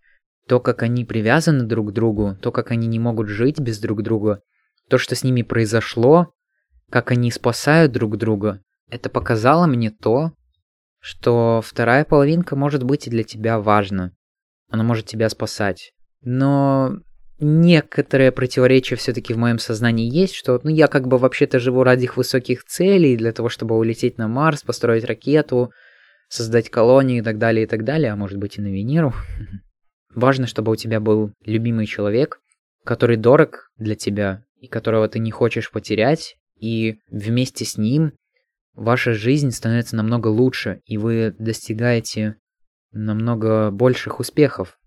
то, 0.47 0.59
как 0.59 0.83
они 0.83 1.03
привязаны 1.03 1.63
друг 1.63 1.89
к 1.89 1.93
другу, 1.93 2.37
то, 2.41 2.51
как 2.51 2.71
они 2.71 2.87
не 2.87 2.99
могут 2.99 3.27
жить 3.27 3.59
без 3.59 3.79
друг 3.79 4.03
друга, 4.03 4.41
то, 4.89 4.97
что 4.97 5.15
с 5.15 5.23
ними 5.23 5.41
произошло, 5.41 6.33
как 6.91 7.11
они 7.11 7.31
спасают 7.31 7.91
друг 7.91 8.17
друга, 8.17 8.61
это 8.89 9.09
показало 9.09 9.65
мне 9.65 9.89
то, 9.89 10.33
что 10.99 11.61
вторая 11.63 12.05
половинка 12.05 12.55
может 12.55 12.83
быть 12.83 13.07
и 13.07 13.09
для 13.09 13.23
тебя 13.23 13.59
важна. 13.59 14.11
Она 14.69 14.83
может 14.83 15.05
тебя 15.05 15.29
спасать. 15.29 15.93
Но 16.21 16.97
некоторое 17.39 18.31
противоречие 18.31 18.97
все-таки 18.97 19.33
в 19.33 19.37
моем 19.37 19.59
сознании 19.59 20.11
есть, 20.11 20.35
что 20.35 20.59
ну, 20.63 20.69
я 20.69 20.87
как 20.87 21.07
бы 21.07 21.17
вообще-то 21.17 21.59
живу 21.59 21.83
ради 21.83 22.05
их 22.05 22.17
высоких 22.17 22.63
целей, 22.65 23.17
для 23.17 23.31
того, 23.31 23.49
чтобы 23.49 23.77
улететь 23.77 24.17
на 24.17 24.27
Марс, 24.27 24.63
построить 24.63 25.05
ракету, 25.05 25.71
создать 26.29 26.69
колонию 26.69 27.19
и 27.19 27.21
так 27.21 27.37
далее, 27.37 27.65
и 27.65 27.67
так 27.67 27.83
далее, 27.83 28.11
а 28.11 28.15
может 28.15 28.37
быть 28.37 28.57
и 28.57 28.61
на 28.61 28.67
Венеру. 28.67 29.13
Важно, 30.15 30.47
чтобы 30.47 30.71
у 30.71 30.75
тебя 30.75 30.99
был 30.99 31.31
любимый 31.43 31.85
человек, 31.85 32.39
который 32.83 33.17
дорог 33.17 33.71
для 33.77 33.95
тебя 33.95 34.43
и 34.59 34.67
которого 34.67 35.07
ты 35.07 35.19
не 35.19 35.31
хочешь 35.31 35.71
потерять, 35.71 36.37
и 36.57 36.99
вместе 37.09 37.65
с 37.65 37.77
ним 37.77 38.13
ваша 38.73 39.13
жизнь 39.13 39.51
становится 39.51 39.95
намного 39.95 40.27
лучше, 40.29 40.81
и 40.85 40.97
вы 40.97 41.35
достигаете 41.37 42.37
намного 42.91 43.71
больших 43.71 44.19
успехов. 44.19 44.77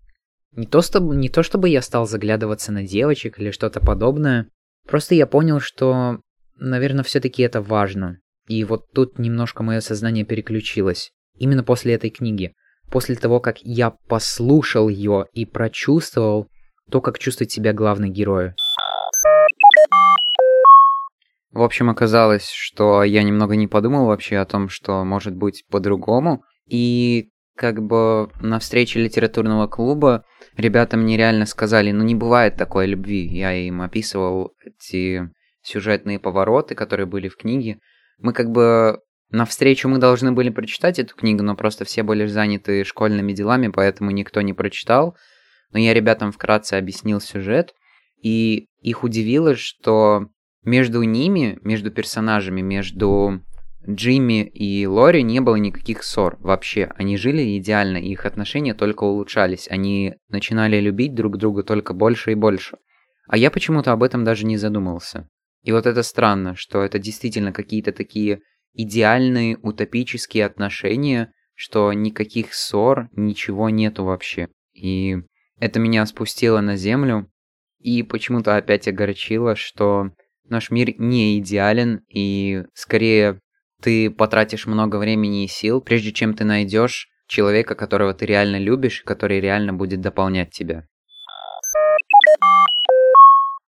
Не 0.51 0.65
то, 0.65 0.81
чтобы, 0.81 1.15
не 1.15 1.29
то 1.29 1.43
чтобы 1.43 1.69
я 1.69 1.81
стал 1.81 2.07
заглядываться 2.07 2.71
на 2.71 2.83
девочек 2.83 3.39
или 3.39 3.51
что-то 3.51 3.79
подобное, 3.79 4.49
просто 4.87 5.13
я 5.13 5.27
понял, 5.27 5.59
что, 5.59 6.21
наверное, 6.55 7.03
все-таки 7.03 7.43
это 7.43 7.61
важно. 7.61 8.19
И 8.47 8.63
вот 8.63 8.91
тут 8.91 9.19
немножко 9.19 9.61
мое 9.61 9.79
сознание 9.79 10.25
переключилось 10.25 11.11
именно 11.39 11.63
после 11.63 11.95
этой 11.95 12.09
книги. 12.09 12.53
После 12.91 13.15
того, 13.15 13.39
как 13.39 13.57
я 13.61 13.91
послушал 13.91 14.89
ее 14.89 15.25
и 15.33 15.45
прочувствовал 15.45 16.47
то, 16.91 17.01
как 17.01 17.19
чувствует 17.19 17.51
себя 17.51 17.73
главный 17.73 18.09
герой. 18.09 18.53
В 21.51 21.61
общем, 21.63 21.89
оказалось, 21.89 22.49
что 22.49 23.03
я 23.03 23.23
немного 23.23 23.55
не 23.55 23.67
подумал 23.67 24.05
вообще 24.05 24.37
о 24.37 24.45
том, 24.45 24.69
что 24.69 25.03
может 25.03 25.35
быть 25.35 25.65
по-другому. 25.69 26.43
И 26.67 27.29
как 27.55 27.81
бы 27.81 28.29
на 28.39 28.59
встрече 28.59 28.99
литературного 28.99 29.67
клуба 29.67 30.23
ребята 30.55 30.95
мне 30.95 31.17
реально 31.17 31.45
сказали, 31.45 31.91
ну 31.91 32.03
не 32.03 32.15
бывает 32.15 32.55
такой 32.55 32.87
любви. 32.87 33.27
Я 33.27 33.53
им 33.53 33.81
описывал 33.81 34.53
эти 34.63 35.29
сюжетные 35.61 36.19
повороты, 36.19 36.75
которые 36.75 37.05
были 37.05 37.27
в 37.27 37.35
книге. 37.35 37.79
Мы 38.19 38.33
как 38.33 38.51
бы 38.51 39.01
на 39.31 39.45
встречу 39.45 39.87
мы 39.87 39.99
должны 39.99 40.31
были 40.31 40.49
прочитать 40.49 40.97
эту 40.97 41.15
книгу, 41.15 41.43
но 41.43 41.55
просто 41.55 41.85
все 41.85 42.03
были 42.03 42.25
заняты 42.25 42.83
школьными 42.83 43.33
делами, 43.33 43.67
поэтому 43.67 44.11
никто 44.11 44.41
не 44.41 44.53
прочитал. 44.53 45.15
Но 45.71 45.79
я 45.79 45.93
ребятам 45.93 46.31
вкратце 46.31 46.75
объяснил 46.75 47.21
сюжет, 47.21 47.75
и 48.21 48.67
их 48.81 49.03
удивило, 49.03 49.55
что 49.55 50.27
между 50.63 51.03
ними, 51.03 51.59
между 51.61 51.91
персонажами, 51.91 52.61
между 52.61 53.41
Джимми 53.87 54.45
и 54.45 54.85
Лори 54.87 55.23
не 55.23 55.39
было 55.39 55.55
никаких 55.55 56.03
ссор 56.03 56.37
вообще. 56.39 56.91
Они 56.95 57.15
жили 57.15 57.57
идеально, 57.57 57.97
их 57.97 58.25
отношения 58.25 58.73
только 58.73 59.03
улучшались. 59.03 59.67
Они 59.69 60.15
начинали 60.27 60.79
любить 60.79 61.13
друг 61.13 61.37
друга 61.37 61.63
только 61.63 61.93
больше 61.93 62.31
и 62.31 62.35
больше. 62.35 62.77
А 63.27 63.37
я 63.37 63.51
почему-то 63.51 63.91
об 63.91 64.03
этом 64.03 64.23
даже 64.23 64.45
не 64.45 64.57
задумывался. 64.57 65.29
И 65.63 65.71
вот 65.71 65.85
это 65.85 66.03
странно, 66.03 66.55
что 66.55 66.81
это 66.81 66.99
действительно 66.99 67.53
какие-то 67.53 67.91
такие 67.91 68.41
идеальные 68.73 69.57
утопические 69.57 70.45
отношения, 70.45 71.31
что 71.55 71.91
никаких 71.93 72.53
ссор, 72.53 73.09
ничего 73.13 73.69
нету 73.69 74.03
вообще. 74.03 74.49
И 74.73 75.17
это 75.59 75.79
меня 75.79 76.05
спустило 76.05 76.61
на 76.61 76.77
землю 76.77 77.29
и 77.79 78.03
почему-то 78.03 78.55
опять 78.55 78.87
огорчило, 78.87 79.55
что 79.55 80.11
наш 80.47 80.69
мир 80.69 80.93
не 80.97 81.39
идеален, 81.39 82.01
и 82.09 82.63
скорее 82.73 83.39
ты 83.81 84.09
потратишь 84.09 84.67
много 84.67 84.97
времени 84.97 85.45
и 85.45 85.47
сил, 85.47 85.81
прежде 85.81 86.11
чем 86.11 86.33
ты 86.33 86.43
найдешь 86.43 87.07
человека, 87.27 87.75
которого 87.75 88.13
ты 88.13 88.25
реально 88.25 88.57
любишь, 88.57 89.03
который 89.03 89.39
реально 89.39 89.73
будет 89.73 90.01
дополнять 90.01 90.51
тебя. 90.51 90.85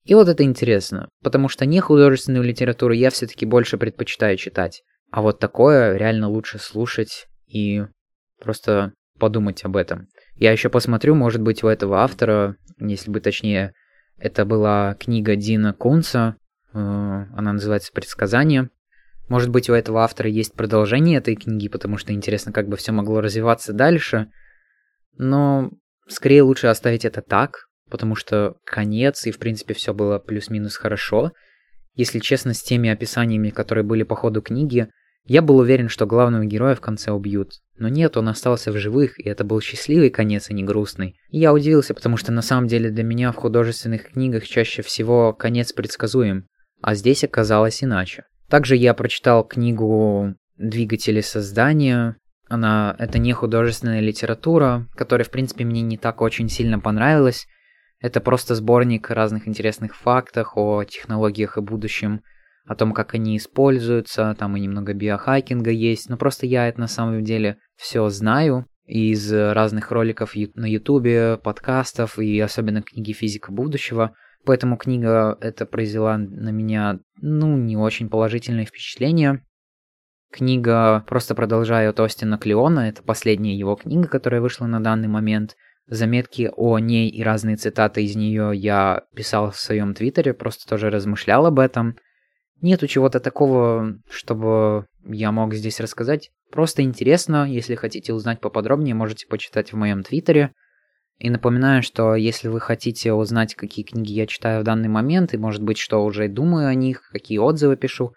И 0.05 0.15
вот 0.15 0.29
это 0.29 0.43
интересно, 0.43 1.09
потому 1.23 1.49
что 1.49 1.65
не 1.65 1.81
художественную 1.81 2.45
литературу 2.45 2.93
я 2.93 3.11
все-таки 3.11 3.47
больше 3.47 3.79
предпочитаю 3.79 4.37
читать. 4.37 4.83
А 5.11 5.23
вот 5.23 5.39
такое 5.39 5.97
реально 5.97 6.29
лучше 6.29 6.59
слушать 6.59 7.29
и 7.47 7.85
просто 8.41 8.95
подумать 9.19 9.65
об 9.65 9.77
этом. 9.77 10.09
Я 10.35 10.51
еще 10.51 10.69
посмотрю, 10.69 11.15
может 11.15 11.41
быть, 11.41 11.63
у 11.63 11.69
этого 11.69 11.99
автора, 12.01 12.57
если 12.79 13.11
бы 13.11 13.21
точнее, 13.21 13.73
это 14.19 14.45
была 14.45 14.95
книга 14.95 15.37
Дина 15.37 15.73
Кунца, 15.73 16.37
э, 16.73 16.79
она 16.79 17.53
называется 17.53 17.93
«Предсказание». 17.93 18.71
Может 19.29 19.51
быть, 19.51 19.71
у 19.71 19.75
этого 19.75 20.03
автора 20.03 20.29
есть 20.29 20.55
продолжение 20.55 21.19
этой 21.19 21.37
книги, 21.37 21.69
потому 21.69 21.97
что 21.97 22.13
интересно, 22.13 22.53
как 22.53 22.69
бы 22.69 22.77
все 22.77 22.93
могло 22.93 23.21
развиваться 23.21 23.73
дальше. 23.73 24.29
Но 25.17 25.71
скорее 26.09 26.43
лучше 26.43 26.67
оставить 26.67 27.05
это 27.05 27.23
так, 27.23 27.67
потому 27.93 28.17
что 28.17 28.57
конец, 28.65 29.27
и 29.27 29.31
в 29.31 29.39
принципе 29.39 29.75
все 29.75 29.93
было 29.93 30.19
плюс-минус 30.19 30.77
хорошо. 30.77 31.33
Если 31.95 32.21
честно, 32.21 32.55
с 32.55 32.63
теми 32.63 32.89
описаниями, 32.89 33.51
которые 33.51 33.85
были 33.85 34.03
по 34.03 34.17
ходу 34.17 34.41
книги, 34.41 34.89
я 35.27 35.43
был 35.43 35.59
уверен, 35.59 35.91
что 35.91 36.07
главного 36.07 36.47
героя 36.47 36.75
в 36.75 36.81
конце 36.81 37.13
убьют. 37.13 37.51
Но 37.77 37.89
нет, 37.89 38.17
он 38.17 38.29
остался 38.29 38.73
в 38.73 38.79
живых, 38.79 39.21
и 39.21 39.29
это 39.29 39.45
был 39.45 39.61
счастливый 39.61 40.09
конец, 40.09 40.49
а 40.49 40.55
не 40.55 40.65
грустный. 40.65 41.17
И 41.29 41.39
я 41.39 41.53
удивился, 41.53 41.93
потому 41.93 42.17
что 42.17 42.33
на 42.33 42.41
самом 42.41 42.67
деле 42.67 42.89
для 42.89 43.05
меня 43.05 43.31
в 43.31 43.37
художественных 43.37 44.13
книгах 44.13 44.47
чаще 44.47 44.81
всего 44.81 45.35
конец 45.35 45.75
предсказуем, 45.75 46.49
а 46.81 46.95
здесь 46.95 47.25
оказалось 47.25 47.85
иначе. 47.85 48.25
Также 48.49 48.75
я 48.75 48.95
прочитал 48.95 49.45
книгу 49.45 50.35
двигатели 50.57 51.21
создания. 51.21 52.17
Она, 52.49 52.97
это 52.99 53.19
не 53.19 53.35
художественная 53.35 54.01
литература, 54.01 54.89
которая, 54.95 55.27
в 55.27 55.31
принципе, 55.31 55.67
мне 55.67 55.83
не 55.83 55.99
так 55.99 56.23
очень 56.23 56.49
сильно 56.49 56.79
понравилась. 56.79 57.47
Это 58.03 58.21
просто 58.21 58.57
сборник 58.57 59.11
разных 59.11 59.47
интересных 59.47 59.95
фактов 59.95 60.53
о 60.57 60.83
технологиях 60.83 61.57
и 61.57 61.61
будущем, 61.61 62.23
о 62.67 62.75
том, 62.75 62.93
как 62.93 63.15
они 63.15 63.37
используются, 63.37 64.37
там 64.39 64.57
и 64.57 64.61
немного 64.61 64.93
биохакинга 64.93 65.71
есть, 65.71 66.11
но 66.11 66.17
просто 66.17 66.47
я 66.47 66.69
это 66.69 66.81
на 66.81 66.89
самом 66.89 67.23
деле 67.23 67.59
все 67.77 68.09
знаю 68.09 68.67
из 68.87 69.33
разных 69.33 69.93
роликов 69.93 70.35
на 70.55 70.67
ютубе, 70.67 71.39
подкастов 71.39 72.19
и 72.19 72.39
особенно 72.41 72.83
книги 72.83 73.13
«Физика 73.13 73.53
будущего», 73.53 74.15
поэтому 74.45 74.77
книга 74.77 75.39
эта 75.41 75.65
произвела 75.65 76.19
на 76.19 76.51
меня, 76.51 76.99
ну, 77.21 77.57
не 77.57 77.77
очень 77.77 78.11
положительное 78.11 78.67
впечатление. 78.67 79.45
Книга 80.33 81.05
просто 81.07 81.37
продолжает 81.37 82.01
Остина 82.01 82.37
Клеона, 82.37 82.89
это 82.89 83.03
последняя 83.03 83.57
его 83.57 83.77
книга, 83.77 84.09
которая 84.09 84.41
вышла 84.41 84.67
на 84.67 84.83
данный 84.83 85.09
момент. 85.09 85.57
Заметки 85.89 86.51
о 86.57 86.79
ней 86.79 87.09
и 87.11 87.23
разные 87.23 87.57
цитаты 87.57 88.05
из 88.05 88.15
нее 88.17 88.53
я 88.55 89.03
писал 89.15 89.51
в 89.51 89.59
своем 89.59 89.95
твиттере, 89.95 90.33
просто 90.33 90.69
тоже 90.69 90.91
размышлял 90.91 91.45
об 91.47 91.59
этом. 91.59 91.97
Нету 92.61 92.87
чего-то 92.87 93.19
такого, 93.19 93.97
чтобы 94.09 94.87
я 95.05 95.33
мог 95.33 95.55
здесь 95.55 95.81
рассказать. 95.81 96.31
Просто 96.53 96.83
интересно, 96.83 97.51
если 97.51 97.75
хотите 97.75 98.13
узнать 98.13 98.41
поподробнее, 98.41 98.95
можете 98.95 99.27
почитать 99.27 99.73
в 99.73 99.77
моем 99.77 100.03
твиттере. 100.05 100.53
И 101.19 101.31
напоминаю, 101.31 101.83
что 101.83 102.15
если 102.15 102.49
вы 102.49 102.61
хотите 102.61 103.13
узнать, 103.13 103.55
какие 103.55 103.85
книги 103.85 104.13
я 104.13 104.27
читаю 104.27 104.61
в 104.61 104.65
данный 104.65 104.89
момент, 104.89 105.35
и 105.35 105.39
может 105.39 105.63
быть, 105.63 105.79
что 105.79 106.05
уже 106.05 106.29
думаю 106.29 106.69
о 106.69 106.75
них, 106.75 107.09
какие 107.13 107.39
отзывы 107.39 107.77
пишу, 107.77 108.13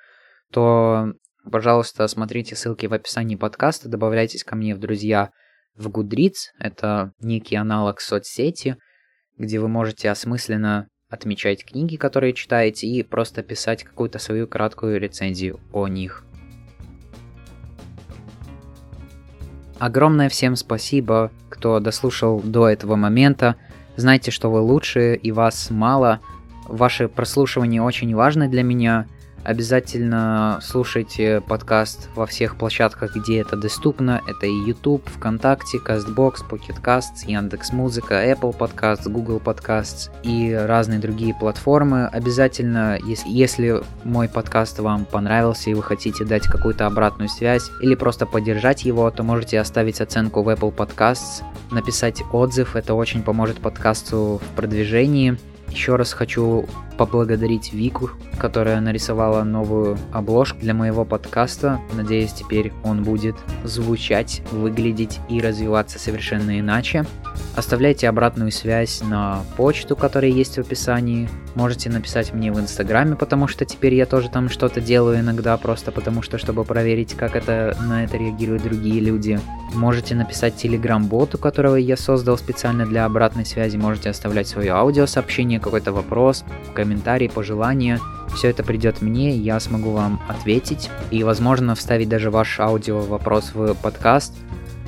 то, 0.52 1.14
пожалуйста, 1.52 2.08
смотрите 2.08 2.56
ссылки 2.56 2.86
в 2.86 2.94
описании 2.94 3.36
подкаста, 3.36 3.90
добавляйтесь 3.90 4.44
ко 4.44 4.56
мне 4.56 4.76
в 4.76 4.80
друзья 4.80 5.32
в 5.76 5.88
Goodreads, 5.88 6.52
это 6.60 7.12
некий 7.20 7.56
аналог 7.56 8.00
соцсети, 8.00 8.78
где 9.38 9.60
вы 9.60 9.68
можете 9.68 10.10
осмысленно 10.10 10.88
отмечать 11.10 11.66
книги, 11.66 11.96
которые 11.96 12.34
читаете, 12.34 12.88
и 12.88 13.04
просто 13.04 13.44
писать 13.44 13.84
какую-то 13.84 14.20
свою 14.20 14.48
краткую 14.48 15.00
рецензию 15.00 15.60
о 15.72 15.88
них. 15.88 16.26
Огромное 19.78 20.30
всем 20.30 20.56
спасибо, 20.56 21.32
кто 21.50 21.80
дослушал 21.80 22.40
до 22.40 22.70
этого 22.70 22.96
момента. 22.96 23.56
Знайте, 23.98 24.32
что 24.32 24.50
вы 24.50 24.60
лучшие 24.60 25.18
и 25.18 25.32
вас 25.32 25.70
мало. 25.70 26.22
Ваше 26.68 27.08
прослушивание 27.08 27.82
очень 27.82 28.16
важно 28.16 28.48
для 28.48 28.64
меня. 28.64 29.08
Обязательно 29.46 30.60
слушайте 30.64 31.40
подкаст 31.40 32.10
во 32.16 32.26
всех 32.26 32.58
площадках, 32.58 33.16
где 33.16 33.42
это 33.42 33.56
доступно. 33.56 34.20
Это 34.28 34.48
и 34.48 34.66
YouTube, 34.66 35.08
ВКонтакте, 35.08 35.78
CastBox, 35.78 36.50
Pocket 36.50 36.82
Casts, 36.84 37.28
Яндекс.Музыка, 37.28 38.26
Apple 38.26 38.58
Podcasts, 38.58 39.08
Google 39.08 39.38
Podcasts 39.38 40.10
и 40.24 40.52
разные 40.52 40.98
другие 40.98 41.36
платформы. 41.36 42.08
Обязательно, 42.08 42.98
если, 43.06 43.30
если 43.30 43.84
мой 44.04 44.28
подкаст 44.28 44.80
вам 44.80 45.06
понравился 45.06 45.70
и 45.70 45.76
вы 45.76 45.84
хотите 45.84 46.26
дать 46.26 46.48
какую-то 46.48 46.88
обратную 46.88 47.30
связь 47.30 47.70
или 47.84 47.94
просто 47.94 48.26
поддержать 48.26 48.84
его, 48.84 49.12
то 49.12 49.22
можете 49.22 49.60
оставить 49.60 50.02
оценку 50.02 50.42
в 50.42 50.50
Apple 50.50 50.76
Podcasts, 50.76 51.44
написать 51.70 52.24
отзыв, 52.34 52.76
это 52.76 52.96
очень 52.96 53.22
поможет 53.22 53.60
подкасту 53.60 54.42
в 54.44 54.56
продвижении. 54.56 55.38
Еще 55.70 55.98
раз 55.98 56.14
хочу 56.14 56.66
поблагодарить 56.98 57.74
Вику, 57.74 58.12
которая 58.38 58.80
нарисовала 58.82 59.44
новую 59.44 59.98
обложку 60.12 60.60
для 60.60 60.74
моего 60.74 61.06
подкаста. 61.06 61.80
Надеюсь, 61.94 62.34
теперь 62.34 62.74
он 62.84 63.04
будет 63.04 63.36
звучать, 63.64 64.42
выглядеть 64.52 65.20
и 65.30 65.40
развиваться 65.40 66.00
совершенно 66.00 66.60
иначе. 66.60 67.06
Оставляйте 67.56 68.10
обратную 68.10 68.52
связь 68.52 69.02
на 69.02 69.42
почту, 69.58 69.96
которая 69.96 70.32
есть 70.32 70.56
в 70.56 70.60
описании. 70.60 71.30
Можете 71.56 71.90
написать 71.90 72.34
мне 72.34 72.52
в 72.52 72.60
Инстаграме, 72.60 73.16
потому 73.16 73.48
что 73.48 73.66
теперь 73.66 73.94
я 73.94 74.06
тоже 74.06 74.30
там 74.30 74.50
что-то 74.50 74.82
делаю 74.82 75.20
иногда, 75.20 75.56
просто 75.58 75.92
потому 75.92 76.22
что, 76.22 76.38
чтобы 76.38 76.66
проверить, 76.66 77.14
как 77.14 77.36
это 77.36 77.78
на 77.88 78.04
это 78.04 78.18
реагируют 78.18 78.64
другие 78.64 79.00
люди. 79.00 79.40
Можете 79.74 80.16
написать 80.16 80.56
Телеграм-боту, 80.56 81.38
которого 81.38 81.76
я 81.76 81.96
создал 81.96 82.38
специально 82.38 82.86
для 82.86 83.06
обратной 83.06 83.46
связи. 83.46 83.78
Можете 83.78 84.10
оставлять 84.10 84.48
свое 84.48 84.72
аудиосообщение, 84.72 85.60
какой-то 85.60 85.94
вопрос, 85.94 86.44
комментарий, 86.86 87.30
пожелания. 87.30 88.00
Все 88.36 88.50
это 88.50 88.64
придет 88.64 89.02
мне, 89.02 89.36
я 89.36 89.60
смогу 89.60 89.92
вам 89.92 90.22
ответить 90.28 90.92
и, 91.10 91.24
возможно, 91.24 91.74
вставить 91.74 92.10
даже 92.10 92.30
ваш 92.30 92.60
аудио 92.60 93.00
вопрос 93.00 93.52
в 93.56 93.74
подкаст, 93.74 94.36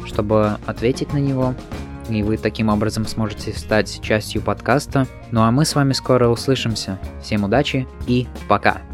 чтобы 0.06 0.58
ответить 0.68 1.12
на 1.14 1.18
него 1.18 1.56
и 2.10 2.24
вы 2.24 2.38
таким 2.38 2.70
образом 2.70 3.06
сможете 3.06 3.52
стать 3.52 4.00
частью 4.02 4.41
подкаста. 4.41 5.08
Ну 5.32 5.41
а 5.41 5.52
мы 5.52 5.66
с 5.66 5.76
вами 5.76 5.91
скоро 5.91 6.30
услышимся. 6.30 6.98
Всем 7.22 7.43
удачи 7.43 7.86
и 8.08 8.28
пока! 8.48 8.87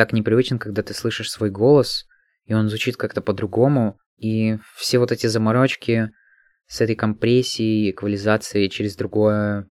Так 0.00 0.14
непривычно, 0.14 0.58
когда 0.58 0.82
ты 0.82 0.94
слышишь 0.94 1.30
свой 1.30 1.50
голос, 1.50 2.06
и 2.46 2.54
он 2.54 2.70
звучит 2.70 2.96
как-то 2.96 3.20
по-другому, 3.20 3.98
и 4.16 4.56
все 4.74 4.98
вот 4.98 5.12
эти 5.12 5.26
заморочки 5.26 6.08
с 6.68 6.80
этой 6.80 6.94
компрессией, 6.94 7.90
эквализацией 7.90 8.70
через 8.70 8.96
другое 8.96 9.68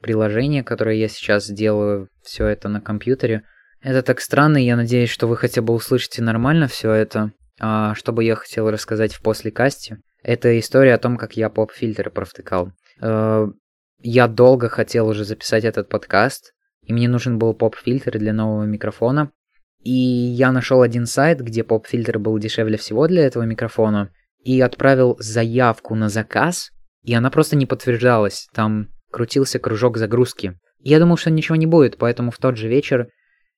приложение, 0.00 0.62
которое 0.62 0.94
я 0.94 1.08
сейчас 1.08 1.50
делаю, 1.50 2.08
все 2.22 2.46
это 2.46 2.68
на 2.68 2.80
компьютере, 2.80 3.42
это 3.80 4.02
так 4.04 4.20
странно, 4.20 4.58
и 4.58 4.64
я 4.64 4.76
надеюсь, 4.76 5.10
что 5.10 5.26
вы 5.26 5.36
хотя 5.36 5.60
бы 5.60 5.74
услышите 5.74 6.22
нормально 6.22 6.68
все 6.68 6.92
это. 6.92 7.32
А 7.58 7.96
что 7.96 8.12
бы 8.12 8.22
я 8.22 8.36
хотел 8.36 8.70
рассказать 8.70 9.12
в 9.12 9.22
послекасте, 9.22 9.98
это 10.22 10.56
история 10.56 10.94
о 10.94 10.98
том, 10.98 11.16
как 11.16 11.36
я 11.36 11.50
поп-фильтры 11.50 12.12
провтыкал. 12.12 12.70
Э, 13.00 13.48
я 13.98 14.28
долго 14.28 14.68
хотел 14.68 15.08
уже 15.08 15.24
записать 15.24 15.64
этот 15.64 15.88
подкаст, 15.88 16.54
и 16.82 16.92
мне 16.92 17.08
нужен 17.08 17.40
был 17.40 17.54
поп-фильтр 17.54 18.18
для 18.20 18.32
нового 18.32 18.62
микрофона, 18.66 19.32
и 19.84 19.92
я 19.92 20.50
нашел 20.50 20.80
один 20.80 21.04
сайт, 21.04 21.40
где 21.40 21.62
поп-фильтр 21.62 22.18
был 22.18 22.38
дешевле 22.38 22.78
всего 22.78 23.06
для 23.06 23.26
этого 23.26 23.42
микрофона, 23.42 24.10
и 24.42 24.60
отправил 24.60 25.16
заявку 25.20 25.94
на 25.94 26.08
заказ, 26.08 26.70
и 27.02 27.12
она 27.12 27.30
просто 27.30 27.54
не 27.54 27.66
подтверждалась. 27.66 28.48
Там 28.54 28.88
крутился 29.12 29.58
кружок 29.58 29.98
загрузки. 29.98 30.58
Я 30.80 30.98
думал, 30.98 31.18
что 31.18 31.30
ничего 31.30 31.56
не 31.56 31.66
будет, 31.66 31.98
поэтому 31.98 32.30
в 32.30 32.38
тот 32.38 32.56
же 32.56 32.66
вечер 32.66 33.08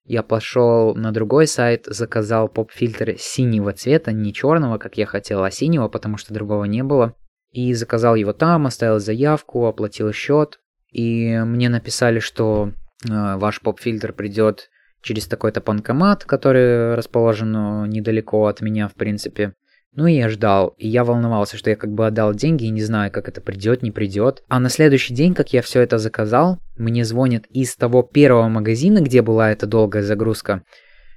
я 0.05 0.25
пошел 0.25 0.95
на 0.97 1.13
другой 1.13 1.47
сайт, 1.47 1.87
заказал 1.87 2.49
поп-фильтр 2.49 3.15
синего 3.19 3.73
цвета, 3.73 4.11
не 4.11 4.33
черного, 4.33 4.79
как 4.79 4.99
я 4.99 5.07
хотел, 5.07 5.45
а 5.45 5.51
синего, 5.53 5.89
потому 5.89 6.17
что 6.17 6.35
другого 6.35 6.65
не 6.65 6.83
было. 6.83 7.15
И 7.53 7.73
заказал 7.73 8.17
его 8.17 8.33
там, 8.33 8.67
оставил 8.67 8.99
заявку, 8.99 9.67
оплатил 9.67 10.13
счет. 10.13 10.59
И 10.91 11.39
мне 11.39 11.69
написали, 11.69 12.19
что 12.19 12.73
э, 13.09 13.37
ваш 13.37 13.61
поп-фильтр 13.61 14.13
придет 14.13 14.71
через 15.07 15.27
такой-то 15.27 15.61
банкомат, 15.61 16.25
который 16.25 16.95
расположен 16.95 17.53
ну, 17.53 17.87
недалеко 17.87 18.47
от 18.47 18.61
меня, 18.61 18.89
в 18.89 18.95
принципе. 18.95 19.55
Ну 19.93 20.07
и 20.07 20.15
я 20.15 20.29
ждал, 20.29 20.75
и 20.77 20.89
я 20.89 21.05
волновался, 21.05 21.57
что 21.57 21.71
я 21.71 21.77
как 21.77 21.91
бы 21.91 22.07
отдал 22.07 22.35
деньги 22.35 22.65
и 22.65 22.71
не 22.71 22.83
знаю, 22.83 23.11
как 23.11 23.29
это 23.29 23.41
придет, 23.41 23.83
не 23.83 23.91
придет. 23.91 24.43
А 24.49 24.61
на 24.61 24.69
следующий 24.69 25.15
день, 25.15 25.33
как 25.33 25.55
я 25.55 25.63
все 25.63 25.81
это 25.81 25.97
заказал, 25.97 26.59
мне 26.77 27.05
звонят 27.05 27.47
из 27.47 27.75
того 27.77 28.03
первого 28.03 28.49
магазина, 28.49 29.01
где 29.01 29.23
была 29.23 29.53
эта 29.53 29.67
долгая 29.67 30.03
загрузка, 30.03 30.65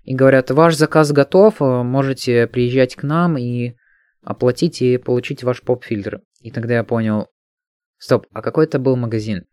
и 0.03 0.15
говорят, 0.15 0.51
ваш 0.51 0.75
заказ 0.75 1.11
готов, 1.11 1.59
можете 1.59 2.47
приезжать 2.47 2.95
к 2.95 3.03
нам 3.03 3.37
и 3.37 3.73
оплатить 4.23 4.81
и 4.81 4.97
получить 4.97 5.43
ваш 5.43 5.61
поп-фильтр. 5.61 6.21
И 6.41 6.51
тогда 6.51 6.75
я 6.75 6.83
понял, 6.85 7.27
стоп, 7.97 8.27
а 8.31 8.41
какой 8.41 8.65
это 8.65 8.79
был 8.79 8.95
магазин? 8.95 9.45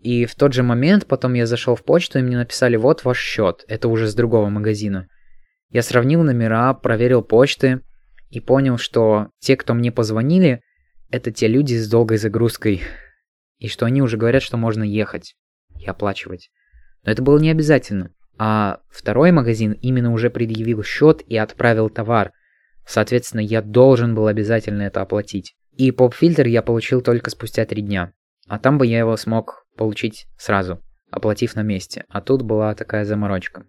И 0.00 0.24
в 0.24 0.34
тот 0.34 0.54
же 0.54 0.62
момент 0.62 1.06
потом 1.06 1.34
я 1.34 1.46
зашел 1.46 1.76
в 1.76 1.84
почту, 1.84 2.18
и 2.18 2.22
мне 2.22 2.38
написали, 2.38 2.76
вот 2.76 3.04
ваш 3.04 3.18
счет, 3.18 3.64
это 3.68 3.88
уже 3.88 4.08
с 4.08 4.14
другого 4.14 4.48
магазина. 4.48 5.08
Я 5.68 5.82
сравнил 5.82 6.22
номера, 6.22 6.72
проверил 6.72 7.22
почты 7.22 7.82
и 8.30 8.40
понял, 8.40 8.78
что 8.78 9.28
те, 9.40 9.56
кто 9.56 9.74
мне 9.74 9.92
позвонили, 9.92 10.62
это 11.10 11.30
те 11.30 11.48
люди 11.48 11.74
с 11.74 11.88
долгой 11.88 12.16
загрузкой. 12.16 12.82
И 13.58 13.68
что 13.68 13.84
они 13.84 14.00
уже 14.00 14.16
говорят, 14.16 14.42
что 14.42 14.56
можно 14.56 14.82
ехать 14.82 15.34
и 15.78 15.84
оплачивать. 15.86 16.50
Но 17.04 17.12
это 17.12 17.22
было 17.22 17.38
не 17.38 17.50
обязательно. 17.50 18.10
А 18.38 18.80
второй 18.88 19.32
магазин 19.32 19.72
именно 19.72 20.12
уже 20.12 20.30
предъявил 20.30 20.82
счет 20.82 21.22
и 21.26 21.36
отправил 21.36 21.90
товар. 21.90 22.32
Соответственно, 22.86 23.40
я 23.40 23.60
должен 23.60 24.14
был 24.14 24.28
обязательно 24.28 24.82
это 24.82 25.02
оплатить. 25.02 25.54
И 25.76 25.90
поп-фильтр 25.92 26.46
я 26.46 26.62
получил 26.62 27.02
только 27.02 27.28
спустя 27.28 27.66
три 27.66 27.82
дня. 27.82 28.12
А 28.50 28.58
там 28.58 28.78
бы 28.78 28.86
я 28.86 28.98
его 28.98 29.16
смог 29.16 29.64
получить 29.76 30.26
сразу. 30.36 30.80
оплатив 31.12 31.54
на 31.54 31.62
месте. 31.62 32.04
А 32.08 32.20
тут 32.20 32.42
была 32.42 32.74
такая 32.74 33.04
заморочка. 33.04 33.64